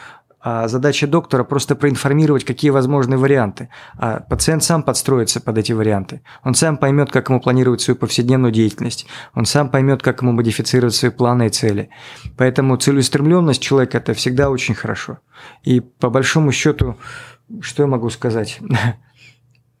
а 0.44 0.66
задача 0.66 1.06
доктора 1.06 1.44
просто 1.44 1.76
проинформировать, 1.76 2.44
какие 2.44 2.70
возможны 2.70 3.16
варианты. 3.16 3.68
А 3.96 4.20
пациент 4.20 4.64
сам 4.64 4.82
подстроится 4.82 5.40
под 5.40 5.56
эти 5.56 5.72
варианты. 5.72 6.22
Он 6.42 6.54
сам 6.54 6.78
поймет, 6.78 7.12
как 7.12 7.28
ему 7.28 7.40
планировать 7.40 7.80
свою 7.80 7.96
повседневную 7.96 8.52
деятельность. 8.52 9.06
Он 9.34 9.44
сам 9.44 9.70
поймет, 9.70 10.02
как 10.02 10.20
ему 10.20 10.32
модифицировать 10.32 10.94
свои 10.94 11.12
планы 11.12 11.46
и 11.46 11.50
цели. 11.50 11.90
Поэтому 12.36 12.76
целеустремленность 12.76 13.62
человека– 13.62 13.98
это 13.98 14.14
всегда 14.14 14.50
очень 14.50 14.74
хорошо. 14.74 15.18
И 15.62 15.80
по 15.80 16.10
большому 16.10 16.50
счету 16.50 16.96
что 17.60 17.82
я 17.82 17.86
могу 17.86 18.08
сказать? 18.10 18.60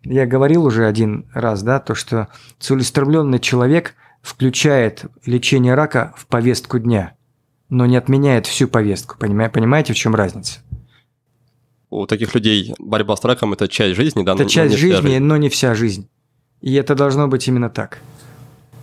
Я 0.04 0.26
говорил 0.26 0.64
уже 0.64 0.86
один 0.86 1.26
раз, 1.32 1.62
да, 1.62 1.78
то, 1.78 1.94
что 1.94 2.28
целеустремленный 2.58 3.38
человек 3.38 3.94
включает 4.20 5.04
лечение 5.26 5.74
рака 5.74 6.12
в 6.16 6.26
повестку 6.26 6.78
дня, 6.78 7.14
но 7.68 7.86
не 7.86 7.96
отменяет 7.96 8.46
всю 8.46 8.68
повестку. 8.68 9.16
Понимаете, 9.18 9.92
в 9.92 9.96
чем 9.96 10.14
разница? 10.14 10.60
У 11.90 12.06
таких 12.06 12.34
людей 12.34 12.74
борьба 12.78 13.16
с 13.16 13.24
раком– 13.24 13.52
это 13.54 13.68
часть 13.68 13.96
жизни, 13.96 14.22
да? 14.22 14.32
Это 14.32 14.46
часть 14.46 14.76
жизни, 14.76 15.00
жизнь. 15.00 15.18
но 15.18 15.36
не 15.36 15.48
вся 15.48 15.74
жизнь. 15.74 16.08
И 16.60 16.72
это 16.74 16.94
должно 16.94 17.28
быть 17.28 17.46
именно 17.48 17.68
так. 17.68 17.98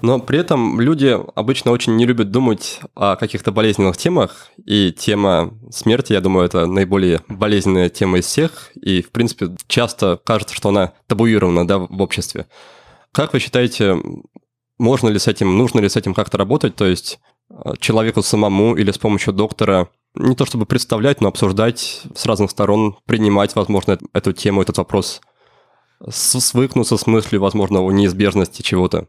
Но 0.02 0.20
при 0.20 0.40
этом 0.40 0.80
люди 0.80 1.18
обычно 1.36 1.72
очень 1.72 1.96
не 1.96 2.06
любят 2.06 2.32
думать 2.32 2.80
о 2.96 3.16
каких-то 3.16 3.52
болезненных 3.52 3.98
темах, 3.98 4.48
и 4.66 4.94
тема 4.98 5.54
смерти, 5.72 6.14
я 6.14 6.22
думаю, 6.22 6.46
это 6.46 6.66
наиболее 6.66 7.22
болезненная 7.28 7.90
тема 7.90 8.20
из 8.20 8.26
всех, 8.26 8.72
и, 8.76 9.02
в 9.02 9.12
принципе, 9.12 9.50
часто 9.68 10.20
кажется, 10.24 10.56
что 10.56 10.70
она 10.70 10.94
табуирована 11.08 11.68
да, 11.68 11.80
в 11.80 12.02
обществе. 12.02 12.48
Как 13.12 13.34
вы 13.34 13.40
считаете, 13.40 13.98
можно 14.78 15.10
ли 15.10 15.20
с 15.20 15.28
этим, 15.28 15.58
нужно 15.58 15.80
ли 15.80 15.90
с 15.90 15.98
этим 15.98 16.14
как-то 16.14 16.38
работать, 16.38 16.76
то 16.76 16.86
есть 16.86 17.20
э, 17.50 17.74
человеку 17.80 18.22
самому 18.22 18.76
или 18.76 18.92
с 18.92 18.98
помощью 18.98 19.34
доктора 19.34 19.90
не 20.16 20.36
то 20.36 20.46
чтобы 20.46 20.66
представлять, 20.66 21.22
но 21.22 21.28
обсуждать 21.28 22.04
с 22.16 22.26
разных 22.26 22.52
сторон, 22.52 22.98
принимать, 23.06 23.56
возможно, 23.56 24.00
эту 24.14 24.34
тему, 24.34 24.62
этот 24.62 24.78
вопрос, 24.78 25.22
свыкнуться 26.10 26.98
с 26.98 27.06
мыслью, 27.06 27.42
возможно, 27.42 27.82
о 27.82 27.92
неизбежности 27.92 28.62
чего-то? 28.62 29.08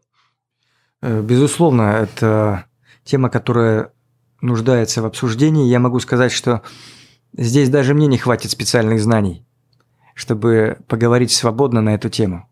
Э, 1.02 1.22
безусловно, 1.22 1.82
это 1.82 2.66
тема, 3.04 3.30
которая 3.30 3.92
нуждается 4.40 5.02
в 5.02 5.06
обсуждении. 5.06 5.68
Я 5.68 5.78
могу 5.80 6.00
сказать, 6.00 6.32
что 6.32 6.62
здесь 7.32 7.68
даже 7.68 7.94
мне 7.94 8.06
не 8.06 8.18
хватит 8.18 8.50
специальных 8.50 9.00
знаний, 9.00 9.46
чтобы 10.14 10.78
поговорить 10.88 11.32
свободно 11.32 11.80
на 11.80 11.94
эту 11.94 12.08
тему. 12.08 12.48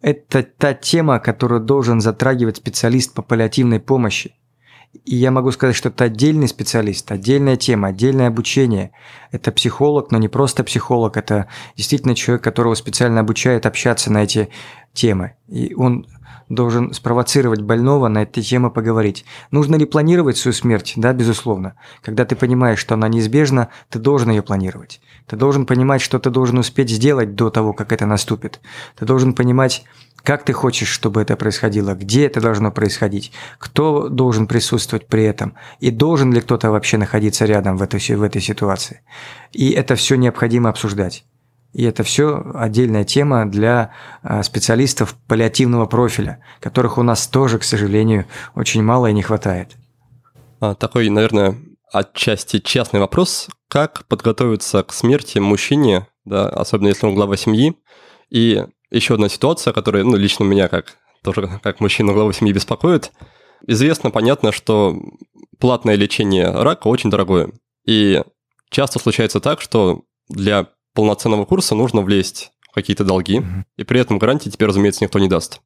Это 0.00 0.42
та 0.42 0.72
тема, 0.72 1.18
которую 1.18 1.60
должен 1.60 2.00
затрагивать 2.00 2.56
специалист 2.56 3.12
по 3.12 3.22
паллиативной 3.22 3.80
помощи. 3.80 4.34
И 5.04 5.14
я 5.14 5.30
могу 5.30 5.52
сказать, 5.52 5.76
что 5.76 5.90
это 5.90 6.04
отдельный 6.04 6.48
специалист, 6.48 7.12
отдельная 7.12 7.56
тема, 7.56 7.88
отдельное 7.88 8.26
обучение. 8.26 8.90
Это 9.30 9.52
психолог, 9.52 10.10
но 10.10 10.18
не 10.18 10.28
просто 10.28 10.64
психолог, 10.64 11.16
это 11.16 11.46
действительно 11.76 12.16
человек, 12.16 12.42
которого 12.42 12.74
специально 12.74 13.20
обучают 13.20 13.66
общаться 13.66 14.10
на 14.10 14.24
эти 14.24 14.48
темы. 14.92 15.34
И 15.46 15.74
он 15.74 16.06
должен 16.50 16.92
спровоцировать 16.92 17.62
больного 17.62 18.08
на 18.08 18.24
эти 18.24 18.42
темы 18.42 18.70
поговорить. 18.70 19.24
Нужно 19.50 19.76
ли 19.76 19.86
планировать 19.86 20.36
свою 20.36 20.52
смерть? 20.52 20.92
Да, 20.96 21.12
безусловно. 21.14 21.76
Когда 22.02 22.26
ты 22.26 22.36
понимаешь, 22.36 22.80
что 22.80 22.94
она 22.94 23.08
неизбежна, 23.08 23.68
ты 23.88 23.98
должен 23.98 24.30
ее 24.30 24.42
планировать. 24.42 25.00
Ты 25.26 25.36
должен 25.36 25.64
понимать, 25.64 26.02
что 26.02 26.18
ты 26.18 26.28
должен 26.28 26.58
успеть 26.58 26.90
сделать 26.90 27.36
до 27.36 27.50
того, 27.50 27.72
как 27.72 27.92
это 27.92 28.04
наступит. 28.04 28.60
Ты 28.98 29.06
должен 29.06 29.32
понимать, 29.32 29.84
как 30.24 30.44
ты 30.44 30.52
хочешь, 30.52 30.88
чтобы 30.88 31.22
это 31.22 31.36
происходило, 31.36 31.94
где 31.94 32.26
это 32.26 32.40
должно 32.40 32.72
происходить, 32.72 33.32
кто 33.58 34.08
должен 34.08 34.48
присутствовать 34.48 35.06
при 35.06 35.22
этом, 35.22 35.54
и 35.78 35.90
должен 35.90 36.32
ли 36.32 36.40
кто-то 36.40 36.70
вообще 36.70 36.98
находиться 36.98 37.44
рядом 37.44 37.76
в 37.76 37.82
этой, 37.82 38.00
в 38.00 38.22
этой 38.22 38.42
ситуации. 38.42 39.02
И 39.52 39.70
это 39.70 39.94
все 39.94 40.16
необходимо 40.16 40.68
обсуждать. 40.68 41.24
И 41.72 41.84
это 41.84 42.02
все 42.02 42.44
отдельная 42.54 43.04
тема 43.04 43.48
для 43.48 43.92
а, 44.22 44.42
специалистов 44.42 45.14
паллиативного 45.28 45.86
профиля, 45.86 46.42
которых 46.60 46.98
у 46.98 47.02
нас 47.02 47.28
тоже, 47.28 47.58
к 47.58 47.64
сожалению, 47.64 48.26
очень 48.54 48.82
мало 48.82 49.06
и 49.06 49.12
не 49.12 49.22
хватает. 49.22 49.76
А, 50.60 50.74
такой, 50.74 51.08
наверное, 51.08 51.56
отчасти 51.92 52.58
частный 52.58 53.00
вопрос. 53.00 53.48
Как 53.68 54.04
подготовиться 54.06 54.82
к 54.82 54.92
смерти 54.92 55.38
мужчине, 55.38 56.08
да, 56.24 56.48
особенно 56.48 56.88
если 56.88 57.06
он 57.06 57.14
глава 57.14 57.36
семьи? 57.36 57.76
И 58.30 58.64
еще 58.90 59.14
одна 59.14 59.28
ситуация, 59.28 59.72
которая, 59.72 60.02
ну, 60.02 60.16
лично 60.16 60.44
меня 60.44 60.68
как 60.68 60.96
тоже 61.22 61.60
как 61.62 61.80
мужчина 61.80 62.12
главы 62.12 62.32
семьи 62.32 62.52
беспокоит. 62.52 63.12
Известно, 63.66 64.10
понятно, 64.10 64.52
что 64.52 64.96
платное 65.58 65.94
лечение 65.94 66.50
рака 66.50 66.88
очень 66.88 67.10
дорогое. 67.10 67.52
И 67.86 68.22
часто 68.70 68.98
случается 68.98 69.40
так, 69.40 69.60
что 69.60 70.02
для 70.28 70.68
полноценного 70.94 71.44
курса 71.44 71.74
нужно 71.74 72.02
влезть 72.02 72.52
в 72.70 72.74
какие-то 72.74 73.04
долги, 73.04 73.38
mm-hmm. 73.38 73.62
и 73.78 73.84
при 73.84 74.00
этом 74.00 74.18
гарантии 74.18 74.48
теперь, 74.48 74.68
разумеется, 74.68 75.04
никто 75.04 75.18
не 75.18 75.28
даст. 75.28 75.60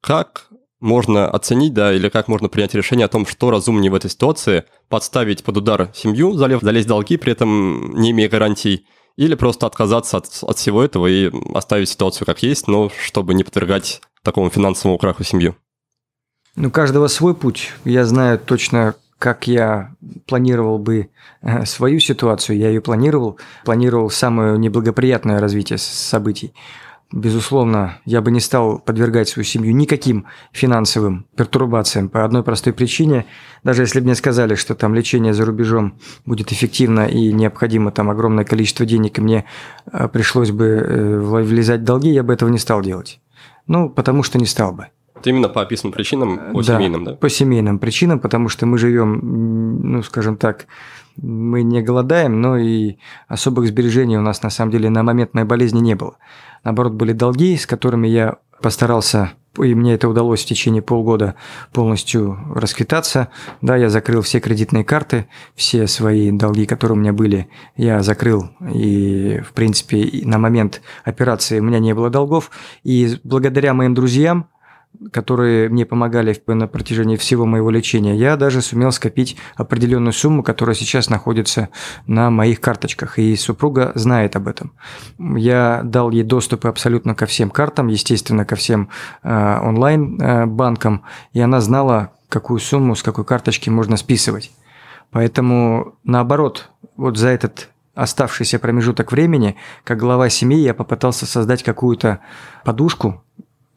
Как 0.00 0.48
можно 0.80 1.30
оценить, 1.30 1.72
да, 1.72 1.94
или 1.94 2.10
как 2.10 2.28
можно 2.28 2.48
принять 2.48 2.74
решение 2.74 3.06
о 3.06 3.08
том, 3.08 3.26
что 3.26 3.50
разумнее 3.50 3.90
в 3.90 3.94
этой 3.94 4.10
ситуации, 4.10 4.64
подставить 4.88 5.42
под 5.42 5.56
удар 5.56 5.90
семью, 5.94 6.34
залез, 6.34 6.60
залезть 6.60 6.86
в 6.86 6.88
долги, 6.88 7.16
при 7.16 7.32
этом 7.32 7.94
не 7.94 8.10
имея 8.10 8.28
гарантий, 8.28 8.86
или 9.16 9.34
просто 9.34 9.66
отказаться 9.66 10.18
от, 10.18 10.26
от 10.42 10.58
всего 10.58 10.82
этого 10.82 11.06
и 11.06 11.30
оставить 11.54 11.88
ситуацию 11.88 12.26
как 12.26 12.42
есть, 12.42 12.68
но 12.68 12.90
чтобы 13.02 13.32
не 13.32 13.44
подвергать 13.44 14.02
такому 14.22 14.50
финансовому 14.50 14.98
краху 14.98 15.24
семью? 15.24 15.56
Ну, 16.56 16.70
каждого 16.70 17.08
свой 17.08 17.34
путь. 17.34 17.72
Я 17.84 18.04
знаю 18.04 18.38
точно, 18.38 18.94
как 19.18 19.46
я 19.46 19.94
планировал 20.26 20.78
бы 20.78 21.10
э, 21.42 21.64
свою 21.64 22.00
ситуацию, 22.00 22.58
я 22.58 22.68
ее 22.68 22.80
планировал, 22.80 23.38
планировал 23.64 24.10
самое 24.10 24.58
неблагоприятное 24.58 25.40
развитие 25.40 25.78
событий. 25.78 26.52
Безусловно, 27.12 27.98
я 28.06 28.20
бы 28.20 28.32
не 28.32 28.40
стал 28.40 28.80
подвергать 28.80 29.28
свою 29.28 29.44
семью 29.44 29.72
никаким 29.72 30.26
финансовым 30.52 31.26
пертурбациям 31.36 32.08
по 32.08 32.24
одной 32.24 32.42
простой 32.42 32.72
причине. 32.72 33.26
Даже 33.62 33.82
если 33.82 34.00
бы 34.00 34.06
мне 34.06 34.16
сказали, 34.16 34.56
что 34.56 34.74
там 34.74 34.96
лечение 34.96 35.32
за 35.32 35.44
рубежом 35.44 35.96
будет 36.26 36.50
эффективно 36.50 37.06
и 37.06 37.32
необходимо 37.32 37.92
там 37.92 38.10
огромное 38.10 38.44
количество 38.44 38.84
денег, 38.84 39.18
и 39.18 39.22
мне 39.22 39.44
э, 39.92 40.08
пришлось 40.08 40.50
бы 40.50 40.64
э, 40.64 41.18
влезать 41.18 41.82
в 41.82 41.84
долги, 41.84 42.10
я 42.10 42.24
бы 42.24 42.32
этого 42.32 42.48
не 42.48 42.58
стал 42.58 42.82
делать. 42.82 43.20
Ну, 43.68 43.90
потому 43.90 44.24
что 44.24 44.38
не 44.38 44.46
стал 44.46 44.72
бы. 44.72 44.88
Это 45.24 45.30
именно 45.30 45.48
по 45.48 45.62
описанным 45.62 45.94
причинам, 45.94 46.52
по 46.52 46.62
да, 46.62 46.76
семейным, 46.76 47.04
да? 47.04 47.14
по 47.14 47.30
семейным 47.30 47.78
причинам, 47.78 48.20
потому 48.20 48.50
что 48.50 48.66
мы 48.66 48.76
живем, 48.76 49.80
ну, 49.82 50.02
скажем 50.02 50.36
так, 50.36 50.66
мы 51.16 51.62
не 51.62 51.80
голодаем, 51.80 52.42
но 52.42 52.58
и 52.58 52.96
особых 53.26 53.66
сбережений 53.66 54.18
у 54.18 54.20
нас 54.20 54.42
на 54.42 54.50
самом 54.50 54.72
деле 54.72 54.90
на 54.90 55.02
момент 55.02 55.32
моей 55.32 55.46
болезни 55.46 55.80
не 55.80 55.94
было. 55.94 56.18
Наоборот, 56.62 56.92
были 56.92 57.12
долги, 57.12 57.56
с 57.56 57.64
которыми 57.64 58.06
я 58.06 58.36
постарался 58.60 59.32
и 59.62 59.74
мне 59.74 59.94
это 59.94 60.08
удалось 60.08 60.42
в 60.42 60.46
течение 60.46 60.82
полгода 60.82 61.36
полностью 61.72 62.38
расквитаться. 62.54 63.28
Да, 63.62 63.76
я 63.76 63.88
закрыл 63.88 64.22
все 64.22 64.40
кредитные 64.40 64.84
карты, 64.84 65.28
все 65.54 65.86
свои 65.86 66.32
долги, 66.32 66.66
которые 66.66 66.96
у 66.96 67.00
меня 67.00 67.12
были, 67.12 67.48
я 67.76 68.02
закрыл. 68.02 68.50
И, 68.72 69.40
в 69.46 69.52
принципе, 69.52 70.10
на 70.24 70.38
момент 70.38 70.82
операции 71.04 71.60
у 71.60 71.62
меня 71.62 71.78
не 71.78 71.94
было 71.94 72.10
долгов. 72.10 72.50
И 72.82 73.16
благодаря 73.22 73.74
моим 73.74 73.94
друзьям, 73.94 74.48
которые 75.12 75.68
мне 75.68 75.86
помогали 75.86 76.36
на 76.46 76.66
протяжении 76.66 77.16
всего 77.16 77.46
моего 77.46 77.70
лечения, 77.70 78.16
я 78.16 78.36
даже 78.36 78.62
сумел 78.62 78.92
скопить 78.92 79.36
определенную 79.56 80.12
сумму, 80.12 80.42
которая 80.42 80.74
сейчас 80.74 81.10
находится 81.10 81.68
на 82.06 82.30
моих 82.30 82.60
карточках, 82.60 83.18
и 83.18 83.36
супруга 83.36 83.92
знает 83.94 84.36
об 84.36 84.48
этом. 84.48 84.72
Я 85.18 85.82
дал 85.84 86.10
ей 86.10 86.22
доступы 86.22 86.68
абсолютно 86.68 87.14
ко 87.14 87.26
всем 87.26 87.50
картам, 87.50 87.88
естественно, 87.88 88.44
ко 88.44 88.56
всем 88.56 88.88
э, 89.22 89.58
онлайн-банкам, 89.62 91.04
и 91.32 91.40
она 91.40 91.60
знала, 91.60 92.12
какую 92.28 92.60
сумму 92.60 92.96
с 92.96 93.02
какой 93.02 93.24
карточки 93.24 93.70
можно 93.70 93.96
списывать. 93.96 94.50
Поэтому, 95.10 95.94
наоборот, 96.02 96.70
вот 96.96 97.16
за 97.16 97.28
этот 97.28 97.68
оставшийся 97.94 98.58
промежуток 98.58 99.12
времени, 99.12 99.56
как 99.84 99.98
глава 99.98 100.28
семьи, 100.28 100.58
я 100.58 100.74
попытался 100.74 101.26
создать 101.26 101.62
какую-то 101.62 102.20
подушку, 102.64 103.22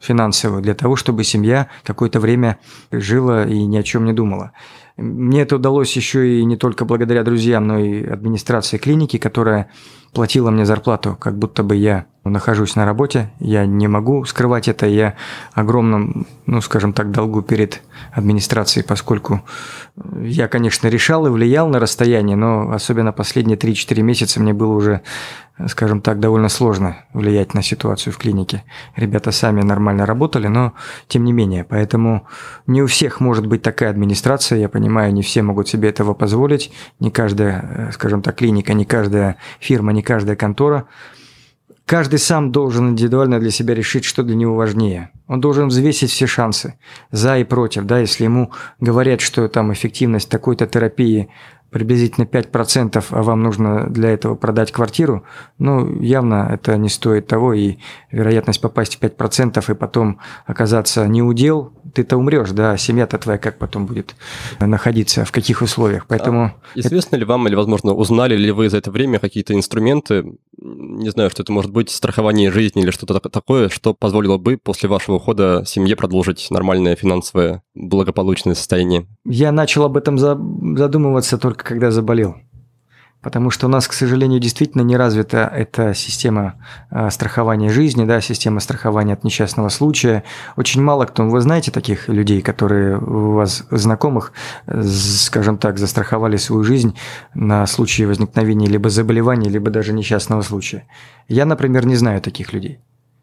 финансовую 0.00 0.62
для 0.62 0.74
того, 0.74 0.96
чтобы 0.96 1.24
семья 1.24 1.68
какое-то 1.84 2.20
время 2.20 2.58
жила 2.90 3.46
и 3.46 3.64
ни 3.64 3.76
о 3.76 3.82
чем 3.82 4.04
не 4.04 4.12
думала. 4.12 4.52
Мне 4.96 5.42
это 5.42 5.56
удалось 5.56 5.94
еще 5.94 6.40
и 6.40 6.44
не 6.44 6.56
только 6.56 6.84
благодаря 6.84 7.22
друзьям, 7.22 7.66
но 7.66 7.78
и 7.78 8.04
администрации 8.04 8.78
клиники, 8.78 9.16
которая 9.16 9.70
платила 10.12 10.50
мне 10.50 10.64
зарплату, 10.64 11.16
как 11.20 11.38
будто 11.38 11.62
бы 11.62 11.76
я 11.76 12.06
нахожусь 12.28 12.76
на 12.76 12.84
работе, 12.84 13.30
я 13.40 13.66
не 13.66 13.88
могу 13.88 14.24
скрывать 14.24 14.68
это, 14.68 14.86
я 14.86 15.14
огромном, 15.52 16.26
ну, 16.46 16.60
скажем 16.60 16.92
так, 16.92 17.10
долгу 17.10 17.42
перед 17.42 17.82
администрацией, 18.12 18.84
поскольку 18.84 19.42
я, 20.20 20.48
конечно, 20.48 20.88
решал 20.88 21.26
и 21.26 21.30
влиял 21.30 21.68
на 21.68 21.78
расстояние, 21.80 22.36
но 22.36 22.72
особенно 22.72 23.12
последние 23.12 23.58
3-4 23.58 24.02
месяца 24.02 24.40
мне 24.40 24.52
было 24.52 24.72
уже 24.72 25.02
скажем 25.66 26.00
так, 26.00 26.20
довольно 26.20 26.48
сложно 26.48 26.98
влиять 27.12 27.54
на 27.54 27.62
ситуацию 27.62 28.12
в 28.12 28.18
клинике. 28.18 28.62
Ребята 28.94 29.32
сами 29.32 29.62
нормально 29.62 30.06
работали, 30.06 30.46
но 30.46 30.74
тем 31.08 31.24
не 31.24 31.32
менее. 31.32 31.64
Поэтому 31.64 32.26
не 32.66 32.82
у 32.82 32.86
всех 32.86 33.20
может 33.20 33.46
быть 33.46 33.62
такая 33.62 33.90
администрация, 33.90 34.58
я 34.58 34.68
понимаю, 34.68 35.12
не 35.12 35.22
все 35.22 35.42
могут 35.42 35.68
себе 35.68 35.88
этого 35.88 36.14
позволить. 36.14 36.72
Не 37.00 37.10
каждая, 37.10 37.88
э, 37.88 37.92
скажем 37.92 38.22
так, 38.22 38.36
клиника, 38.36 38.72
не 38.74 38.84
каждая 38.84 39.36
фирма, 39.58 39.92
не 39.92 40.02
каждая 40.02 40.36
контора 40.36 40.86
Каждый 41.88 42.18
сам 42.18 42.52
должен 42.52 42.90
индивидуально 42.90 43.40
для 43.40 43.50
себя 43.50 43.74
решить, 43.74 44.04
что 44.04 44.22
для 44.22 44.36
него 44.36 44.54
важнее. 44.54 45.10
Он 45.26 45.40
должен 45.40 45.68
взвесить 45.68 46.10
все 46.10 46.26
шансы 46.26 46.78
за 47.12 47.38
и 47.38 47.44
против. 47.44 47.86
Да, 47.86 47.98
если 47.98 48.24
ему 48.24 48.52
говорят, 48.78 49.22
что 49.22 49.48
там 49.48 49.72
эффективность 49.72 50.28
такой-то 50.28 50.66
терапии 50.66 51.30
приблизительно 51.70 52.24
5%, 52.24 53.02
а 53.08 53.22
вам 53.22 53.42
нужно 53.42 53.88
для 53.88 54.10
этого 54.10 54.34
продать 54.34 54.70
квартиру, 54.70 55.24
ну, 55.58 55.98
явно 56.02 56.50
это 56.52 56.76
не 56.76 56.90
стоит 56.90 57.26
того, 57.26 57.54
и 57.54 57.78
вероятность 58.12 58.60
попасть 58.60 58.96
в 58.96 59.00
5% 59.00 59.70
и 59.70 59.74
потом 59.74 60.18
оказаться 60.44 61.08
не 61.08 61.22
удел, 61.22 61.72
ты-то 61.98 62.16
умрешь, 62.16 62.50
да, 62.50 62.72
а 62.72 62.78
семья-то 62.78 63.18
твоя 63.18 63.38
как 63.38 63.58
потом 63.58 63.86
будет 63.86 64.14
находиться, 64.60 65.24
в 65.24 65.32
каких 65.32 65.62
условиях, 65.62 66.06
поэтому... 66.06 66.44
А 66.44 66.54
известно 66.74 67.16
ли 67.16 67.24
вам, 67.24 67.46
или, 67.48 67.54
возможно, 67.54 67.92
узнали 67.92 68.36
ли 68.36 68.50
вы 68.52 68.70
за 68.70 68.78
это 68.78 68.90
время 68.90 69.18
какие-то 69.18 69.52
инструменты, 69.52 70.24
не 70.56 71.10
знаю, 71.10 71.30
что 71.30 71.42
это 71.42 71.52
может 71.52 71.72
быть, 71.72 71.90
страхование 71.90 72.50
жизни 72.50 72.82
или 72.82 72.90
что-то 72.90 73.20
такое, 73.20 73.68
что 73.68 73.94
позволило 73.94 74.38
бы 74.38 74.56
после 74.56 74.88
вашего 74.88 75.16
ухода 75.16 75.64
семье 75.66 75.96
продолжить 75.96 76.46
нормальное 76.50 76.96
финансовое 76.96 77.62
благополучное 77.74 78.54
состояние? 78.54 79.06
Я 79.24 79.52
начал 79.52 79.84
об 79.84 79.96
этом 79.96 80.18
задумываться 80.18 81.36
только 81.36 81.58
только 81.58 81.64
когда 81.64 81.90
заболел. 81.90 82.36
Потому 83.20 83.50
что 83.50 83.66
у 83.66 83.68
нас, 83.68 83.88
к 83.88 83.92
сожалению, 83.92 84.38
действительно 84.38 84.82
не 84.82 84.96
развита 84.96 85.50
эта 85.52 85.92
система 85.92 86.54
э, 86.90 87.10
страхования 87.10 87.70
жизни, 87.70 88.04
да, 88.04 88.20
система 88.20 88.60
страхования 88.60 89.14
от 89.14 89.24
несчастного 89.24 89.70
случая. 89.70 90.22
Очень 90.56 90.82
мало 90.82 91.04
кто, 91.04 91.24
вы 91.24 91.40
знаете 91.40 91.72
таких 91.72 92.08
людей, 92.08 92.42
которые 92.42 92.98
у 92.98 93.32
вас 93.32 93.64
знакомых, 93.70 94.32
скажем 94.84 95.58
так, 95.58 95.78
застраховали 95.78 96.36
свою 96.36 96.62
жизнь 96.62 96.96
на 97.34 97.66
случай 97.66 98.06
возникновения 98.06 98.68
либо 98.68 98.88
заболевания, 98.88 99.48
либо 99.48 99.70
даже 99.70 99.92
несчастного 99.92 100.42
случая. 100.42 100.86
Я, 101.26 101.44
например, 101.44 101.86
не 101.86 101.96
знаю 101.96 102.22
таких 102.22 102.52
людей. 102.52 102.78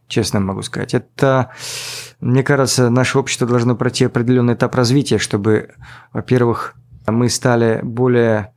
Честно 0.07 0.39
могу 0.39 0.61
сказать. 0.61 0.93
Это, 0.93 1.51
мне 2.19 2.43
кажется, 2.43 2.89
наше 2.89 3.17
общество 3.17 3.47
должно 3.47 3.75
пройти 3.75 4.05
определенный 4.05 4.53
этап 4.53 4.75
развития, 4.75 5.17
чтобы, 5.17 5.69
во-первых, 6.11 6.75
мы 7.07 7.29
стали 7.29 7.79
более 7.81 8.51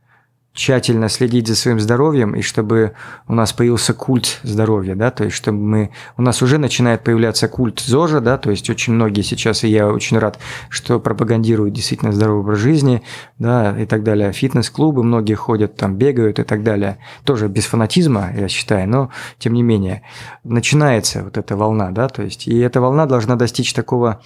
тщательно 0.59 1.07
следить 1.07 1.47
за 1.47 1.55
своим 1.55 1.79
здоровьем, 1.79 2.35
и 2.35 2.41
чтобы 2.41 2.91
у 3.29 3.33
нас 3.33 3.53
появился 3.53 3.93
культ 3.93 4.41
здоровья, 4.43 4.93
да, 4.93 5.09
то 5.09 5.23
есть 5.23 5.37
чтобы 5.37 5.57
мы, 5.57 5.91
у 6.17 6.21
нас 6.21 6.41
уже 6.41 6.57
начинает 6.57 7.01
появляться 7.01 7.47
культ 7.47 7.79
ЗОЖа, 7.79 8.19
да, 8.19 8.37
то 8.37 8.51
есть 8.51 8.69
очень 8.69 8.91
многие 8.91 9.21
сейчас, 9.21 9.63
и 9.63 9.69
я 9.69 9.87
очень 9.87 10.19
рад, 10.19 10.37
что 10.67 10.99
пропагандируют 10.99 11.73
действительно 11.73 12.11
здоровый 12.11 12.41
образ 12.41 12.59
жизни, 12.59 13.01
да, 13.37 13.79
и 13.79 13.85
так 13.85 14.03
далее. 14.03 14.33
Фитнес-клубы 14.33 15.01
многие 15.01 15.35
ходят, 15.35 15.77
там 15.77 15.95
бегают 15.95 16.39
и 16.39 16.43
так 16.43 16.61
далее. 16.61 16.97
Тоже 17.23 17.47
без 17.47 17.65
фанатизма, 17.65 18.29
я 18.37 18.49
считаю, 18.49 18.89
но 18.89 19.11
тем 19.37 19.53
не 19.53 19.63
менее 19.63 20.01
начинается 20.43 21.23
вот 21.23 21.37
эта 21.37 21.55
волна, 21.55 21.91
да, 21.91 22.09
то 22.09 22.21
есть 22.21 22.47
и 22.49 22.59
эта 22.59 22.81
волна 22.81 23.05
должна 23.05 23.37
достичь 23.37 23.73
такого 23.73 24.19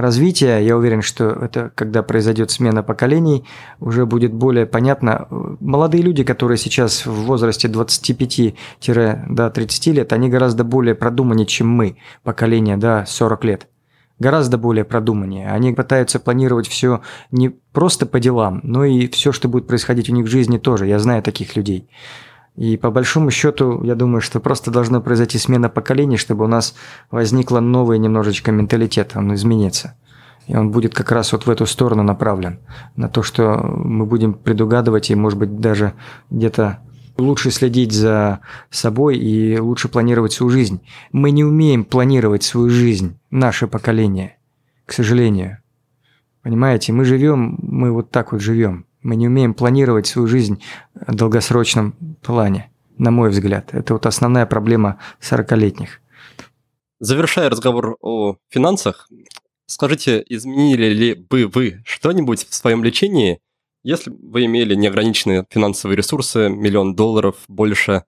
развития, 0.00 0.58
я 0.58 0.76
уверен, 0.76 1.02
что 1.02 1.30
это, 1.30 1.70
когда 1.74 2.02
произойдет 2.02 2.50
смена 2.50 2.82
поколений, 2.82 3.44
уже 3.78 4.06
будет 4.06 4.32
более 4.32 4.66
понятно. 4.66 5.26
Молодые 5.60 6.02
люди, 6.02 6.24
которые 6.24 6.58
сейчас 6.58 7.06
в 7.06 7.12
возрасте 7.12 7.68
25-30 7.68 9.92
лет, 9.92 10.12
они 10.12 10.28
гораздо 10.28 10.64
более 10.64 10.94
продуманнее, 10.94 11.46
чем 11.46 11.68
мы, 11.68 11.96
поколение 12.22 12.76
да, 12.76 13.06
40 13.06 13.44
лет. 13.44 13.68
Гораздо 14.18 14.58
более 14.58 14.84
продуманнее. 14.84 15.50
Они 15.50 15.72
пытаются 15.72 16.20
планировать 16.20 16.68
все 16.68 17.00
не 17.30 17.48
просто 17.48 18.04
по 18.04 18.20
делам, 18.20 18.60
но 18.62 18.84
и 18.84 19.08
все, 19.08 19.32
что 19.32 19.48
будет 19.48 19.66
происходить 19.66 20.10
у 20.10 20.12
них 20.12 20.26
в 20.26 20.30
жизни 20.30 20.58
тоже. 20.58 20.86
Я 20.86 20.98
знаю 20.98 21.22
таких 21.22 21.56
людей. 21.56 21.88
И 22.56 22.76
по 22.76 22.90
большому 22.90 23.30
счету, 23.30 23.82
я 23.84 23.94
думаю, 23.94 24.20
что 24.20 24.40
просто 24.40 24.70
должна 24.70 25.00
произойти 25.00 25.38
смена 25.38 25.68
поколений, 25.68 26.16
чтобы 26.16 26.44
у 26.44 26.48
нас 26.48 26.74
возникла 27.10 27.60
новый 27.60 27.98
немножечко 27.98 28.52
менталитет, 28.52 29.12
он 29.14 29.34
изменится. 29.34 29.96
И 30.46 30.56
он 30.56 30.70
будет 30.70 30.94
как 30.94 31.12
раз 31.12 31.32
вот 31.32 31.46
в 31.46 31.50
эту 31.50 31.64
сторону 31.66 32.02
направлен. 32.02 32.58
На 32.96 33.08
то, 33.08 33.22
что 33.22 33.56
мы 33.62 34.04
будем 34.04 34.34
предугадывать 34.34 35.10
и, 35.10 35.14
может 35.14 35.38
быть, 35.38 35.60
даже 35.60 35.94
где-то 36.30 36.80
лучше 37.18 37.50
следить 37.50 37.92
за 37.92 38.40
собой 38.70 39.16
и 39.16 39.58
лучше 39.58 39.88
планировать 39.88 40.32
свою 40.32 40.50
жизнь. 40.50 40.80
Мы 41.12 41.30
не 41.30 41.44
умеем 41.44 41.84
планировать 41.84 42.42
свою 42.42 42.68
жизнь, 42.68 43.18
наше 43.30 43.68
поколение, 43.68 44.38
к 44.86 44.92
сожалению. 44.92 45.58
Понимаете, 46.42 46.92
мы 46.92 47.04
живем, 47.04 47.58
мы 47.62 47.92
вот 47.92 48.10
так 48.10 48.32
вот 48.32 48.40
живем. 48.40 48.86
Мы 49.02 49.16
не 49.16 49.28
умеем 49.28 49.54
планировать 49.54 50.06
свою 50.06 50.28
жизнь 50.28 50.62
в 50.94 51.14
долгосрочном 51.14 51.92
плане, 52.22 52.70
на 52.98 53.10
мой 53.10 53.30
взгляд. 53.30 53.72
Это 53.72 53.94
вот 53.94 54.04
основная 54.04 54.44
проблема 54.44 54.98
40-летних. 55.20 56.00
Завершая 56.98 57.48
разговор 57.48 57.96
о 58.02 58.36
финансах, 58.50 59.08
скажите, 59.66 60.22
изменили 60.28 60.88
ли 60.88 61.14
бы 61.14 61.46
вы 61.46 61.82
что-нибудь 61.86 62.46
в 62.46 62.54
своем 62.54 62.84
лечении, 62.84 63.40
если 63.82 64.10
бы 64.10 64.18
вы 64.32 64.44
имели 64.44 64.74
неограниченные 64.74 65.46
финансовые 65.48 65.96
ресурсы, 65.96 66.50
миллион 66.50 66.94
долларов, 66.94 67.36
больше, 67.48 68.04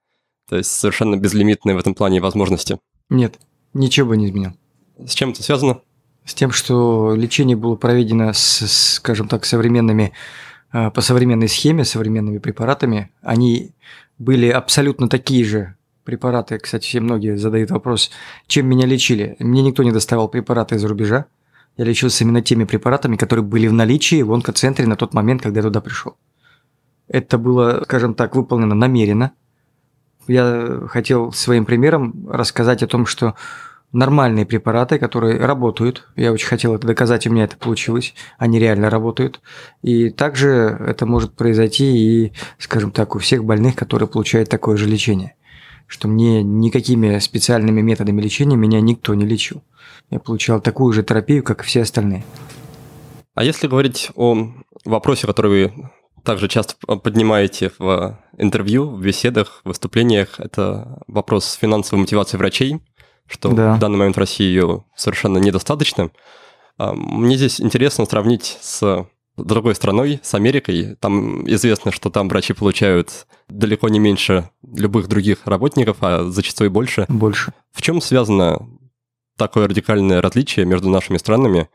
то 0.47 0.59
есть 0.59 0.71
совершенно 0.71 1.17
безлимитные 1.17 1.75
в 1.75 1.79
этом 1.79 1.95
плане 1.95 2.21
возможности? 2.21 2.79
Нет, 3.09 3.39
ничего 3.73 4.11
бы 4.11 4.19
не 4.19 4.27
изменил. 4.27 4.53
С 4.99 5.15
чем 5.15 5.31
это 5.31 5.43
связано? 5.43 5.81
С 6.27 6.35
тем, 6.35 6.51
что 6.51 7.15
лечение 7.17 7.57
было 7.57 7.77
проведено 7.77 8.35
с, 8.35 8.67
скажем 8.97 9.27
так, 9.27 9.47
современными 9.47 10.13
Э, 10.13 10.52
по 10.73 11.01
современной 11.01 11.49
схеме, 11.49 11.85
современными 11.85 12.39
препаратами. 12.39 13.11
Они 13.21 13.73
были 14.19 14.49
абсолютно 14.49 15.09
такие 15.09 15.45
же 15.45 15.77
препараты. 16.05 16.59
Кстати, 16.59 16.87
все 16.87 17.01
многие 17.01 17.37
задают 17.37 17.71
вопрос, 17.71 18.11
чем 18.47 18.67
меня 18.67 18.87
лечили. 18.87 19.37
Мне 19.39 19.63
никто 19.63 19.83
не 19.83 19.93
доставал 19.93 20.29
препараты 20.29 20.77
из-за 20.77 20.89
рубежа. 20.89 21.27
Я 21.77 21.85
лечился 21.85 22.25
именно 22.25 22.43
теми 22.43 22.65
препаратами, 22.65 23.17
которые 23.17 23.45
были 23.45 23.67
в 23.67 23.73
наличии 23.73 24.23
в 24.23 24.33
онкоцентре 24.33 24.87
на 24.87 24.97
тот 24.97 25.15
момент, 25.15 25.43
когда 25.43 25.61
я 25.61 25.65
туда 25.65 25.81
пришел. 25.81 26.17
Это 27.09 27.39
было, 27.39 27.83
скажем 27.85 28.15
так, 28.15 28.35
выполнено 28.35 28.75
намеренно. 28.75 29.33
Я 30.29 30.83
хотел 30.89 31.33
своим 31.33 31.65
примером 31.65 32.29
рассказать 32.29 32.83
о 32.83 32.87
том, 32.87 33.07
что 33.07 33.35
нормальные 33.93 34.47
препараты, 34.47 34.99
которые 34.99 35.39
работают. 35.39 36.09
Я 36.17 36.33
очень 36.33 36.47
хотел 36.47 36.75
это 36.75 36.87
доказать, 36.87 37.27
у 37.27 37.31
меня 37.31 37.45
это 37.45 37.57
получилось. 37.57 38.15
Они 38.39 38.59
реально 38.59 38.91
работают. 38.91 39.41
И 39.83 40.11
также 40.11 40.49
это 40.87 41.07
может 41.07 41.35
произойти 41.35 41.85
и, 41.85 42.33
скажем 42.59 42.91
так, 42.91 43.15
у 43.15 43.19
всех 43.19 43.45
больных, 43.45 43.77
которые 43.77 44.09
получают 44.09 44.49
такое 44.49 44.77
же 44.77 44.87
лечение. 44.87 45.35
Что 45.87 46.09
мне 46.09 46.43
никакими 46.43 47.19
специальными 47.19 47.83
методами 47.83 48.23
лечения 48.23 48.57
меня 48.57 48.81
никто 48.81 49.15
не 49.15 49.27
лечил. 49.27 49.63
Я 50.11 50.19
получал 50.19 50.61
такую 50.61 50.93
же 50.93 51.03
терапию, 51.03 51.43
как 51.43 51.63
и 51.63 51.65
все 51.65 51.83
остальные. 51.83 52.25
А 53.35 53.45
если 53.45 53.67
говорить 53.67 54.11
о 54.15 54.53
вопросе, 54.85 55.27
который 55.27 55.51
вы 55.51 55.91
также 56.23 56.49
часто 56.49 56.75
поднимаете 56.97 57.73
в 57.79 58.19
интервью, 58.39 58.89
в 58.91 59.03
беседах, 59.03 59.61
в 59.65 59.69
выступлениях, 59.69 60.39
это 60.39 61.03
вопрос 61.09 61.59
финансовой 61.61 62.01
мотивации 62.01 62.39
врачей– 62.39 62.81
что 63.27 63.53
да. 63.53 63.75
в 63.75 63.79
данный 63.79 63.99
момент 63.99 64.17
в 64.17 64.21
России 64.21 64.45
ее 64.45 64.85
совершенно 64.95 65.39
недостаточно. 65.39 66.11
А, 66.79 66.93
мне 66.95 67.37
здесь 67.37 67.61
интересно 67.61 68.07
сравнить 68.07 68.59
с 68.61 69.07
другой 69.37 69.75
страной, 69.75 70.21
с 70.23 70.35
Америкой. 70.35 70.97
Там 71.01 71.49
известно, 71.49 71.93
что 71.93 72.11
там 72.11 72.29
врачи 72.29 72.53
получают 72.53 73.27
далеко 73.49 73.89
не 73.89 73.99
меньше 73.99 74.51
любых 74.63 75.09
других 75.09 75.47
работников, 75.47 75.99
а 76.01 76.25
зачастую 76.25 76.71
больше. 76.71 77.07
Больше. 77.09 77.53
В 77.73 77.83
чем 77.83 78.01
связано 78.01 78.69
такое 79.37 79.69
радикальное 79.69 80.21
различие 80.21 80.67
между 80.67 80.91
нашими 80.91 81.17
странами? 81.17 81.69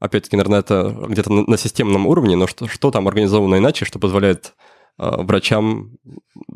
Опять-таки, 0.00 0.36
наверное, 0.36 0.60
это 0.60 0.96
где-то 1.08 1.32
на 1.32 1.56
системном 1.56 2.06
уровне, 2.06 2.36
но 2.36 2.46
что, 2.46 2.66
что 2.68 2.90
там 2.90 3.08
организовано 3.08 3.56
иначе, 3.56 3.84
что 3.84 3.98
позволяет 3.98 4.54
э, 4.98 5.10
врачам 5.22 5.92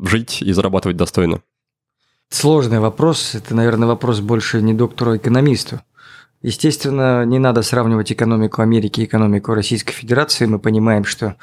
жить 0.01 0.41
и 0.41 0.51
зарабатывать 0.51 0.97
достойно? 0.97 1.41
Сложный 2.29 2.79
вопрос. 2.79 3.33
Это, 3.33 3.55
наверное, 3.55 3.87
вопрос 3.87 4.19
больше 4.19 4.61
не 4.61 4.75
доктору, 4.75 5.11
а 5.11 5.17
экономисту. 5.17 5.81
Естественно, 6.43 7.25
не 7.25 7.39
надо 7.39 7.63
сравнивать 7.63 8.11
экономику 8.11 8.61
Америки 8.61 9.01
и 9.01 9.05
экономику 9.05 9.55
Российской 9.55 9.93
Федерации. 9.93 10.45
Мы 10.45 10.59
понимаем, 10.59 11.05
что 11.05 11.35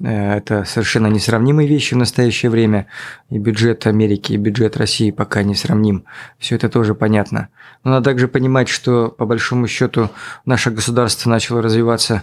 э, 0.00 0.36
это 0.38 0.64
совершенно 0.64 1.08
несравнимые 1.08 1.68
вещи 1.68 1.92
в 1.92 1.98
настоящее 1.98 2.50
время. 2.50 2.86
И 3.28 3.38
бюджет 3.38 3.86
Америки, 3.86 4.32
и 4.32 4.38
бюджет 4.38 4.78
России 4.78 5.10
пока 5.10 5.42
не 5.42 5.54
сравним. 5.54 6.04
Все 6.38 6.56
это 6.56 6.70
тоже 6.70 6.94
понятно. 6.94 7.50
Но 7.84 7.90
надо 7.90 8.06
также 8.06 8.26
понимать, 8.26 8.70
что 8.70 9.10
по 9.10 9.26
большому 9.26 9.68
счету 9.68 10.08
наше 10.46 10.70
государство 10.70 11.28
начало 11.28 11.60
развиваться 11.60 12.22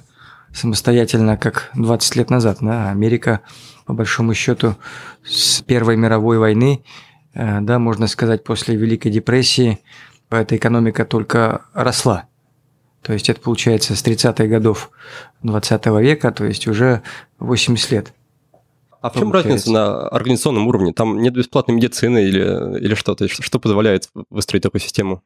самостоятельно, 0.52 1.38
как 1.38 1.70
20 1.76 2.16
лет 2.16 2.32
назад. 2.32 2.58
Да? 2.60 2.90
Америка, 2.90 3.42
по 3.86 3.94
большому 3.94 4.34
счету, 4.34 4.76
с 5.24 5.62
Первой 5.62 5.96
мировой 5.96 6.40
войны 6.40 6.84
да, 7.34 7.80
можно 7.80 8.08
сказать, 8.08 8.44
после 8.44 8.76
Великой 8.76 9.12
депрессии 9.12 9.80
эта 10.30 10.56
экономика 10.56 11.06
только 11.06 11.66
росла. 11.74 12.28
То 13.02 13.14
есть 13.14 13.30
это 13.30 13.40
получается 13.40 13.96
с 13.96 14.04
30-х 14.04 14.46
годов 14.48 14.92
20 15.44 15.86
века, 15.88 16.32
то 16.32 16.46
есть 16.46 16.68
уже 16.68 17.02
80 17.40 17.92
лет. 17.92 18.14
А 19.02 19.10
в 19.10 19.14
чем 19.14 19.32
разница 19.32 19.72
на 19.72 20.08
организационном 20.10 20.68
уровне? 20.68 20.92
Там 20.92 21.22
нет 21.22 21.34
бесплатной 21.34 21.76
медицины 21.76 22.26
или, 22.26 22.80
или 22.80 22.96
что-то? 22.96 23.30
Что 23.30 23.60
позволяет 23.60 24.10
выстроить 24.30 24.64
такую 24.64 24.82
систему? 24.82 25.24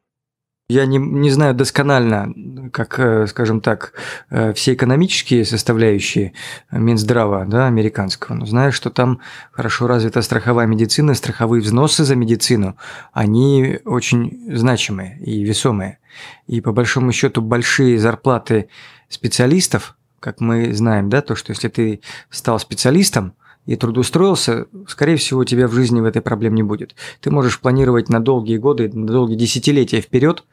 Я 0.70 0.86
не, 0.86 0.96
не 0.96 1.28
знаю 1.28 1.54
досконально, 1.54 2.70
как, 2.72 2.98
э, 2.98 3.26
скажем 3.26 3.60
так, 3.60 3.92
э, 4.30 4.54
все 4.54 4.72
экономические 4.72 5.44
составляющие 5.44 6.32
Минздрава 6.70 7.44
да, 7.44 7.66
американского, 7.66 8.34
но 8.34 8.46
знаю, 8.46 8.72
что 8.72 8.88
там 8.88 9.20
хорошо 9.52 9.86
развита 9.86 10.22
страховая 10.22 10.66
медицина, 10.66 11.12
страховые 11.12 11.60
взносы 11.60 12.04
за 12.04 12.16
медицину, 12.16 12.78
они 13.12 13.78
очень 13.84 14.56
значимые 14.56 15.18
и 15.20 15.44
весомые. 15.44 15.98
И 16.46 16.62
по 16.62 16.72
большому 16.72 17.12
счету 17.12 17.42
большие 17.42 17.98
зарплаты 17.98 18.70
специалистов, 19.10 19.98
как 20.18 20.40
мы 20.40 20.72
знаем, 20.72 21.10
да, 21.10 21.20
то, 21.20 21.34
что 21.34 21.52
если 21.52 21.68
ты 21.68 22.00
стал 22.30 22.58
специалистом, 22.58 23.34
и 23.66 23.76
трудоустроился, 23.76 24.66
скорее 24.88 25.16
всего, 25.16 25.40
у 25.40 25.44
тебя 25.44 25.68
в 25.68 25.72
жизни 25.72 26.00
в 26.00 26.04
этой 26.04 26.22
проблем 26.22 26.54
не 26.54 26.62
будет. 26.62 26.94
Ты 27.20 27.30
можешь 27.30 27.60
планировать 27.60 28.08
на 28.08 28.20
долгие 28.20 28.58
годы, 28.58 28.90
на 28.92 29.06
долгие 29.06 29.36
десятилетия 29.36 30.00
вперед 30.00 30.44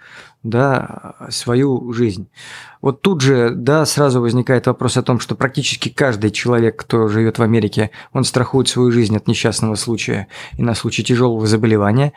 да, 0.44 1.16
свою 1.30 1.94
жизнь. 1.94 2.28
Вот 2.82 3.02
тут 3.02 3.22
же, 3.22 3.52
да, 3.52 3.86
сразу 3.86 4.22
возникает 4.22 4.66
вопрос 4.66 4.98
о 4.98 5.04
том, 5.04 5.20
что 5.20 5.36
практически 5.36 5.90
каждый 5.90 6.32
человек, 6.32 6.78
кто 6.78 7.08
живет 7.08 7.38
в 7.38 7.44
Америке, 7.44 7.92
он 8.12 8.24
страхует 8.24 8.68
свою 8.68 8.92
жизнь 8.92 9.16
от 9.16 9.28
несчастного 9.28 9.76
случая 9.76 10.28
и 10.58 10.64
на 10.64 10.74
случай 10.74 11.04
тяжелого 11.04 11.46
заболевания. 11.46 12.14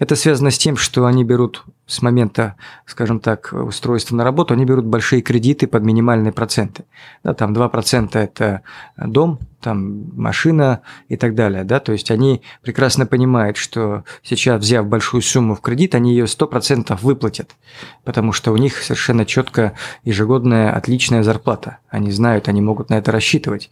Это 0.00 0.16
связано 0.16 0.50
с 0.50 0.58
тем, 0.58 0.76
что 0.76 1.06
они 1.06 1.22
берут 1.22 1.64
с 1.86 2.02
момента, 2.02 2.56
скажем 2.84 3.20
так, 3.20 3.52
устройства 3.52 4.14
на 4.16 4.24
работу, 4.24 4.54
они 4.54 4.64
берут 4.64 4.84
большие 4.84 5.22
кредиты 5.22 5.66
под 5.66 5.84
минимальные 5.84 6.32
проценты. 6.32 6.84
Да, 7.24 7.34
там 7.34 7.52
2% 7.52 8.18
это 8.18 8.62
дом, 8.96 9.38
там 9.60 10.04
машина 10.14 10.82
и 11.08 11.16
так 11.16 11.34
далее. 11.34 11.64
Да? 11.64 11.80
То 11.80 11.92
есть 11.92 12.10
они 12.10 12.42
прекрасно 12.62 13.06
понимают, 13.06 13.56
что 13.56 14.04
сейчас, 14.22 14.60
взяв 14.60 14.86
большую 14.86 15.22
сумму 15.22 15.54
в 15.54 15.60
кредит, 15.60 15.94
они 15.94 16.12
ее 16.12 16.24
100% 16.24 16.96
выплатят, 17.02 17.56
потому 18.04 18.32
что 18.32 18.52
у 18.52 18.56
них 18.56 18.82
совершенно 18.82 19.24
четко 19.26 19.74
ежегодная 20.04 20.72
отличная 20.72 21.22
зарплата. 21.22 21.78
Они 21.88 22.10
знают, 22.10 22.48
они 22.48 22.60
могут 22.60 22.90
на 22.90 22.94
это 22.94 23.12
рассчитывать. 23.12 23.70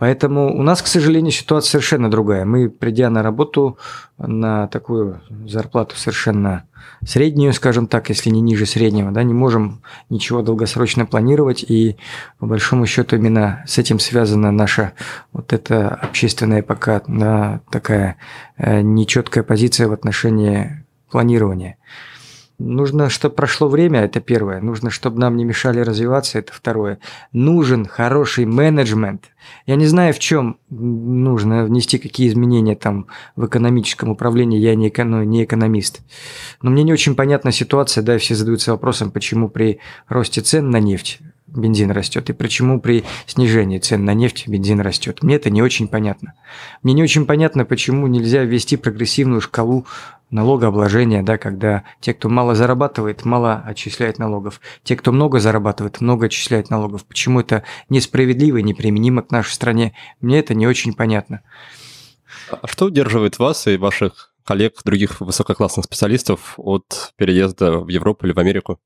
Поэтому 0.00 0.58
у 0.58 0.62
нас, 0.62 0.80
к 0.80 0.86
сожалению, 0.86 1.30
ситуация 1.30 1.72
совершенно 1.72 2.10
другая. 2.10 2.46
Мы, 2.46 2.70
придя 2.70 3.10
на 3.10 3.22
работу 3.22 3.76
на 4.16 4.66
такую 4.68 5.20
зарплату 5.46 5.94
совершенно 5.94 6.64
среднюю, 7.04 7.52
скажем 7.52 7.86
так, 7.86 8.08
если 8.08 8.30
не 8.30 8.40
ниже 8.40 8.64
среднего, 8.64 9.10
да, 9.10 9.22
не 9.22 9.34
можем 9.34 9.82
ничего 10.08 10.40
долгосрочно 10.40 11.04
планировать, 11.04 11.62
и 11.62 11.98
по 12.38 12.46
большому 12.46 12.86
счету 12.86 13.16
именно 13.16 13.62
с 13.66 13.76
этим 13.76 13.98
связана 13.98 14.50
наша 14.50 14.92
вот 15.34 15.52
эта 15.52 15.88
общественная 15.88 16.62
пока 16.62 17.02
да, 17.06 17.60
такая 17.70 18.16
э, 18.56 18.80
нечеткая 18.80 19.44
позиция 19.44 19.88
в 19.88 19.92
отношении 19.92 20.82
планирования. 21.10 21.76
Нужно, 22.60 23.08
чтобы 23.08 23.36
прошло 23.36 23.68
время, 23.68 24.00
это 24.00 24.20
первое. 24.20 24.60
Нужно, 24.60 24.90
чтобы 24.90 25.18
нам 25.18 25.34
не 25.38 25.44
мешали 25.44 25.80
развиваться, 25.80 26.38
это 26.38 26.52
второе. 26.52 26.98
Нужен 27.32 27.86
хороший 27.86 28.44
менеджмент. 28.44 29.30
Я 29.64 29.76
не 29.76 29.86
знаю, 29.86 30.12
в 30.12 30.18
чем 30.18 30.58
нужно 30.68 31.64
внести 31.64 31.96
какие 31.96 32.28
изменения 32.28 32.76
там 32.76 33.06
в 33.34 33.46
экономическом 33.46 34.10
управлении, 34.10 34.58
я 34.58 34.74
не, 34.74 34.88
эко, 34.88 35.04
ну, 35.04 35.22
не 35.22 35.44
экономист. 35.44 36.02
Но 36.60 36.70
мне 36.70 36.82
не 36.82 36.92
очень 36.92 37.14
понятна 37.14 37.50
ситуация, 37.50 38.04
да, 38.04 38.16
и 38.16 38.18
все 38.18 38.34
задаются 38.34 38.72
вопросом, 38.72 39.10
почему 39.10 39.48
при 39.48 39.80
росте 40.06 40.42
цен 40.42 40.68
на 40.68 40.80
нефть 40.80 41.20
бензин 41.54 41.90
растет, 41.90 42.30
и 42.30 42.32
почему 42.32 42.80
при 42.80 43.04
снижении 43.26 43.78
цен 43.78 44.04
на 44.04 44.14
нефть 44.14 44.48
бензин 44.48 44.80
растет. 44.80 45.22
Мне 45.22 45.36
это 45.36 45.50
не 45.50 45.62
очень 45.62 45.88
понятно. 45.88 46.34
Мне 46.82 46.94
не 46.94 47.02
очень 47.02 47.26
понятно, 47.26 47.64
почему 47.64 48.06
нельзя 48.06 48.42
ввести 48.44 48.76
прогрессивную 48.76 49.40
шкалу 49.40 49.86
налогообложения, 50.30 51.22
да, 51.22 51.38
когда 51.38 51.84
те, 52.00 52.14
кто 52.14 52.28
мало 52.28 52.54
зарабатывает, 52.54 53.24
мало 53.24 53.62
отчисляет 53.66 54.18
налогов. 54.18 54.60
Те, 54.84 54.96
кто 54.96 55.12
много 55.12 55.40
зарабатывает, 55.40 56.00
много 56.00 56.26
отчисляет 56.26 56.70
налогов. 56.70 57.04
Почему 57.04 57.40
это 57.40 57.64
несправедливо 57.88 58.58
и 58.58 58.62
неприменимо 58.62 59.22
к 59.22 59.30
нашей 59.30 59.52
стране, 59.52 59.94
мне 60.20 60.38
это 60.38 60.54
не 60.54 60.66
очень 60.66 60.94
понятно. 60.94 61.42
А 62.50 62.66
что 62.66 62.86
удерживает 62.86 63.38
вас 63.38 63.66
и 63.66 63.76
ваших 63.76 64.32
коллег, 64.44 64.80
других 64.84 65.20
высококлассных 65.20 65.84
специалистов 65.84 66.54
от 66.56 67.12
переезда 67.16 67.78
в 67.78 67.88
Европу 67.88 68.26
или 68.26 68.32
в 68.32 68.38
Америку? 68.38 68.78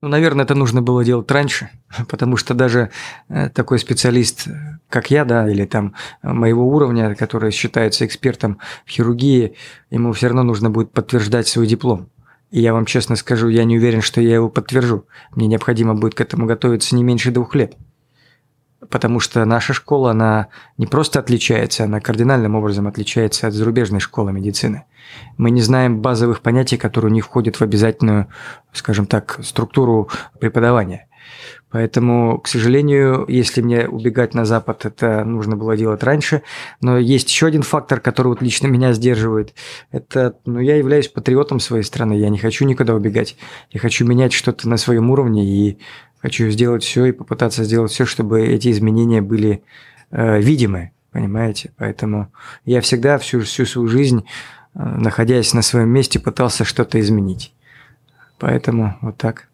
Ну, 0.00 0.08
наверное, 0.08 0.44
это 0.44 0.54
нужно 0.54 0.80
было 0.80 1.04
делать 1.04 1.30
раньше, 1.30 1.70
потому 2.08 2.36
что 2.36 2.54
даже 2.54 2.90
э, 3.28 3.48
такой 3.48 3.78
специалист, 3.80 4.46
как 4.88 5.10
я, 5.10 5.24
да, 5.24 5.50
или 5.50 5.64
там 5.64 5.94
моего 6.22 6.68
уровня, 6.68 7.16
который 7.16 7.50
считается 7.50 8.06
экспертом 8.06 8.58
в 8.86 8.90
хирургии, 8.90 9.56
ему 9.90 10.12
все 10.12 10.28
равно 10.28 10.44
нужно 10.44 10.70
будет 10.70 10.92
подтверждать 10.92 11.48
свой 11.48 11.66
диплом. 11.66 12.10
И 12.50 12.60
я 12.60 12.72
вам 12.72 12.86
честно 12.86 13.16
скажу, 13.16 13.48
я 13.48 13.64
не 13.64 13.76
уверен, 13.76 14.00
что 14.00 14.20
я 14.20 14.34
его 14.34 14.48
подтвержу. 14.48 15.04
Мне 15.34 15.48
необходимо 15.48 15.94
будет 15.94 16.14
к 16.14 16.20
этому 16.20 16.46
готовиться 16.46 16.94
не 16.94 17.02
меньше 17.02 17.30
двух 17.30 17.54
лет 17.54 17.76
потому 18.90 19.20
что 19.20 19.44
наша 19.44 19.72
школа, 19.72 20.10
она 20.12 20.48
не 20.76 20.86
просто 20.86 21.18
отличается, 21.18 21.84
она 21.84 22.00
кардинальным 22.00 22.54
образом 22.54 22.86
отличается 22.86 23.46
от 23.46 23.54
зарубежной 23.54 24.00
школы 24.00 24.32
медицины. 24.32 24.84
Мы 25.36 25.50
не 25.50 25.62
знаем 25.62 26.00
базовых 26.00 26.40
понятий, 26.40 26.76
которые 26.76 27.12
не 27.12 27.20
входят 27.20 27.56
в 27.56 27.62
обязательную, 27.62 28.28
скажем 28.72 29.06
так, 29.06 29.38
структуру 29.42 30.08
преподавания. 30.38 31.08
Поэтому, 31.70 32.38
к 32.38 32.48
сожалению, 32.48 33.26
если 33.28 33.60
мне 33.60 33.86
убегать 33.86 34.32
на 34.32 34.46
Запад, 34.46 34.86
это 34.86 35.24
нужно 35.24 35.54
было 35.54 35.76
делать 35.76 36.02
раньше. 36.02 36.42
Но 36.80 36.96
есть 36.96 37.28
еще 37.28 37.46
один 37.46 37.62
фактор, 37.62 38.00
который 38.00 38.28
вот 38.28 38.40
лично 38.40 38.68
меня 38.68 38.94
сдерживает. 38.94 39.54
Это, 39.90 40.36
ну, 40.46 40.60
я 40.60 40.76
являюсь 40.76 41.08
патриотом 41.08 41.60
своей 41.60 41.84
страны. 41.84 42.14
Я 42.14 42.30
не 42.30 42.38
хочу 42.38 42.64
никуда 42.64 42.94
убегать. 42.94 43.36
Я 43.70 43.80
хочу 43.80 44.06
менять 44.06 44.32
что-то 44.32 44.66
на 44.66 44.78
своем 44.78 45.10
уровне 45.10 45.44
и 45.44 45.78
Хочу 46.20 46.50
сделать 46.50 46.82
все 46.82 47.06
и 47.06 47.12
попытаться 47.12 47.64
сделать 47.64 47.92
все, 47.92 48.04
чтобы 48.04 48.42
эти 48.42 48.70
изменения 48.70 49.22
были 49.22 49.62
э, 50.10 50.40
видимы, 50.40 50.92
понимаете? 51.12 51.72
Поэтому 51.76 52.32
я 52.64 52.80
всегда 52.80 53.18
всю, 53.18 53.40
всю 53.42 53.66
свою 53.66 53.88
жизнь, 53.88 54.24
э, 54.74 54.78
находясь 54.82 55.54
на 55.54 55.62
своем 55.62 55.90
месте, 55.90 56.18
пытался 56.18 56.64
что-то 56.64 57.00
изменить. 57.00 57.54
Поэтому 58.38 58.96
вот 59.00 59.16
так. 59.16 59.48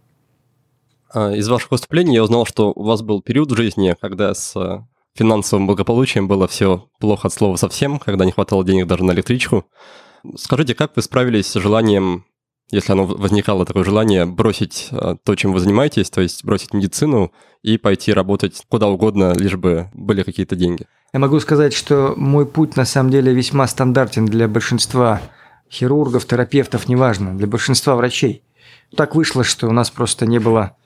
А, 1.12 1.32
из 1.32 1.48
ваших 1.48 1.70
выступлений 1.70 2.14
я 2.14 2.24
узнал, 2.24 2.46
что 2.46 2.72
у 2.74 2.82
вас 2.82 3.02
был 3.02 3.22
период 3.22 3.52
в 3.52 3.56
жизни, 3.56 3.94
когда 4.00 4.34
с 4.34 4.56
э, 4.56 4.80
финансовым 5.14 5.66
благополучием 5.66 6.28
было 6.28 6.48
все 6.48 6.88
плохо 6.98 7.28
от 7.28 7.34
слова 7.34 7.56
совсем, 7.56 7.98
когда 7.98 8.24
не 8.24 8.32
хватало 8.32 8.64
денег 8.64 8.86
даже 8.86 9.04
на 9.04 9.12
электричку. 9.12 9.66
Скажите, 10.36 10.74
как 10.74 10.96
вы 10.96 11.02
справились 11.02 11.46
с 11.46 11.60
желанием 11.60 12.24
если 12.74 12.92
оно 12.92 13.06
возникало 13.06 13.64
такое 13.64 13.84
желание 13.84 14.26
бросить 14.26 14.88
а, 14.90 15.16
то, 15.22 15.34
чем 15.36 15.52
вы 15.52 15.60
занимаетесь, 15.60 16.10
то 16.10 16.20
есть 16.20 16.44
бросить 16.44 16.74
медицину 16.74 17.32
и 17.62 17.78
пойти 17.78 18.12
работать 18.12 18.62
куда 18.68 18.88
угодно, 18.88 19.32
лишь 19.34 19.56
бы 19.56 19.90
были 19.94 20.22
какие-то 20.22 20.56
деньги? 20.56 20.86
Я 21.12 21.20
могу 21.20 21.38
сказать, 21.38 21.72
что 21.72 22.14
мой 22.16 22.44
путь 22.44 22.76
на 22.76 22.84
самом 22.84 23.10
деле 23.10 23.32
весьма 23.32 23.68
стандартен 23.68 24.26
для 24.26 24.48
большинства 24.48 25.20
хирургов, 25.70 26.26
терапевтов, 26.26 26.88
неважно, 26.88 27.36
для 27.38 27.46
большинства 27.46 27.94
врачей. 27.94 28.42
Так 28.96 29.14
вышло, 29.14 29.44
что 29.44 29.68
у 29.68 29.72
нас 29.72 29.90
просто 29.90 30.26
не 30.26 30.40
было 30.40 30.76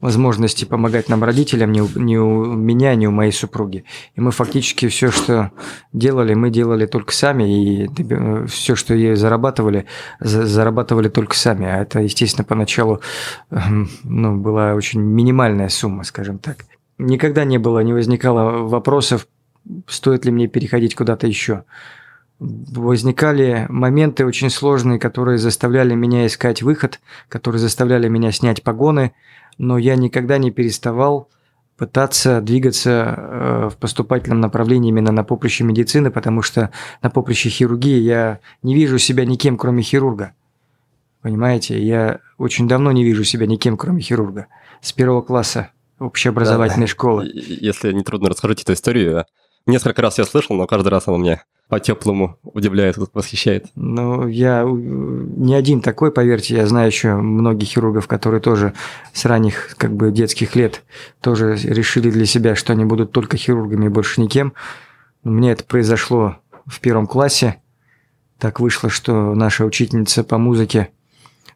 возможности 0.00 0.64
помогать 0.64 1.08
нам 1.08 1.22
родителям 1.22 1.72
ни 1.72 1.80
у, 1.80 1.88
ни 1.94 2.16
у 2.16 2.44
меня, 2.54 2.94
ни 2.94 3.06
у 3.06 3.10
моей 3.10 3.32
супруги. 3.32 3.84
И 4.14 4.20
мы 4.20 4.30
фактически 4.30 4.88
все, 4.88 5.10
что 5.10 5.52
делали, 5.92 6.34
мы 6.34 6.50
делали 6.50 6.86
только 6.86 7.12
сами, 7.12 7.84
и 7.84 8.46
все, 8.46 8.76
что 8.76 8.94
ей 8.94 9.14
зарабатывали, 9.14 9.86
зарабатывали 10.20 11.08
только 11.08 11.36
сами. 11.36 11.66
А 11.66 11.82
это, 11.82 12.00
естественно, 12.00 12.44
поначалу 12.44 13.00
эм, 13.50 13.90
ну, 14.04 14.36
была 14.36 14.74
очень 14.74 15.00
минимальная 15.00 15.68
сумма, 15.68 16.04
скажем 16.04 16.38
так. 16.38 16.64
Никогда 16.98 17.44
не 17.44 17.58
было, 17.58 17.80
не 17.80 17.92
возникало 17.92 18.66
вопросов, 18.66 19.26
стоит 19.86 20.24
ли 20.24 20.30
мне 20.30 20.48
переходить 20.48 20.94
куда-то 20.94 21.26
еще. 21.26 21.64
Возникали 22.38 23.66
моменты 23.68 24.24
очень 24.24 24.48
сложные, 24.48 24.98
которые 24.98 25.36
заставляли 25.36 25.94
меня 25.94 26.26
искать 26.26 26.62
выход, 26.62 27.00
которые 27.28 27.60
заставляли 27.60 28.08
меня 28.08 28.32
снять 28.32 28.62
погоны– 28.62 29.12
но 29.60 29.76
я 29.76 29.94
никогда 29.94 30.38
не 30.38 30.50
переставал 30.50 31.28
пытаться 31.76 32.40
двигаться 32.40 33.14
э, 33.16 33.68
в 33.70 33.76
поступательном 33.76 34.40
направлении 34.40 34.88
именно 34.88 35.12
на 35.12 35.22
поприще 35.22 35.64
медицины, 35.64 36.10
потому 36.10 36.40
что 36.40 36.70
на 37.02 37.10
поприще 37.10 37.50
хирургии 37.50 37.98
я 37.98 38.40
не 38.62 38.74
вижу 38.74 38.98
себя 38.98 39.26
никем, 39.26 39.58
кроме 39.58 39.82
хирурга. 39.82 40.32
Понимаете, 41.20 41.78
я 41.78 42.20
очень 42.38 42.68
давно 42.68 42.90
не 42.92 43.04
вижу 43.04 43.22
себя 43.22 43.46
никем, 43.46 43.76
кроме 43.76 44.00
хирурга. 44.00 44.46
С 44.80 44.92
первого 44.92 45.20
класса 45.20 45.72
общеобразовательной 45.98 46.86
да, 46.86 46.92
школы. 46.92 47.30
Если 47.34 47.92
не 47.92 48.02
трудно, 48.02 48.30
расскажите 48.30 48.62
эту 48.62 48.72
историю. 48.72 49.26
Несколько 49.66 50.00
раз 50.00 50.16
я 50.16 50.24
слышал, 50.24 50.56
но 50.56 50.66
каждый 50.66 50.88
раз 50.88 51.06
она 51.06 51.18
мне 51.18 51.42
по-теплому 51.70 52.36
удивляет, 52.42 52.96
восхищает. 53.14 53.66
Ну, 53.76 54.26
я 54.26 54.64
не 54.66 55.54
один 55.54 55.80
такой, 55.80 56.10
поверьте, 56.12 56.56
я 56.56 56.66
знаю 56.66 56.88
еще 56.88 57.14
многих 57.14 57.68
хирургов, 57.68 58.08
которые 58.08 58.40
тоже 58.40 58.74
с 59.12 59.24
ранних 59.24 59.76
как 59.78 59.94
бы 59.94 60.10
детских 60.10 60.56
лет 60.56 60.82
тоже 61.20 61.56
решили 61.56 62.10
для 62.10 62.26
себя, 62.26 62.56
что 62.56 62.72
они 62.72 62.84
будут 62.84 63.12
только 63.12 63.36
хирургами 63.36 63.86
и 63.86 63.88
больше 63.88 64.20
никем. 64.20 64.52
Мне 65.22 65.52
это 65.52 65.64
произошло 65.64 66.36
в 66.66 66.80
первом 66.80 67.06
классе. 67.06 67.62
Так 68.38 68.58
вышло, 68.58 68.90
что 68.90 69.34
наша 69.34 69.64
учительница 69.64 70.24
по 70.24 70.38
музыке 70.38 70.88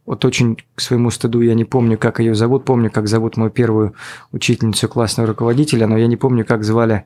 Вот 0.06 0.24
очень 0.24 0.58
к 0.74 0.80
своему 0.80 1.10
стыду 1.10 1.40
я 1.40 1.54
не 1.54 1.64
помню, 1.64 1.96
как 1.96 2.20
ее 2.20 2.34
зовут. 2.34 2.64
Помню, 2.64 2.90
как 2.90 3.08
зовут 3.08 3.36
мою 3.36 3.50
первую 3.50 3.94
учительницу 4.32 4.88
классного 4.88 5.28
руководителя, 5.28 5.86
но 5.86 5.96
я 5.96 6.06
не 6.06 6.16
помню, 6.16 6.44
как 6.44 6.62
звали 6.62 7.04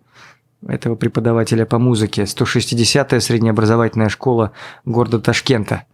этого 0.66 0.94
преподавателя 0.96 1.66
по 1.66 1.78
музыке. 1.78 2.22
160-я 2.22 3.20
среднеобразовательная 3.20 4.08
школа 4.08 4.52
города 4.84 5.20
Ташкента. 5.20 5.84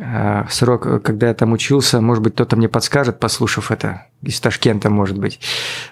А, 0.00 0.46
срок, 0.50 1.02
когда 1.02 1.28
я 1.28 1.34
там 1.34 1.52
учился, 1.52 2.00
может 2.00 2.22
быть, 2.22 2.34
кто-то 2.34 2.56
мне 2.56 2.68
подскажет, 2.68 3.18
послушав 3.18 3.70
это, 3.70 4.06
из 4.22 4.38
Ташкента, 4.38 4.90
может 4.90 5.18
быть. 5.18 5.40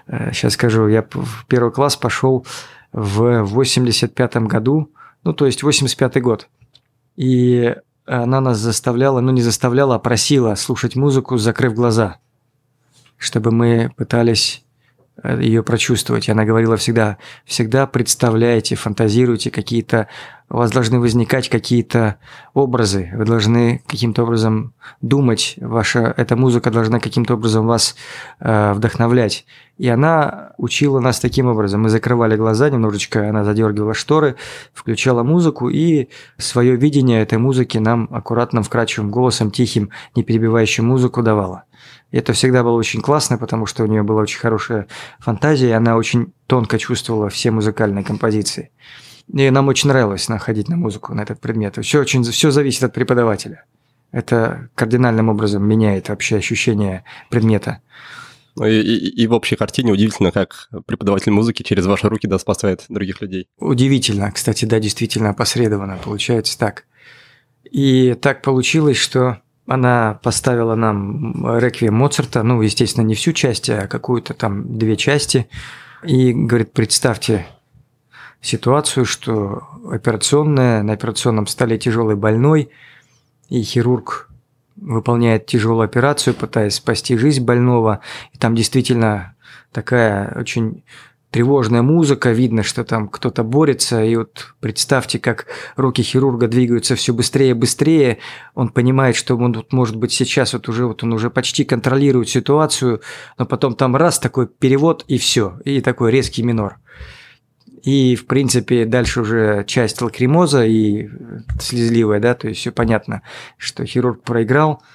Сейчас 0.06 0.52
а, 0.52 0.54
скажу, 0.54 0.86
я 0.86 1.02
в 1.02 1.46
первый 1.48 1.72
класс 1.72 1.96
пошел 1.96 2.46
в 2.92 3.42
85 3.42 4.36
году, 4.42 4.92
ну, 5.24 5.32
то 5.32 5.46
есть 5.46 5.62
85 5.62 6.22
год. 6.22 6.48
И 7.16 7.74
она 8.04 8.40
нас 8.40 8.58
заставляла, 8.58 9.20
ну, 9.20 9.32
не 9.32 9.42
заставляла, 9.42 9.96
а 9.96 9.98
просила 9.98 10.54
слушать 10.54 10.94
музыку, 10.94 11.38
закрыв 11.38 11.74
глаза, 11.74 12.18
чтобы 13.16 13.50
мы 13.50 13.90
пытались 13.96 14.65
ее 15.24 15.62
прочувствовать. 15.62 16.28
Она 16.28 16.44
говорила 16.44 16.76
всегда, 16.76 17.18
всегда 17.44 17.86
представляйте, 17.86 18.74
фантазируйте 18.74 19.50
какие-то, 19.50 20.08
у 20.50 20.56
вас 20.56 20.70
должны 20.70 21.00
возникать 21.00 21.48
какие-то 21.48 22.16
образы, 22.54 23.10
вы 23.14 23.24
должны 23.24 23.82
каким-то 23.86 24.24
образом 24.24 24.74
думать, 25.00 25.54
ваша, 25.60 26.14
эта 26.16 26.36
музыка 26.36 26.70
должна 26.70 27.00
каким-то 27.00 27.34
образом 27.34 27.66
вас 27.66 27.96
э, 28.40 28.72
вдохновлять. 28.74 29.46
И 29.78 29.88
она 29.88 30.52
учила 30.56 31.00
нас 31.00 31.18
таким 31.20 31.46
образом. 31.46 31.82
Мы 31.82 31.88
закрывали 31.88 32.36
глаза 32.36 32.70
немножечко, 32.70 33.28
она 33.28 33.44
задергивала 33.44 33.94
шторы, 33.94 34.36
включала 34.72 35.22
музыку 35.22 35.68
и 35.68 36.08
свое 36.38 36.76
видение 36.76 37.22
этой 37.22 37.38
музыки 37.38 37.78
нам 37.78 38.08
аккуратным, 38.10 38.62
вкрадчивым 38.62 39.10
голосом, 39.10 39.50
тихим, 39.50 39.90
не 40.14 40.22
перебивающим 40.22 40.86
музыку 40.86 41.22
давала. 41.22 41.64
И 42.10 42.18
это 42.18 42.32
всегда 42.32 42.62
было 42.62 42.76
очень 42.76 43.00
классно, 43.00 43.38
потому 43.38 43.66
что 43.66 43.82
у 43.82 43.86
нее 43.86 44.02
была 44.02 44.22
очень 44.22 44.38
хорошая 44.38 44.86
фантазия, 45.18 45.68
и 45.70 45.72
она 45.72 45.96
очень 45.96 46.32
тонко 46.46 46.78
чувствовала 46.78 47.28
все 47.28 47.50
музыкальные 47.50 48.04
композиции. 48.04 48.70
И 49.32 49.50
нам 49.50 49.68
очень 49.68 49.88
нравилось 49.88 50.28
находить 50.28 50.68
на 50.68 50.76
музыку, 50.76 51.14
на 51.14 51.22
этот 51.22 51.40
предмет. 51.40 51.76
Все, 51.82 52.00
очень, 52.00 52.22
все 52.22 52.50
зависит 52.50 52.84
от 52.84 52.92
преподавателя. 52.92 53.64
Это 54.12 54.70
кардинальным 54.74 55.28
образом 55.28 55.66
меняет 55.66 56.08
вообще 56.08 56.36
ощущение 56.36 57.04
предмета. 57.28 57.82
Ну 58.54 58.64
и, 58.66 58.80
и, 58.80 59.22
и 59.22 59.26
в 59.26 59.32
общей 59.32 59.56
картине 59.56 59.92
удивительно, 59.92 60.30
как 60.30 60.70
преподаватель 60.86 61.32
музыки 61.32 61.62
через 61.62 61.84
ваши 61.86 62.08
руки 62.08 62.26
да, 62.26 62.38
спасает 62.38 62.84
других 62.88 63.20
людей. 63.20 63.48
Удивительно, 63.58 64.30
кстати, 64.30 64.64
да, 64.64 64.78
действительно 64.78 65.30
опосредованно 65.30 65.98
получается 66.02 66.56
так. 66.58 66.84
И 67.70 68.14
так 68.14 68.42
получилось, 68.42 68.96
что 68.96 69.42
она 69.66 70.18
поставила 70.22 70.74
нам 70.74 71.58
реквием 71.58 71.94
Моцарта, 71.94 72.42
ну, 72.42 72.62
естественно, 72.62 73.04
не 73.04 73.14
всю 73.14 73.32
часть, 73.32 73.68
а 73.68 73.86
какую-то 73.88 74.34
там 74.34 74.78
две 74.78 74.96
части. 74.96 75.48
И 76.02 76.32
говорит, 76.32 76.72
представьте 76.72 77.46
ситуацию, 78.40 79.04
что 79.04 79.64
операционная, 79.90 80.82
на 80.82 80.92
операционном 80.92 81.46
столе 81.46 81.78
тяжелый 81.78 82.16
больной, 82.16 82.70
и 83.48 83.62
хирург 83.62 84.28
выполняет 84.76 85.46
тяжелую 85.46 85.84
операцию, 85.84 86.34
пытаясь 86.34 86.74
спасти 86.74 87.16
жизнь 87.16 87.44
больного. 87.44 88.00
И 88.32 88.38
там 88.38 88.54
действительно 88.54 89.34
такая 89.72 90.36
очень 90.38 90.84
тревожная 91.36 91.82
музыка, 91.82 92.30
видно, 92.30 92.62
что 92.62 92.82
там 92.82 93.08
кто-то 93.08 93.44
борется, 93.44 94.02
и 94.02 94.16
вот 94.16 94.54
представьте, 94.58 95.18
как 95.18 95.44
руки 95.76 96.02
хирурга 96.02 96.48
двигаются 96.48 96.96
все 96.96 97.12
быстрее 97.12 97.50
и 97.50 97.52
быстрее, 97.52 98.20
он 98.54 98.70
понимает, 98.70 99.16
что 99.16 99.36
он 99.36 99.52
вот, 99.52 99.70
может 99.70 99.96
быть, 99.96 100.12
сейчас 100.12 100.54
вот 100.54 100.66
уже, 100.70 100.86
вот 100.86 101.02
он 101.02 101.12
уже 101.12 101.28
почти 101.28 101.66
контролирует 101.66 102.30
ситуацию, 102.30 103.02
но 103.36 103.44
потом 103.44 103.74
там 103.74 103.96
раз 103.96 104.18
такой 104.18 104.46
перевод 104.46 105.04
и 105.08 105.18
все, 105.18 105.58
и 105.66 105.82
такой 105.82 106.10
резкий 106.10 106.42
минор. 106.42 106.78
И, 107.82 108.16
в 108.16 108.24
принципе, 108.24 108.86
дальше 108.86 109.20
уже 109.20 109.64
часть 109.66 110.00
лакримоза 110.00 110.64
и 110.64 111.10
слезливая, 111.60 112.18
да, 112.18 112.32
то 112.32 112.48
есть 112.48 112.60
все 112.60 112.72
понятно, 112.72 113.20
что 113.58 113.84
хирург 113.84 114.22
проиграл– 114.22 114.82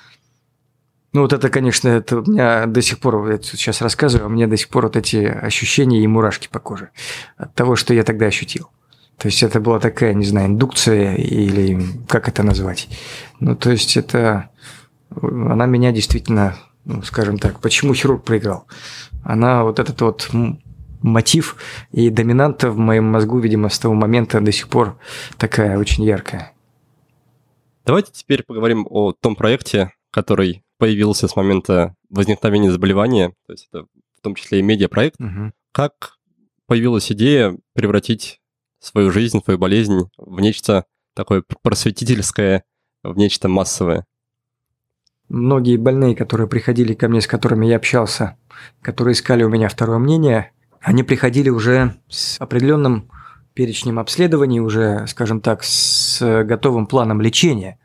ну 1.13 1.21
вот 1.21 1.33
это, 1.33 1.49
конечно, 1.49 1.89
это 1.89 2.19
у 2.19 2.31
меня 2.31 2.65
до 2.67 2.81
сих 2.81 2.99
пор, 2.99 3.29
я 3.29 3.39
сейчас 3.41 3.81
рассказываю, 3.81 4.27
у 4.27 4.31
меня 4.31 4.47
до 4.47 4.55
сих 4.55 4.69
пор 4.69 4.85
вот 4.85 4.95
эти 4.95 5.17
ощущения 5.17 6.03
и 6.03 6.07
мурашки 6.07 6.47
по 6.47 6.59
коже 6.59 6.89
от 7.37 7.53
того, 7.53 7.75
что 7.75 7.93
я 7.93 8.03
тогда 8.03 8.27
ощутил. 8.27 8.69
То 9.17 9.27
есть 9.27 9.43
это 9.43 9.59
была 9.59 9.79
такая, 9.79 10.13
не 10.13 10.25
знаю, 10.25 10.47
индукция 10.47 11.15
или 11.15 11.79
как 12.07 12.27
это 12.27 12.43
назвать. 12.43 12.87
Ну 13.39 13.55
то 13.55 13.69
есть 13.69 13.97
это, 13.97 14.49
она 15.21 15.65
меня 15.65 15.91
действительно, 15.91 16.55
ну, 16.85 17.03
скажем 17.03 17.37
так, 17.37 17.59
почему 17.59 17.93
хирург 17.93 18.23
проиграл? 18.23 18.67
Она 19.23 19.63
вот 19.63 19.79
этот 19.79 20.01
вот 20.01 20.29
мотив 21.01 21.57
и 21.91 22.09
доминанта 22.09 22.71
в 22.71 22.77
моем 22.77 23.05
мозгу, 23.05 23.39
видимо, 23.39 23.69
с 23.69 23.79
того 23.79 23.93
момента 23.93 24.39
до 24.39 24.51
сих 24.51 24.69
пор 24.69 24.97
такая 25.37 25.77
очень 25.77 26.03
яркая. 26.03 26.53
Давайте 27.85 28.11
теперь 28.13 28.43
поговорим 28.43 28.87
о 28.89 29.11
том 29.11 29.35
проекте, 29.35 29.91
который 30.11 30.63
появился 30.81 31.27
с 31.27 31.35
момента 31.35 31.95
возникновения 32.09 32.71
заболевания, 32.71 33.35
то 33.45 33.53
есть 33.53 33.67
это 33.71 33.85
в 34.17 34.21
том 34.23 34.33
числе 34.33 34.57
и 34.57 34.61
медиапроект. 34.63 35.21
Угу. 35.21 35.51
Как 35.71 36.13
появилась 36.65 37.11
идея 37.11 37.55
превратить 37.73 38.41
свою 38.79 39.11
жизнь, 39.11 39.43
свою 39.43 39.59
болезнь 39.59 40.09
в 40.17 40.39
нечто 40.39 40.85
такое 41.13 41.43
просветительское, 41.61 42.63
в 43.03 43.15
нечто 43.15 43.47
массовое? 43.47 44.07
Многие 45.29 45.77
больные, 45.77 46.15
которые 46.15 46.47
приходили 46.47 46.95
ко 46.95 47.07
мне, 47.09 47.21
с 47.21 47.27
которыми 47.27 47.67
я 47.67 47.75
общался, 47.75 48.39
которые 48.81 49.13
искали 49.13 49.43
у 49.43 49.49
меня 49.49 49.69
второе 49.69 49.99
мнение, 49.99 50.51
они 50.79 51.03
приходили 51.03 51.49
уже 51.49 51.93
с 52.09 52.41
определенным 52.41 53.07
перечнем 53.53 53.99
обследований, 53.99 54.59
уже, 54.59 55.05
скажем 55.05 55.41
так, 55.41 55.63
с 55.63 56.43
готовым 56.43 56.87
планом 56.87 57.21
лечения. 57.21 57.77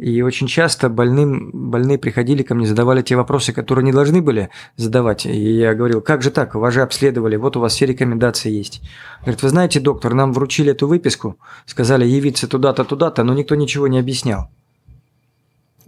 И 0.00 0.22
очень 0.22 0.46
часто 0.46 0.88
больным, 0.88 1.50
больные 1.52 1.98
приходили 1.98 2.42
ко 2.42 2.54
мне, 2.54 2.66
задавали 2.66 3.02
те 3.02 3.16
вопросы, 3.16 3.52
которые 3.52 3.84
не 3.84 3.92
должны 3.92 4.22
были 4.22 4.48
задавать. 4.76 5.26
И 5.26 5.58
я 5.58 5.74
говорил, 5.74 6.00
как 6.00 6.22
же 6.22 6.30
так, 6.30 6.54
вас 6.54 6.72
же 6.72 6.80
обследовали, 6.80 7.36
вот 7.36 7.58
у 7.58 7.60
вас 7.60 7.74
все 7.74 7.84
рекомендации 7.84 8.50
есть. 8.50 8.80
Говорит, 9.20 9.42
вы 9.42 9.50
знаете, 9.50 9.78
доктор, 9.78 10.14
нам 10.14 10.32
вручили 10.32 10.72
эту 10.72 10.86
выписку, 10.88 11.36
сказали 11.66 12.06
явиться 12.06 12.48
туда-то, 12.48 12.84
туда-то, 12.84 13.24
но 13.24 13.34
никто 13.34 13.56
ничего 13.56 13.88
не 13.88 13.98
объяснял. 13.98 14.48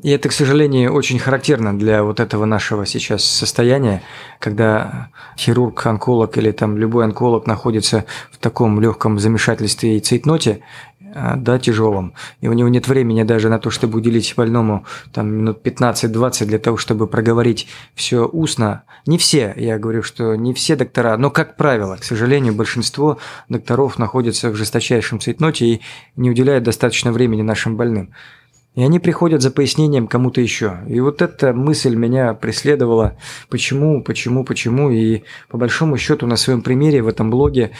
И 0.02 0.10
это, 0.10 0.28
к 0.28 0.32
сожалению, 0.32 0.92
очень 0.92 1.20
характерно 1.20 1.78
для 1.78 2.02
вот 2.02 2.18
этого 2.18 2.44
нашего 2.44 2.84
сейчас 2.86 3.24
состояния, 3.24 4.02
когда 4.40 5.10
хирург, 5.38 5.86
онколог 5.86 6.36
или 6.36 6.50
там 6.50 6.76
любой 6.76 7.04
онколог 7.04 7.46
находится 7.46 8.04
в 8.32 8.38
таком 8.38 8.80
легком 8.80 9.20
замешательстве 9.20 9.96
и 9.96 10.00
цейтноте, 10.00 10.60
да, 11.12 11.58
тяжелом, 11.58 12.14
и 12.40 12.48
у 12.48 12.52
него 12.52 12.68
нет 12.68 12.88
времени 12.88 13.22
даже 13.22 13.48
на 13.48 13.58
то, 13.58 13.70
чтобы 13.70 13.98
уделить 13.98 14.32
больному 14.36 14.86
там 15.12 15.28
минут 15.32 15.60
15-20 15.64 16.46
для 16.46 16.58
того, 16.58 16.76
чтобы 16.76 17.06
проговорить 17.06 17.68
все 17.94 18.26
устно. 18.26 18.84
Не 19.06 19.18
все, 19.18 19.52
я 19.56 19.78
говорю, 19.78 20.02
что 20.02 20.34
не 20.36 20.54
все 20.54 20.76
доктора, 20.76 21.16
но, 21.16 21.30
как 21.30 21.56
правило, 21.56 21.96
к 21.96 22.04
сожалению, 22.04 22.54
большинство 22.54 23.18
докторов 23.48 23.98
находятся 23.98 24.50
в 24.50 24.56
жесточайшем 24.56 25.20
цейтноте 25.20 25.66
и 25.66 25.80
не 26.16 26.30
уделяют 26.30 26.64
достаточно 26.64 27.12
времени 27.12 27.42
нашим 27.42 27.76
больным. 27.76 28.12
И 28.74 28.82
они 28.82 28.98
приходят 28.98 29.42
за 29.42 29.50
пояснением 29.50 30.06
кому-то 30.06 30.40
еще. 30.40 30.78
И 30.88 30.98
вот 31.00 31.20
эта 31.20 31.52
мысль 31.52 31.94
меня 31.94 32.32
преследовала. 32.32 33.18
Почему, 33.50 34.02
почему, 34.02 34.44
почему. 34.44 34.90
И 34.90 35.24
по 35.50 35.58
большому 35.58 35.98
счету 35.98 36.26
на 36.26 36.36
своем 36.36 36.62
примере 36.62 37.02
в 37.02 37.08
этом 37.08 37.30
блоге 37.30 37.72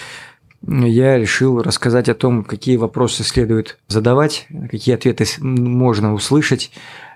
я 0.67 1.19
решил 1.19 1.61
рассказать 1.63 2.09
о 2.09 2.15
том, 2.15 2.45
какие 2.45 2.77
вопросы 2.77 3.25
следует 3.25 3.79
задавать, 3.89 4.47
какие 4.71 4.95
ответы 4.95 5.25
можно 5.41 6.15
услышать, 6.15 6.71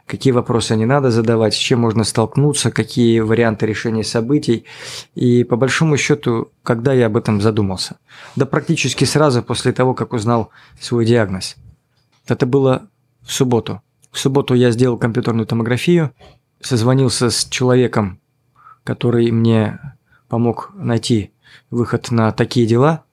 какие 0.07 0.32
вопросы 0.32 0.76
не 0.76 0.86
надо 0.86 1.11
задавать, 1.11 1.55
с 1.55 1.59
чем 1.59 1.80
можно 1.80 2.05
столкнуться, 2.05 2.70
какие 2.70 3.20
варианты 3.20 3.66
решения 3.66 4.05
событий. 4.05 4.64
И 5.14 5.44
по 5.44 5.57
большому 5.57 5.97
счету, 5.97 6.51
когда 6.62 6.92
я 6.92 7.07
об 7.07 7.16
этом 7.16 7.40
задумался? 7.40 7.97
Да 8.36 8.47
практически 8.47 9.05
сразу 9.05 9.42
после 9.42 9.72
того, 9.72 9.94
как 9.94 10.12
узнал 10.12 10.51
свой 10.80 11.05
диагноз. 11.05 11.57
Это 12.26 12.47
было 12.47 12.88
в 13.22 13.32
субботу. 13.32 13.82
В 14.11 14.18
субботу 14.18 14.55
я 14.55 14.70
сделал 14.70 14.97
компьютерную 14.97 15.47
томографию, 15.47 16.12
созвонился 16.61 17.30
с 17.30 17.44
человеком, 17.44 18.20
который 18.82 19.30
мне 19.30 19.78
помог 20.28 20.70
найти 20.74 21.32
выход 21.70 22.11
на 22.11 22.32
такие 22.32 22.66
дела. 22.66 23.05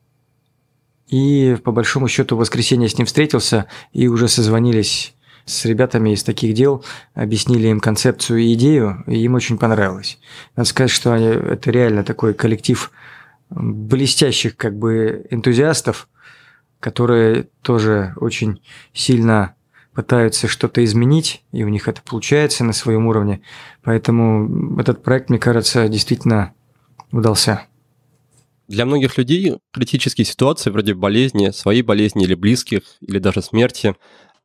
И 1.13 1.57
по 1.63 1.71
большому 1.71 2.07
счету 2.07 2.35
в 2.35 2.39
воскресенье 2.39 2.89
с 2.89 2.97
ним 2.97 3.05
встретился 3.05 3.67
и 3.91 4.07
уже 4.07 4.27
созвонились 4.27 5.13
с 5.45 5.63
ребятами 5.65 6.09
из 6.09 6.23
таких 6.23 6.55
дел, 6.55 6.83
объяснили 7.13 7.67
им 7.67 7.81
концепцию 7.81 8.39
и 8.39 8.53
идею, 8.55 9.03
и 9.05 9.19
им 9.19 9.35
очень 9.35 9.59
понравилось. 9.59 10.17
Надо 10.55 10.67
сказать, 10.67 10.89
что 10.89 11.13
они, 11.13 11.27
это 11.27 11.69
реально 11.69 12.03
такой 12.03 12.33
коллектив 12.33 12.91
блестящих 13.51 14.57
как 14.57 14.75
бы 14.75 15.27
энтузиастов, 15.29 16.09
которые 16.79 17.47
тоже 17.61 18.15
очень 18.15 18.63
сильно 18.91 19.53
пытаются 19.93 20.47
что-то 20.47 20.83
изменить, 20.83 21.43
и 21.51 21.63
у 21.63 21.69
них 21.69 21.87
это 21.87 22.01
получается 22.01 22.63
на 22.63 22.73
своем 22.73 23.05
уровне. 23.05 23.41
Поэтому 23.83 24.79
этот 24.79 25.03
проект, 25.03 25.29
мне 25.29 25.37
кажется, 25.37 25.87
действительно 25.89 26.53
удался. 27.11 27.67
Для 28.67 28.85
многих 28.85 29.17
людей 29.17 29.57
критические 29.71 30.25
ситуации 30.25 30.69
вроде 30.69 30.93
болезни, 30.93 31.49
своей 31.49 31.81
болезни 31.81 32.23
или 32.23 32.33
близких, 32.33 32.81
или 33.01 33.19
даже 33.19 33.41
смерти 33.41 33.95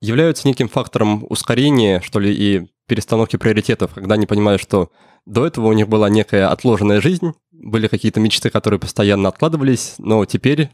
являются 0.01 0.49
неким 0.49 0.69
фактором 0.69 1.25
ускорения, 1.29 2.01
что 2.01 2.19
ли, 2.19 2.33
и 2.33 2.69
перестановки 2.87 3.37
приоритетов, 3.37 3.95
когда 3.95 4.15
они 4.15 4.27
понимают, 4.27 4.61
что 4.61 4.91
до 5.27 5.47
этого 5.47 5.69
у 5.69 5.73
них 5.73 5.89
была 5.89 6.09
некая 6.09 6.49
отложенная 6.49 7.01
жизнь, 7.01 7.33
были 7.53 7.87
какие-то 7.87 8.19
мечты, 8.19 8.51
которые 8.51 8.81
постоянно 8.81 9.29
откладывались, 9.29 9.95
но 9.99 10.25
теперь, 10.25 10.71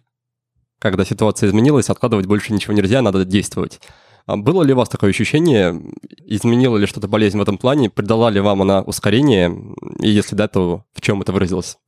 когда 0.79 1.05
ситуация 1.05 1.49
изменилась, 1.49 1.91
откладывать 1.91 2.27
больше 2.27 2.53
ничего 2.53 2.73
нельзя, 2.73 3.03
надо 3.03 3.25
действовать. 3.25 3.81
А 4.27 4.37
было 4.37 4.63
ли 4.63 4.73
у 4.73 4.77
вас 4.77 4.89
такое 4.89 5.11
ощущение? 5.11 5.83
Изменила 6.25 6.79
ли 6.79 6.87
что-то 6.87 7.09
болезнь 7.09 7.39
в 7.39 7.43
этом 7.43 7.59
плане? 7.59 7.91
Придала 7.91 8.31
ли 8.31 8.41
вам 8.41 8.63
она 8.63 8.81
ускорение? 8.81 9.55
И 10.01 10.09
если 10.09 10.35
да, 10.35 10.49
то 10.49 10.85
в 10.95 11.01
чем 11.03 11.21
это 11.21 11.33
выразилось? 11.33 11.79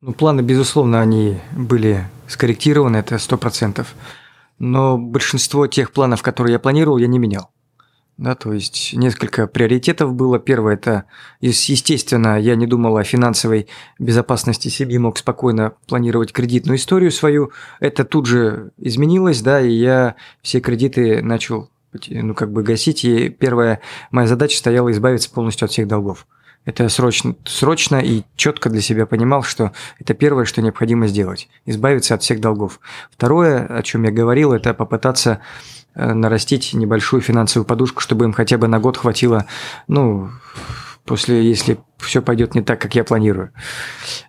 Ну, 0.00 0.12
планы, 0.12 0.42
безусловно, 0.42 1.00
они 1.00 1.40
были 1.56 2.04
скорректированы, 2.28 2.98
это 2.98 3.18
сто 3.18 3.36
процентов. 3.36 3.94
Но 4.60 4.96
большинство 4.96 5.66
тех 5.66 5.90
планов, 5.90 6.22
которые 6.22 6.52
я 6.52 6.58
планировал, 6.60 6.98
я 6.98 7.08
не 7.08 7.18
менял. 7.18 7.50
Да, 8.16 8.36
то 8.36 8.52
есть 8.52 8.94
несколько 8.94 9.48
приоритетов 9.48 10.14
было. 10.14 10.38
Первое– 10.38 10.74
это, 10.74 11.04
естественно, 11.40 12.38
я 12.38 12.54
не 12.54 12.66
думал 12.66 12.96
о 12.96 13.04
финансовой 13.04 13.68
безопасности 13.98 14.68
себе, 14.68 15.00
мог 15.00 15.18
спокойно 15.18 15.74
планировать 15.88 16.32
кредитную 16.32 16.78
историю 16.78 17.10
свою. 17.10 17.50
Это 17.80 18.04
тут 18.04 18.26
же 18.26 18.70
изменилось, 18.76 19.40
да, 19.40 19.60
и 19.60 19.70
я 19.70 20.14
все 20.42 20.60
кредиты 20.60 21.22
начал 21.22 21.70
ну, 22.08 22.34
как 22.34 22.52
бы 22.52 22.62
гасить. 22.62 23.04
И 23.04 23.30
первая 23.30 23.80
моя 24.12 24.28
задача 24.28 24.58
стояла 24.58 24.90
избавиться 24.92 25.30
полностью 25.30 25.66
от 25.66 25.72
всех 25.72 25.88
долгов. 25.88 26.26
Это 26.64 26.88
срочно, 26.90 27.34
срочно 27.46 27.96
и 27.96 28.24
четко 28.36 28.68
для 28.68 28.82
себя 28.82 29.06
понимал, 29.06 29.42
что 29.42 29.72
это 29.98 30.12
первое, 30.12 30.44
что 30.44 30.60
необходимо 30.60 31.06
сделать– 31.06 31.48
избавиться 31.66 32.14
от 32.14 32.22
всех 32.22 32.40
долгов. 32.40 32.80
Второе, 33.10 33.64
о 33.66 33.82
чем 33.82 34.02
я 34.02 34.10
говорил, 34.10 34.52
это 34.52 34.74
попытаться 34.74 35.40
Э, 35.98 36.12
нарастить 36.12 36.74
небольшую 36.74 37.20
финансовую 37.20 37.66
подушку, 37.66 38.00
чтобы 38.00 38.24
им 38.24 38.32
хотя 38.32 38.56
бы 38.56 38.68
на 38.68 38.78
год 38.78 38.96
хватило, 38.96 39.46
ну, 39.88 40.30
после, 41.04 41.42
если 41.44 41.78
все 41.96 42.22
пойдет 42.22 42.54
не 42.54 42.62
так, 42.62 42.80
как 42.80 42.94
я 42.94 43.02
планирую. 43.02 43.50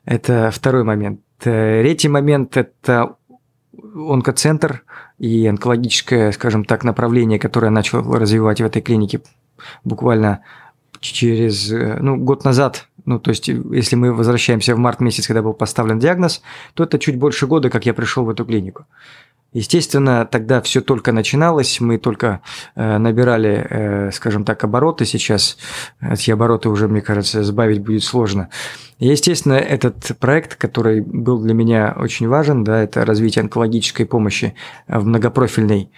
Это 0.03 0.49
второй 0.51 0.83
момент. 0.83 1.21
Третий 1.37 2.07
момент– 2.07 2.57
это 2.57 3.17
онкоцентр 3.73 4.83
и 5.19 5.45
онкологическое, 5.45 6.31
скажем 6.31 6.65
так, 6.65 6.83
направление, 6.83 7.37
которое 7.37 7.67
я 7.67 7.71
начал 7.71 8.01
развивать 8.15 8.61
в 8.61 8.65
этой 8.65 8.81
клинике 8.81 9.21
буквально 9.83 10.43
через 10.99 11.71
ну, 11.71 12.17
год 12.17 12.43
назад, 12.45 12.87
ну, 13.05 13.19
то 13.19 13.29
есть, 13.31 13.47
если 13.47 13.95
мы 13.95 14.13
возвращаемся 14.13 14.75
в 14.75 14.77
март 14.77 14.99
месяц, 14.99 15.25
когда 15.27 15.41
был 15.41 15.53
поставлен 15.53 15.99
диагноз, 15.99 16.41
то 16.73 16.83
это 16.83 16.99
чуть 16.99 17.17
больше 17.17 17.47
года, 17.47 17.69
как 17.69 17.85
я 17.85 17.93
пришел 17.93 18.23
в 18.23 18.29
эту 18.29 18.45
клинику. 18.45 18.85
Естественно, 19.51 20.27
тогда 20.29 20.61
все 20.61 20.79
только 20.79 21.11
начиналось, 21.11 21.81
мы 21.81 21.97
только 21.97 22.41
э, 22.75 22.97
набирали, 22.99 23.65
э, 23.67 24.11
скажем 24.11 24.45
так, 24.45 24.63
обороты. 24.63 25.05
Сейчас 25.05 25.57
эти 26.01 26.29
обороты 26.29 26.69
уже, 26.69 26.87
мне 26.87 27.01
кажется, 27.01 27.43
сбавить 27.43 27.81
будет 27.81 28.03
сложно. 28.03 28.49
Естественно, 28.99 29.53
этот 29.53 30.19
проект, 30.19 30.55
который 30.55 31.01
был 31.01 31.39
для 31.39 31.55
меня 31.55 31.95
очень 31.97 32.27
важен, 32.27 32.63
да, 32.63 32.83
это 32.83 33.05
развитие 33.05 33.41
онкологической 33.41 34.05
помощи 34.05 34.53
в 34.87 35.03
многопрофильной 35.03 35.89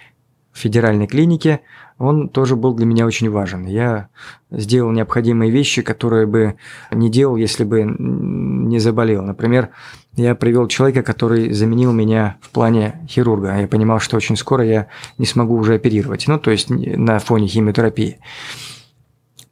федеральной 0.52 1.06
клинике, 1.06 1.60
он 1.98 2.28
тоже 2.28 2.56
был 2.56 2.74
для 2.74 2.84
меня 2.84 3.06
очень 3.06 3.30
важен. 3.30 3.64
Я 3.64 4.08
сделал 4.50 4.90
необходимые 4.90 5.50
вещи, 5.50 5.82
которые 5.82 6.26
бы 6.26 6.56
не 6.90 7.10
делал, 7.10 7.36
если 7.36 7.64
бы 7.64 7.84
не 7.84 8.78
заболел. 8.78 9.22
Например, 9.22 9.70
я 10.14 10.34
привел 10.34 10.66
человека, 10.66 11.02
который 11.02 11.52
заменил 11.52 11.92
меня 11.92 12.38
в 12.40 12.50
плане 12.50 13.06
хирурга. 13.08 13.56
Я 13.56 13.68
понимал, 13.68 14.00
что 14.00 14.16
очень 14.16 14.36
скоро 14.36 14.64
я 14.64 14.88
не 15.16 15.26
смогу 15.26 15.56
уже 15.56 15.74
оперировать, 15.74 16.26
ну, 16.26 16.38
то 16.38 16.50
есть 16.50 16.70
на 16.70 17.18
фоне 17.18 17.46
химиотерапии. 17.46 18.18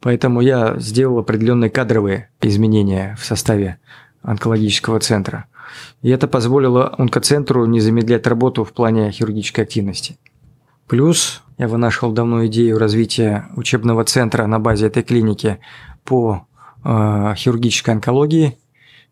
Поэтому 0.01 0.41
я 0.41 0.75
сделал 0.77 1.19
определенные 1.19 1.69
кадровые 1.69 2.29
изменения 2.41 3.15
в 3.19 3.25
составе 3.25 3.79
онкологического 4.23 4.99
центра. 4.99 5.45
И 6.01 6.09
это 6.09 6.27
позволило 6.27 6.93
онкоцентру 6.97 7.65
не 7.65 7.79
замедлять 7.79 8.27
работу 8.27 8.63
в 8.63 8.73
плане 8.73 9.11
хирургической 9.11 9.63
активности. 9.63 10.17
Плюс 10.91 11.41
я 11.57 11.69
вынашивал 11.69 12.11
давно 12.11 12.45
идею 12.47 12.77
развития 12.77 13.47
учебного 13.55 14.03
центра 14.03 14.45
на 14.45 14.59
базе 14.59 14.87
этой 14.87 15.03
клиники 15.03 15.59
по 16.03 16.45
э, 16.83 17.33
хирургической 17.37 17.93
онкологии. 17.93 18.57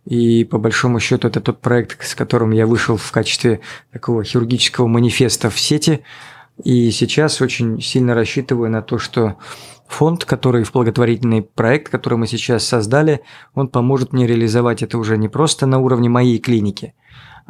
И 0.03 0.43
по 0.43 0.57
большому 0.57 0.99
счету 0.99 1.29
это 1.29 1.39
тот 1.39 1.61
проект, 1.61 2.05
с 2.05 2.15
которым 2.15 2.51
я 2.51 2.67
вышел 2.67 2.97
в 2.97 3.09
качестве 3.13 3.61
такого 3.93 4.25
хирургического 4.25 4.87
манифеста 4.87 5.49
в 5.49 5.57
сети. 5.57 6.01
И 6.65 6.91
сейчас 6.91 7.39
очень 7.39 7.79
сильно 7.79 8.13
рассчитываю 8.13 8.69
на 8.69 8.81
то, 8.81 8.97
что 8.97 9.37
фонд, 9.87 10.25
который 10.25 10.65
в 10.65 10.73
благотворительный 10.73 11.43
проект, 11.43 11.87
который 11.87 12.15
мы 12.15 12.27
сейчас 12.27 12.65
создали, 12.65 13.21
он 13.53 13.69
поможет 13.69 14.11
мне 14.11 14.27
реализовать 14.27 14.83
это 14.83 14.97
уже 14.97 15.17
не 15.17 15.29
просто 15.29 15.65
на 15.65 15.79
уровне 15.79 16.09
моей 16.09 16.39
клиники, 16.39 16.93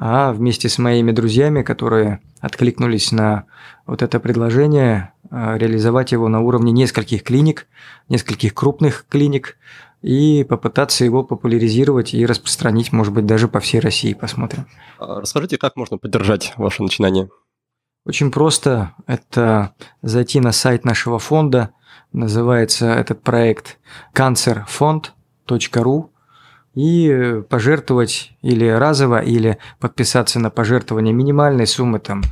а 0.01 0.31
вместе 0.31 0.69
с 0.69 0.77
моими 0.77 1.11
друзьями, 1.11 1.61
которые 1.61 2.21
откликнулись 2.39 3.11
на 3.11 3.43
вот 3.85 4.01
это 4.01 4.21
предложение, 4.21 5.11
а, 5.29 5.57
реализовать 5.57 6.13
его 6.13 6.29
на 6.29 6.39
уровне 6.39 6.71
нескольких 6.71 7.21
клиник, 7.21 7.67
нескольких 8.07 8.53
крупных 8.53 9.05
клиник, 9.09 9.57
и 10.01 10.45
попытаться 10.47 11.03
его 11.03 11.25
популяризировать 11.25 12.13
и 12.13 12.25
распространить, 12.25 12.93
может 12.93 13.13
быть, 13.13 13.25
даже 13.25 13.49
по 13.49 13.59
всей 13.59 13.81
России. 13.81 14.13
Посмотрим. 14.13 14.67
А, 14.99 15.19
расскажите, 15.19 15.57
как 15.57 15.75
можно 15.75 15.97
поддержать 15.97 16.53
ваше 16.55 16.81
начинание? 16.81 17.27
Очень 18.05 18.31
просто. 18.31 18.93
Это 19.05 19.75
зайти 20.01 20.39
на 20.39 20.53
сайт 20.53 20.85
нашего 20.85 21.19
фонда. 21.19 21.71
Называется 22.13 22.85
этот 22.85 23.21
проект 23.21 23.77
cancerfond.ru 24.15 26.09
и 26.79 27.41
пожертвовать 27.49 28.31
или 28.41 28.65
разово, 28.67 29.19
или 29.19 29.57
подписаться 29.79 30.39
на 30.39 30.49
пожертвование 30.49 31.13
минимальной 31.13 31.67
суммы, 31.67 31.99
там 31.99 32.23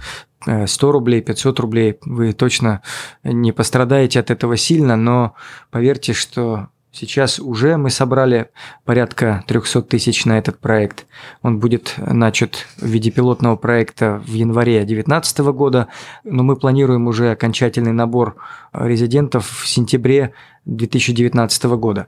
100 0.66 0.92
рублей, 0.92 1.22
500 1.22 1.60
рублей. 1.60 1.98
Вы 2.06 2.32
точно 2.32 2.82
не 3.24 3.52
пострадаете 3.52 4.22
от 4.22 4.32
этого 4.32 4.56
сильно, 4.56 4.96
но 4.96 5.34
поверьте, 5.70 6.14
что 6.14 6.68
Сейчас 6.90 7.40
уже 7.40 7.78
мы 7.78 7.92
собрали 7.92 8.50
порядка 8.84 9.44
300 9.46 9.84
тысяч 9.84 10.26
на 10.26 10.40
этот 10.40 10.58
проект. 10.58 11.06
Он 11.44 11.60
будет 11.60 11.94
начат 11.98 12.66
в 12.78 12.88
виде 12.88 13.12
пилотного 13.12 13.56
проекта 13.56 14.24
в 14.26 14.34
январе 14.34 14.80
2019 14.80 15.40
года, 15.54 15.90
но 16.24 16.42
мы 16.42 16.56
планируем 16.56 17.06
уже 17.06 17.30
окончательный 17.30 17.92
набор 17.92 18.38
резидентов 18.74 19.48
в 19.48 19.68
сентябре 19.68 20.34
2019 20.66 21.66
года. 21.66 22.08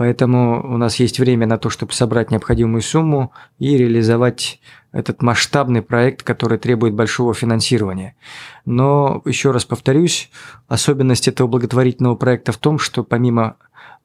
Поэтому 0.00 0.62
у 0.66 0.78
нас 0.78 0.96
есть 0.96 1.18
время 1.18 1.46
на 1.46 1.58
то, 1.58 1.68
чтобы 1.68 1.92
собрать 1.92 2.30
необходимую 2.30 2.80
сумму 2.80 3.34
и 3.58 3.76
реализовать 3.76 4.58
этот 4.92 5.20
масштабный 5.20 5.82
проект, 5.82 6.22
который 6.22 6.56
требует 6.56 6.94
большого 6.94 7.34
финансирования. 7.34 8.16
Но, 8.64 9.20
еще 9.26 9.50
раз 9.50 9.66
повторюсь, 9.66 10.30
особенность 10.68 11.28
этого 11.28 11.48
благотворительного 11.48 12.16
проекта 12.16 12.52
в 12.52 12.56
том, 12.56 12.78
что 12.78 13.04
помимо 13.04 13.56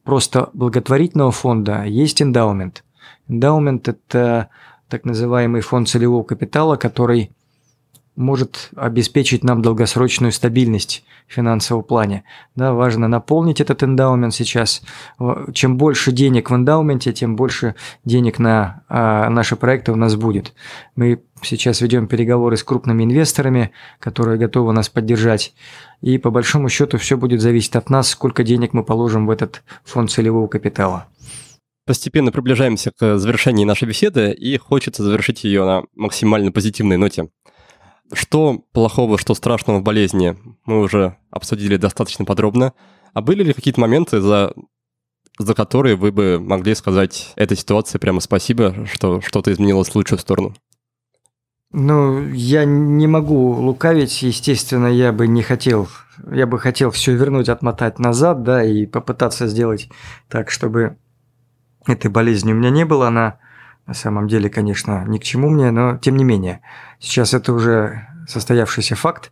просто 0.03 0.49
благотворительного 0.51 1.31
фонда 1.31 1.85
есть 1.85 2.21
эндаумент. 2.21 2.83
Эндаумент– 3.29 3.87
это 3.87 4.49
так 4.89 5.05
называемый 5.05 5.61
фонд 5.61 5.87
целевого 5.87 6.23
капитала, 6.23 6.75
который 6.75 7.31
может 8.15 8.69
обеспечить 8.75 9.43
нам 9.43 9.61
долгосрочную 9.61 10.31
стабильность 10.31 11.03
в 11.27 11.33
финансовом 11.33 11.83
плане. 11.83 12.23
Да, 12.55 12.73
важно 12.73 13.07
наполнить 13.07 13.61
этот 13.61 13.83
эндаумент 13.83 14.33
сейчас. 14.33 14.81
Чем 15.53 15.77
больше 15.77 16.11
денег 16.11 16.49
в 16.49 16.55
эндаументе, 16.55 17.13
тем 17.13 17.35
больше 17.35 17.75
денег 18.03 18.39
на 18.39 18.83
а, 18.87 19.29
наши 19.29 19.55
проекты 19.55 19.91
у 19.91 19.95
нас 19.95 20.15
будет. 20.15 20.53
Мы 20.95 21.21
сейчас 21.41 21.81
ведем 21.81 22.07
переговоры 22.07 22.57
с 22.57 22.63
крупными 22.63 23.03
инвесторами, 23.03 23.71
которые 23.99 24.37
готовы 24.37 24.73
нас 24.73 24.89
поддержать. 24.89 25.53
И 26.01 26.17
по 26.17 26.31
большому 26.31 26.69
счету 26.69 26.97
все 26.97 27.17
будет 27.17 27.41
зависеть 27.41 27.75
от 27.75 27.89
нас, 27.89 28.09
сколько 28.09 28.43
денег 28.43 28.73
мы 28.73 28.83
положим 28.83 29.27
в 29.27 29.29
этот 29.29 29.63
фонд 29.83 30.11
целевого 30.11 30.47
капитала. 30.47 31.07
Постепенно 31.85 32.31
приближаемся 32.31 32.91
к 32.97 33.19
завершению 33.19 33.67
нашей 33.67 33.87
беседы, 33.87 34.31
и 34.31 34.57
хочется 34.57 35.03
завершить 35.03 35.43
ее 35.43 35.65
на 35.65 35.83
максимально 35.93 36.51
позитивной 36.51 36.97
ноте. 36.97 37.29
Что 38.13 38.63
плохого, 38.71 39.17
что 39.17 39.33
страшного 39.33 39.79
в 39.79 39.83
болезни 39.83 40.37
мы 40.65 40.79
уже 40.81 41.17
обсудили 41.31 41.77
достаточно 41.77 42.23
подробно. 42.25 42.73
А 43.13 43.21
были 43.21 43.43
ли 43.43 43.53
какие-то 43.53 43.79
моменты, 43.79 44.21
за, 44.21 44.53
за 45.39 45.53
которые 45.53 45.95
вы 45.95 46.11
бы 46.11 46.39
могли 46.39 46.75
сказать 46.75 47.33
этой 47.35 47.57
ситуации 47.57 47.97
прямо 47.97 48.19
спасибо, 48.19 48.85
что 48.85 49.21
что-то 49.21 49.51
изменилось 49.51 49.89
в 49.89 49.95
лучшую 49.95 50.19
сторону? 50.19 50.53
Ну, 51.71 52.29
я 52.29 52.63
не 52.63 53.07
могу 53.07 53.51
лукавить, 53.51 54.21
естественно, 54.21 54.87
я 54.87 55.11
бы 55.11 55.27
не 55.27 55.41
хотел, 55.41 55.89
я 56.31 56.47
бы 56.47 56.57
хотел 56.57 56.91
все 56.91 57.13
вернуть, 57.13 57.49
отмотать 57.49 57.99
назад, 57.99 58.43
да, 58.43 58.63
и 58.63 58.85
попытаться 58.85 59.47
сделать 59.47 59.89
так, 60.29 60.51
чтобы 60.51 60.97
этой 61.85 62.09
болезни 62.09 62.53
у 62.53 62.55
меня 62.55 62.69
не 62.69 62.85
было, 62.85 63.07
она 63.07 63.39
на 63.87 63.93
самом 63.93 64.27
деле, 64.27 64.49
конечно, 64.49 65.05
ни 65.07 65.17
к 65.17 65.23
чему 65.23 65.49
мне, 65.49 65.71
но 65.71 65.97
тем 65.97 66.15
не 66.15 66.23
менее, 66.23 66.61
сейчас 66.99 67.33
это 67.33 67.53
уже 67.53 68.07
состоявшийся 68.27 68.95
факт. 68.95 69.31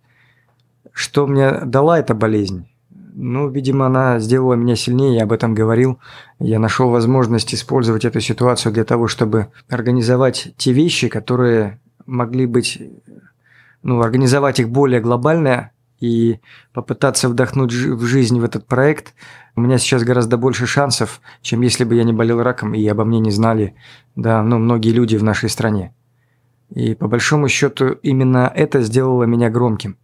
Что 0.91 1.25
мне 1.25 1.51
дала 1.61 1.99
эта 1.99 2.13
болезнь? 2.13 2.69
Ну, 3.15 3.49
видимо, 3.49 3.87
она 3.87 4.19
сделала 4.19 4.53
меня 4.53 4.75
сильнее, 4.75 5.15
я 5.15 5.23
об 5.23 5.31
этом 5.31 5.53
говорил. 5.53 5.99
Я 6.39 6.59
нашел 6.59 6.89
возможность 6.89 7.53
использовать 7.53 8.05
эту 8.05 8.19
ситуацию 8.19 8.71
для 8.71 8.83
того, 8.83 9.07
чтобы 9.07 9.47
организовать 9.69 10.53
те 10.57 10.71
вещи, 10.71 11.09
которые 11.09 11.79
могли 12.05 12.45
быть, 12.45 12.81
ну, 13.83 14.01
организовать 14.01 14.59
их 14.59 14.69
более 14.69 14.99
глобально 14.99 15.71
и 16.03 16.41
попытаться 16.73 17.29
вдохнуть 17.29 17.71
в 17.71 18.05
жизнь 18.05 18.37
в 18.37 18.43
этот 18.43 18.67
проект. 18.67 19.13
У 19.55 19.61
меня 19.61 19.77
сейчас 19.77 20.03
гораздо 20.03 20.35
больше 20.35 20.67
шансов, 20.67 21.21
чем 21.41 21.61
если 21.61 21.85
бы 21.85 21.95
я 21.95 22.03
не 22.03 22.11
болел 22.11 22.43
раком 22.43 22.73
и 22.73 22.85
обо 22.85 23.05
мне 23.05 23.21
не 23.21 23.31
знали, 23.31 23.75
да, 24.17 24.43
ну, 24.43 24.59
многие 24.59 24.89
люди 24.89 25.15
в 25.15 25.23
нашей 25.23 25.49
стране. 25.49 25.95
И 26.71 26.93
по 26.93 27.07
большому 27.07 27.47
счету 27.47 27.91
именно 28.03 28.51
это 28.53 28.81
сделало 28.81 29.23
меня 29.23 29.49
громким. 29.49 29.95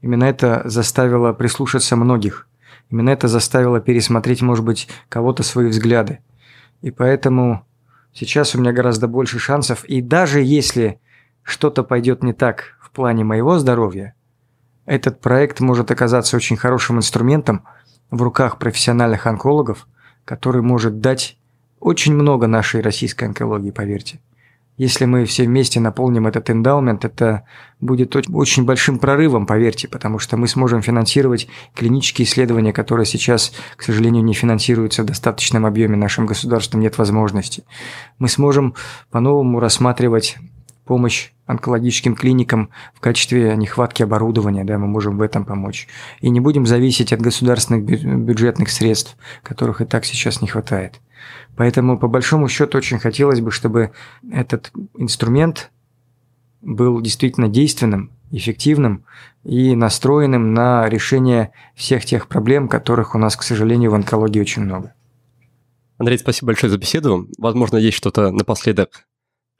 Именно 0.00 0.24
это 0.24 0.62
заставило 0.64 1.32
прислушаться 1.32 1.96
многих. 1.96 2.46
Именно 2.90 3.10
это 3.10 3.26
заставило 3.26 3.80
пересмотреть, 3.80 4.42
может 4.42 4.64
быть, 4.64 4.88
кого-то 5.08 5.42
свои 5.42 5.66
взгляды. 5.66 6.20
И 6.82 6.92
поэтому 6.92 7.66
сейчас 8.12 8.54
у 8.54 8.60
меня 8.60 8.72
гораздо 8.72 9.08
больше 9.08 9.40
шансов. 9.40 9.84
И 9.86 10.02
даже 10.02 10.40
если 10.40 11.00
что-то 11.42 11.82
пойдет 11.82 12.22
не 12.22 12.32
так 12.32 12.76
в 12.80 12.92
плане 12.92 13.24
моего 13.24 13.58
здоровья, 13.58 14.14
этот 14.86 15.20
проект 15.20 15.60
может 15.60 15.90
оказаться 15.90 16.36
очень 16.36 16.56
хорошим 16.56 16.98
инструментом 16.98 17.64
в 18.10 18.22
руках 18.22 18.58
профессиональных 18.58 19.26
онкологов, 19.26 19.86
который 20.24 20.62
может 20.62 21.00
дать 21.00 21.38
очень 21.80 22.14
много 22.14 22.46
нашей 22.46 22.80
российской 22.80 23.24
онкологии, 23.24 23.70
поверьте. 23.70 24.20
Если 24.78 25.04
мы 25.04 25.26
все 25.26 25.44
вместе 25.44 25.80
наполним 25.80 26.26
этот 26.26 26.48
эндаумент, 26.48 27.04
это 27.04 27.44
будет 27.80 28.16
очень 28.16 28.64
большим 28.64 28.98
прорывом, 28.98 29.46
поверьте, 29.46 29.86
потому 29.86 30.18
что 30.18 30.36
мы 30.38 30.48
сможем 30.48 30.80
финансировать 30.80 31.46
клинические 31.74 32.26
исследования, 32.26 32.72
которые 32.72 33.04
сейчас, 33.04 33.52
к 33.76 33.82
сожалению, 33.82 34.24
не 34.24 34.32
финансируются 34.32 35.02
в 35.02 35.06
достаточном 35.06 35.66
объеме, 35.66 35.96
нашим 35.96 36.24
государством 36.24 36.80
нет 36.80 36.96
возможности. 36.96 37.64
Мы 38.18 38.28
сможем 38.28 38.74
по-новому 39.10 39.60
рассматривать 39.60 40.38
помощь 40.92 41.30
онкологическим 41.46 42.14
клиникам 42.14 42.68
в 42.92 43.00
качестве 43.00 43.56
нехватки 43.56 44.02
оборудования, 44.02 44.62
да, 44.62 44.76
мы 44.76 44.86
можем 44.86 45.16
в 45.16 45.22
этом 45.22 45.46
помочь. 45.46 45.88
И 46.20 46.28
не 46.28 46.38
будем 46.38 46.66
зависеть 46.66 47.14
от 47.14 47.22
государственных 47.22 47.82
бюджетных 47.82 48.68
средств, 48.68 49.16
которых 49.42 49.80
и 49.80 49.86
так 49.86 50.04
сейчас 50.04 50.42
не 50.42 50.48
хватает. 50.48 51.00
Поэтому, 51.56 51.98
по 51.98 52.08
большому 52.08 52.46
счету, 52.46 52.76
очень 52.76 52.98
хотелось 52.98 53.40
бы, 53.40 53.50
чтобы 53.50 53.92
этот 54.30 54.70
инструмент 54.98 55.70
был 56.60 57.00
действительно 57.00 57.48
действенным, 57.48 58.10
эффективным 58.30 59.06
и 59.44 59.74
настроенным 59.74 60.52
на 60.52 60.90
решение 60.90 61.52
всех 61.74 62.04
тех 62.04 62.28
проблем, 62.28 62.68
которых 62.68 63.14
у 63.14 63.18
нас, 63.18 63.34
к 63.34 63.42
сожалению, 63.42 63.92
в 63.92 63.94
онкологии 63.94 64.42
очень 64.42 64.60
много. 64.60 64.92
Андрей, 65.96 66.18
спасибо 66.18 66.48
большое 66.48 66.70
за 66.70 66.76
беседу. 66.76 67.28
Возможно, 67.38 67.78
есть 67.78 67.96
что-то 67.96 68.30
напоследок, 68.30 69.06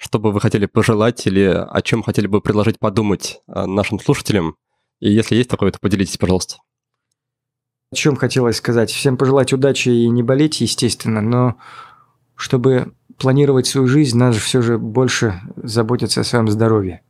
что 0.03 0.19
бы 0.19 0.33
вы 0.33 0.41
хотели 0.41 0.67
пожелать 0.67 1.25
или 1.29 1.45
о 1.45 1.81
чем 1.81 2.03
хотели 2.03 2.27
бы 2.27 2.41
предложить 2.41 2.81
подумать 2.81 3.41
э, 3.47 3.67
нашим 3.67 4.01
слушателям. 4.01 4.57
И 4.99 5.13
если 5.13 5.37
есть 5.37 5.49
такое, 5.49 5.71
то 5.71 5.79
поделитесь, 5.79 6.19
пожалуйста. 6.19 6.57
О 7.93 7.95
чем 7.95 8.17
хотелось 8.17 8.57
сказать? 8.57 8.91
Всем 8.91 9.17
пожелать 9.17 9.53
удачи 9.53 9.91
и 9.91 10.09
не 10.09 10.25
болеть, 10.25 10.61
естественно, 10.61 11.21
но 11.21 11.57
чтобы 12.35 12.95
планировать 13.17 13.69
свою 13.69 13.87
жизнь, 13.87 14.19
надо 14.19 14.39
все 14.39 14.61
же 14.61 14.77
больше 14.77 15.41
заботиться 15.55 16.23
о 16.23 16.25
своем 16.25 16.49
здоровье. 16.49 17.03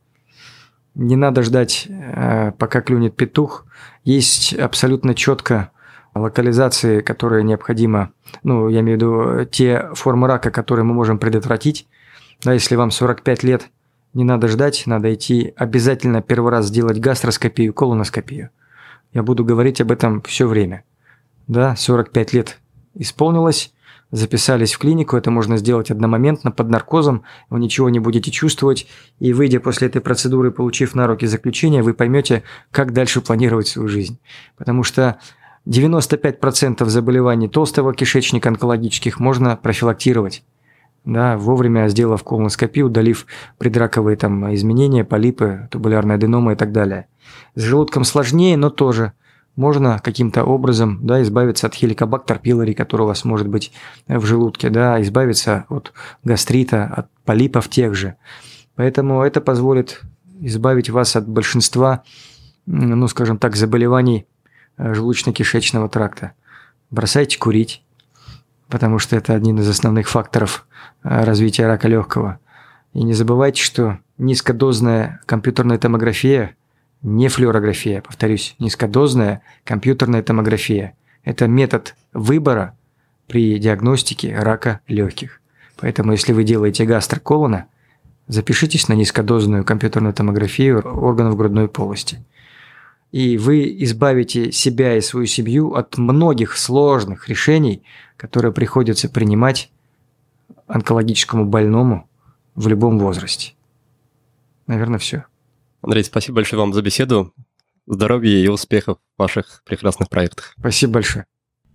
Не 0.93 1.15
надо 1.15 1.41
ждать, 1.41 1.87
э, 1.89 2.51
пока 2.51 2.81
клюнет 2.81 3.15
петух. 3.15 3.65
Есть 4.03 4.53
абсолютно 4.53 5.15
четко 5.15 5.71
локализации, 6.13 7.01
которые 7.01 7.43
необходимо, 7.43 8.13
ну, 8.43 8.69
я 8.69 8.81
имею 8.81 8.99
в 8.99 9.01
виду 9.01 9.45
те 9.45 9.89
формы 9.95 10.27
рака, 10.27 10.51
которые 10.51 10.85
мы 10.85 10.93
можем 10.93 11.17
предотвратить. 11.17 11.87
Да, 12.43 12.53
если 12.53 12.75
вам 12.75 12.91
45 12.91 13.43
лет, 13.43 13.69
не 14.13 14.23
надо 14.23 14.47
ждать, 14.47 14.83
надо 14.85 15.13
идти 15.13 15.53
обязательно 15.55 16.21
первый 16.21 16.51
раз 16.51 16.67
сделать 16.67 16.99
гастроскопию, 16.99 17.73
колоноскопию– 17.73 18.49
я 19.13 19.21
буду 19.21 19.45
говорить 19.45 19.79
об 19.79 19.91
этом 19.91 20.21
все 20.23 20.47
время. 20.47 20.83
Да, 21.47 21.75
45 21.75 22.33
лет 22.33 22.59
исполнилось, 22.95 23.73
записались 24.11 24.73
в 24.73 24.79
клинику, 24.79 25.15
это 25.17 25.29
можно 25.29 25.57
сделать 25.57 25.91
одномоментно, 25.91 26.51
под 26.51 26.69
наркозом, 26.69 27.23
вы 27.49 27.59
ничего 27.59 27.89
не 27.89 27.99
будете 27.99 28.31
чувствовать, 28.31 28.87
и 29.19 29.33
выйдя 29.33 29.59
после 29.59 29.87
этой 29.87 30.01
процедуры, 30.01 30.51
получив 30.51 30.95
на 30.95 31.05
руки 31.05 31.27
заключение, 31.27 31.83
вы 31.83 31.93
поймете, 31.93 32.43
как 32.71 32.91
дальше 32.91 33.21
планировать 33.21 33.67
свою 33.67 33.87
жизнь. 33.87 34.19
Потому 34.57 34.83
что 34.83 35.17
95% 35.67 36.85
заболеваний 36.85 37.47
толстого 37.47 37.93
кишечника 37.93 38.49
онкологических 38.49 39.19
можно 39.19 39.55
профилактировать. 39.55 40.43
Да, 41.05 41.37
вовремя 41.37 41.89
сделав 41.89 42.23
колоноскопию, 42.23 42.87
удалив 42.87 43.25
предраковые 43.57 44.15
там 44.15 44.53
изменения, 44.53 45.03
полипы, 45.03 45.67
тубулярная 45.69 46.15
аденома 46.15 46.53
и 46.53 46.55
так 46.55 46.71
далее. 46.71 47.07
С 47.55 47.61
желудком 47.61 48.05
сложнее, 48.05 48.55
но 48.55 48.69
тоже 48.69 49.11
можно 49.55 49.99
каким-то 49.99 50.45
образом 50.45 50.99
да, 51.03 51.21
избавиться 51.21 51.67
от 51.67 51.75
хеликобактер 51.75 52.39
пилори, 52.39 52.73
который 52.73 53.03
у 53.03 53.07
вас 53.07 53.25
может 53.25 53.47
быть 53.47 53.71
в 54.07 54.25
желудке, 54.25 54.69
да, 54.69 55.01
избавиться 55.01 55.65
от 55.69 55.93
гастрита, 56.23 56.85
от 56.85 57.07
полипов 57.25 57.67
тех 57.67 57.95
же. 57.95 58.15
Поэтому 58.75 59.21
это 59.21 59.41
позволит 59.41 60.01
избавить 60.39 60.89
вас 60.89 61.15
от 61.15 61.27
большинства, 61.27 62.03
ну, 62.65 63.07
скажем 63.07 63.37
так, 63.37 63.55
заболеваний 63.55 64.25
э, 64.77 64.93
желудочно-кишечного 64.93 65.89
тракта. 65.89 66.31
Бросайте 66.89 67.37
курить, 67.37 67.83
потому 68.73 68.97
что 68.97 69.15
это 69.15 69.35
один 69.35 69.59
из 69.59 69.69
основных 69.69 70.09
факторов 70.09 70.65
э, 71.03 71.23
развития 71.25 71.67
рака 71.67 71.87
легкого. 71.87 72.39
И 72.93 73.03
не 73.03 73.13
забывайте, 73.13 73.61
что 73.61 73.99
низкодозная 74.17 75.21
компьютерная 75.27 75.77
томография– 75.77 76.55
не 77.03 77.27
флюорография, 77.27 78.01
повторюсь, 78.01 78.55
низкодозная 78.57 79.43
компьютерная 79.63 80.23
томография. 80.23 80.95
Это 81.23 81.47
метод 81.47 81.93
выбора 82.13 82.75
при 83.27 83.59
диагностике 83.59 84.35
рака 84.35 84.79
легких. 84.87 85.39
Поэтому, 85.79 86.13
если 86.13 86.33
вы 86.33 86.43
делаете 86.43 86.85
гастроколона, 86.85 87.67
запишитесь 88.27 88.87
на 88.87 88.93
низкодозную 88.93 89.63
компьютерную 89.65 90.15
томографию 90.15 90.79
органов 90.79 91.37
грудной 91.37 91.67
полости. 91.67 92.25
И 93.11 93.37
вы 93.37 93.71
избавите 93.83 94.51
себя 94.51 94.97
и 94.97 95.01
свою 95.01 95.27
семью 95.27 95.75
от 95.75 95.99
многих 95.99 96.57
сложных 96.57 97.29
решений, 97.29 97.83
которые 98.23 98.53
приходится 98.53 99.09
принимать 99.09 99.69
онкологическому 100.67 101.45
больному 101.45 102.09
в 102.55 102.69
любом 102.69 102.97
возрасте. 102.97 103.53
Наверное, 104.65 104.97
все. 104.97 105.25
Андрей, 105.81 106.05
спасибо 106.05 106.37
большое 106.37 106.61
вам 106.61 106.73
за 106.73 106.81
беседу. 106.81 107.33
Здоровья 107.85 108.37
и 108.37 108.47
успехов 108.47 108.99
в 109.17 109.21
ваших 109.21 109.61
прекрасных 109.65 110.07
проектах. 110.07 110.53
Спасибо 110.57 110.93
большое. 110.93 111.25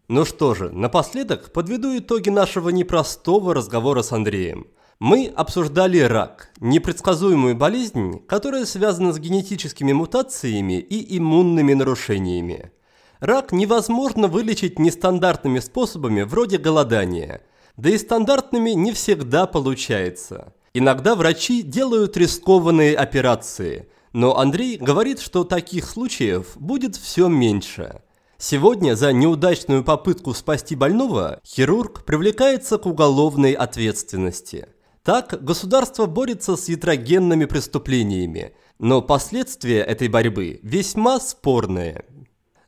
Ну 0.08 0.24
что 0.24 0.54
же, 0.54 0.70
напоследок 0.70 1.52
подведу 1.52 1.98
итоги 1.98 2.30
нашего 2.30 2.70
непростого 2.70 3.52
разговора 3.52 4.00
с 4.00 4.12
Андреем. 4.12 4.68
Мы 5.00 5.26
обсуждали 5.26 5.98
рак, 5.98 6.48
непредсказуемую 6.60 7.56
болезнь, 7.56 8.20
которая 8.26 8.64
связана 8.64 9.12
с 9.12 9.18
генетическими 9.18 9.92
мутациями 9.92 10.80
и 10.80 11.18
иммунными 11.18 11.74
нарушениями. 11.74 12.72
Рак 13.20 13.52
невозможно 13.52 14.28
вылечить 14.28 14.78
нестандартными 14.78 15.58
способами 15.58 16.22
вроде 16.22 16.58
голодания, 16.58 17.42
да 17.76 17.90
и 17.90 17.98
стандартными 17.98 18.70
не 18.70 18.92
всегда 18.92 19.46
получается. 19.46 20.52
Иногда 20.74 21.14
врачи 21.14 21.62
делают 21.62 22.16
рискованные 22.16 22.96
операции– 22.96 23.88
но 24.12 24.36
Андрей 24.38 24.76
говорит, 24.78 25.20
что 25.20 25.44
таких 25.44 25.88
случаев 25.88 26.56
будет 26.56 26.96
все 26.96 27.28
меньше. 27.28 28.02
Сегодня 28.38 28.94
за 28.94 29.12
неудачную 29.12 29.84
попытку 29.84 30.32
спасти 30.32 30.76
больного 30.76 31.40
хирург 31.44 32.04
привлекается 32.04 32.78
к 32.78 32.86
уголовной 32.86 33.52
ответственности. 33.52 34.68
Так, 35.02 35.42
государство 35.42 36.06
борется 36.06 36.56
с 36.56 36.68
ятрогенными 36.68 37.46
преступлениями, 37.46 38.54
но 38.78 39.02
последствия 39.02 39.80
этой 39.80 40.08
борьбы 40.08 40.60
весьма 40.62 41.18
спорные. 41.18 42.04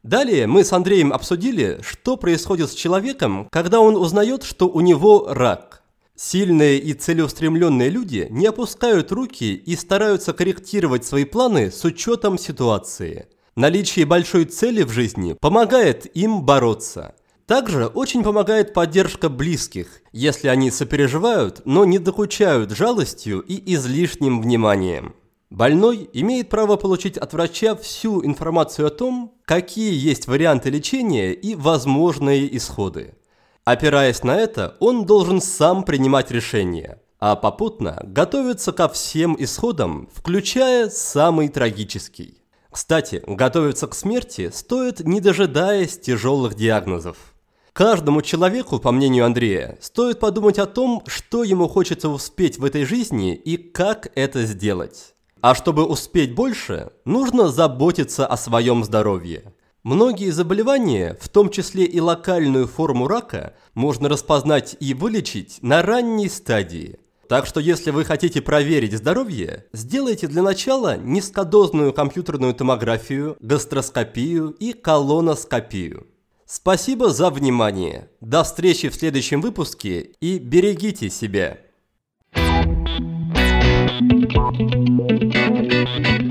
Далее 0.02 0.47
мы 0.47 0.64
с 0.64 0.72
Андреем 0.72 1.12
обсудили, 1.12 1.78
что 1.82 2.16
происходит 2.16 2.70
с 2.70 2.74
человеком, 2.74 3.48
когда 3.51 3.81
он 3.81 3.97
узнает, 3.97 4.44
что 4.44 4.66
у 4.68 4.81
него 4.81 5.27
рак. 5.28 5.82
Сильные 6.16 6.78
и 6.78 6.94
целеустремленные 6.94 7.90
люди 7.90 8.27
не 8.31 8.47
опускают 8.47 9.12
руки 9.12 9.55
и 9.55 9.77
стараются 9.77 10.32
корректировать 10.32 11.05
свои 11.05 11.24
планы 11.24 11.70
с 11.70 11.85
учетом 11.85 12.39
ситуации. 12.39 13.28
Наличие 13.56 14.06
большой 14.06 14.47
цели 14.47 14.82
в 14.85 14.90
жизни 14.90 15.36
помогает 15.39 16.06
им 16.16 16.43
бороться. 16.43 17.14
Также 17.47 17.86
очень 17.86 18.22
помогает 18.22 18.72
поддержка 18.72 19.28
близких, 19.28 20.02
если 20.12 20.48
они 20.48 20.70
сопереживают, 20.70 21.62
но 21.64 21.85
не 21.85 21.98
докучают 21.98 22.70
жалостью 22.70 23.40
и 23.40 23.74
излишним 23.74 24.40
вниманием. 24.40 25.14
Больной 25.51 26.09
имеет 26.12 26.48
право 26.48 26.77
получить 26.77 27.18
от 27.18 27.32
врача 27.32 27.74
всю 27.74 28.24
информацию 28.24 28.86
о 28.86 28.90
том, 28.90 29.35
какие 29.44 29.93
есть 29.93 30.28
варианты 30.28 30.70
лечения 30.70 31.32
и 31.32 31.56
возможные 31.56 32.56
исходы. 32.56 33.16
Опираясь 33.64 34.22
на 34.22 34.36
это, 34.36 34.77
он 34.78 35.06
должен 35.06 35.40
сам 35.40 35.82
принимать 35.82 36.31
решения, 36.31 37.02
а 37.18 37.35
попутно 37.35 38.01
готовиться 38.05 38.70
ко 38.70 38.89
всем 38.89 39.35
исходам, 39.40 40.09
включая 40.14 40.89
самый 40.89 41.48
трагический. 41.48 42.43
Кстати, 42.70 43.20
готовиться 43.27 43.89
к 43.89 43.94
смерти 43.97 44.51
стоит 44.55 45.01
не 45.01 45.20
дожидаясь 45.20 45.98
тяжелых 45.98 46.55
диагнозов. 46.55 47.16
Каждому 47.72 48.22
человеку, 48.22 48.78
по 48.78 48.93
мнению 48.93 49.27
Андрея, 49.27 49.78
стоит 49.81 50.20
подумать 50.20 50.60
о 50.60 50.66
том, 50.66 51.02
что 51.09 51.43
ему 51.43 51.66
хочется 51.66 52.09
успеть 52.09 52.59
в 52.59 52.64
этой 52.64 52.85
жизни 52.85 53.35
и 53.35 53.56
как 53.56 54.12
это 54.14 54.44
сделать. 54.44 55.14
А 55.42 55.54
чтобы 55.54 55.86
успеть 55.86 56.34
больше, 56.34 56.90
нужно 57.04 57.48
заботиться 57.48 58.26
о 58.26 58.36
своем 58.36 58.84
здоровье. 58.84 59.54
Многие 59.82 60.30
заболевания, 60.30 61.16
в 61.20 61.30
том 61.30 61.48
числе 61.48 61.84
и 61.84 61.98
локальную 62.00 62.66
форму 62.66 63.08
рака, 63.08 63.54
можно 63.72 64.10
распознать 64.10 64.76
и 64.78 64.92
вылечить 64.92 65.58
на 65.62 65.80
ранней 65.80 66.28
стадии. 66.28 66.98
Так 67.30 67.46
что 67.46 67.60
если 67.60 67.90
вы 67.90 68.04
хотите 68.04 68.42
проверить 68.42 68.98
здоровье, 68.98 69.64
сделайте 69.72 70.26
для 70.26 70.42
начала 70.42 70.98
низкодозную 70.98 71.94
компьютерную 71.94 72.52
томографию, 72.52 73.36
гастроскопию 73.40 74.50
и 74.50 74.74
колоноскопию. 74.74 76.08
Спасибо 76.44 77.10
за 77.10 77.30
внимание. 77.30 78.10
До 78.20 78.42
встречи 78.42 78.88
в 78.88 78.94
следующем 78.94 79.40
выпуске 79.40 80.10
и 80.20 80.38
берегите 80.38 81.08
себя. 81.08 81.58
Thank 84.32 86.20
you. 86.20 86.30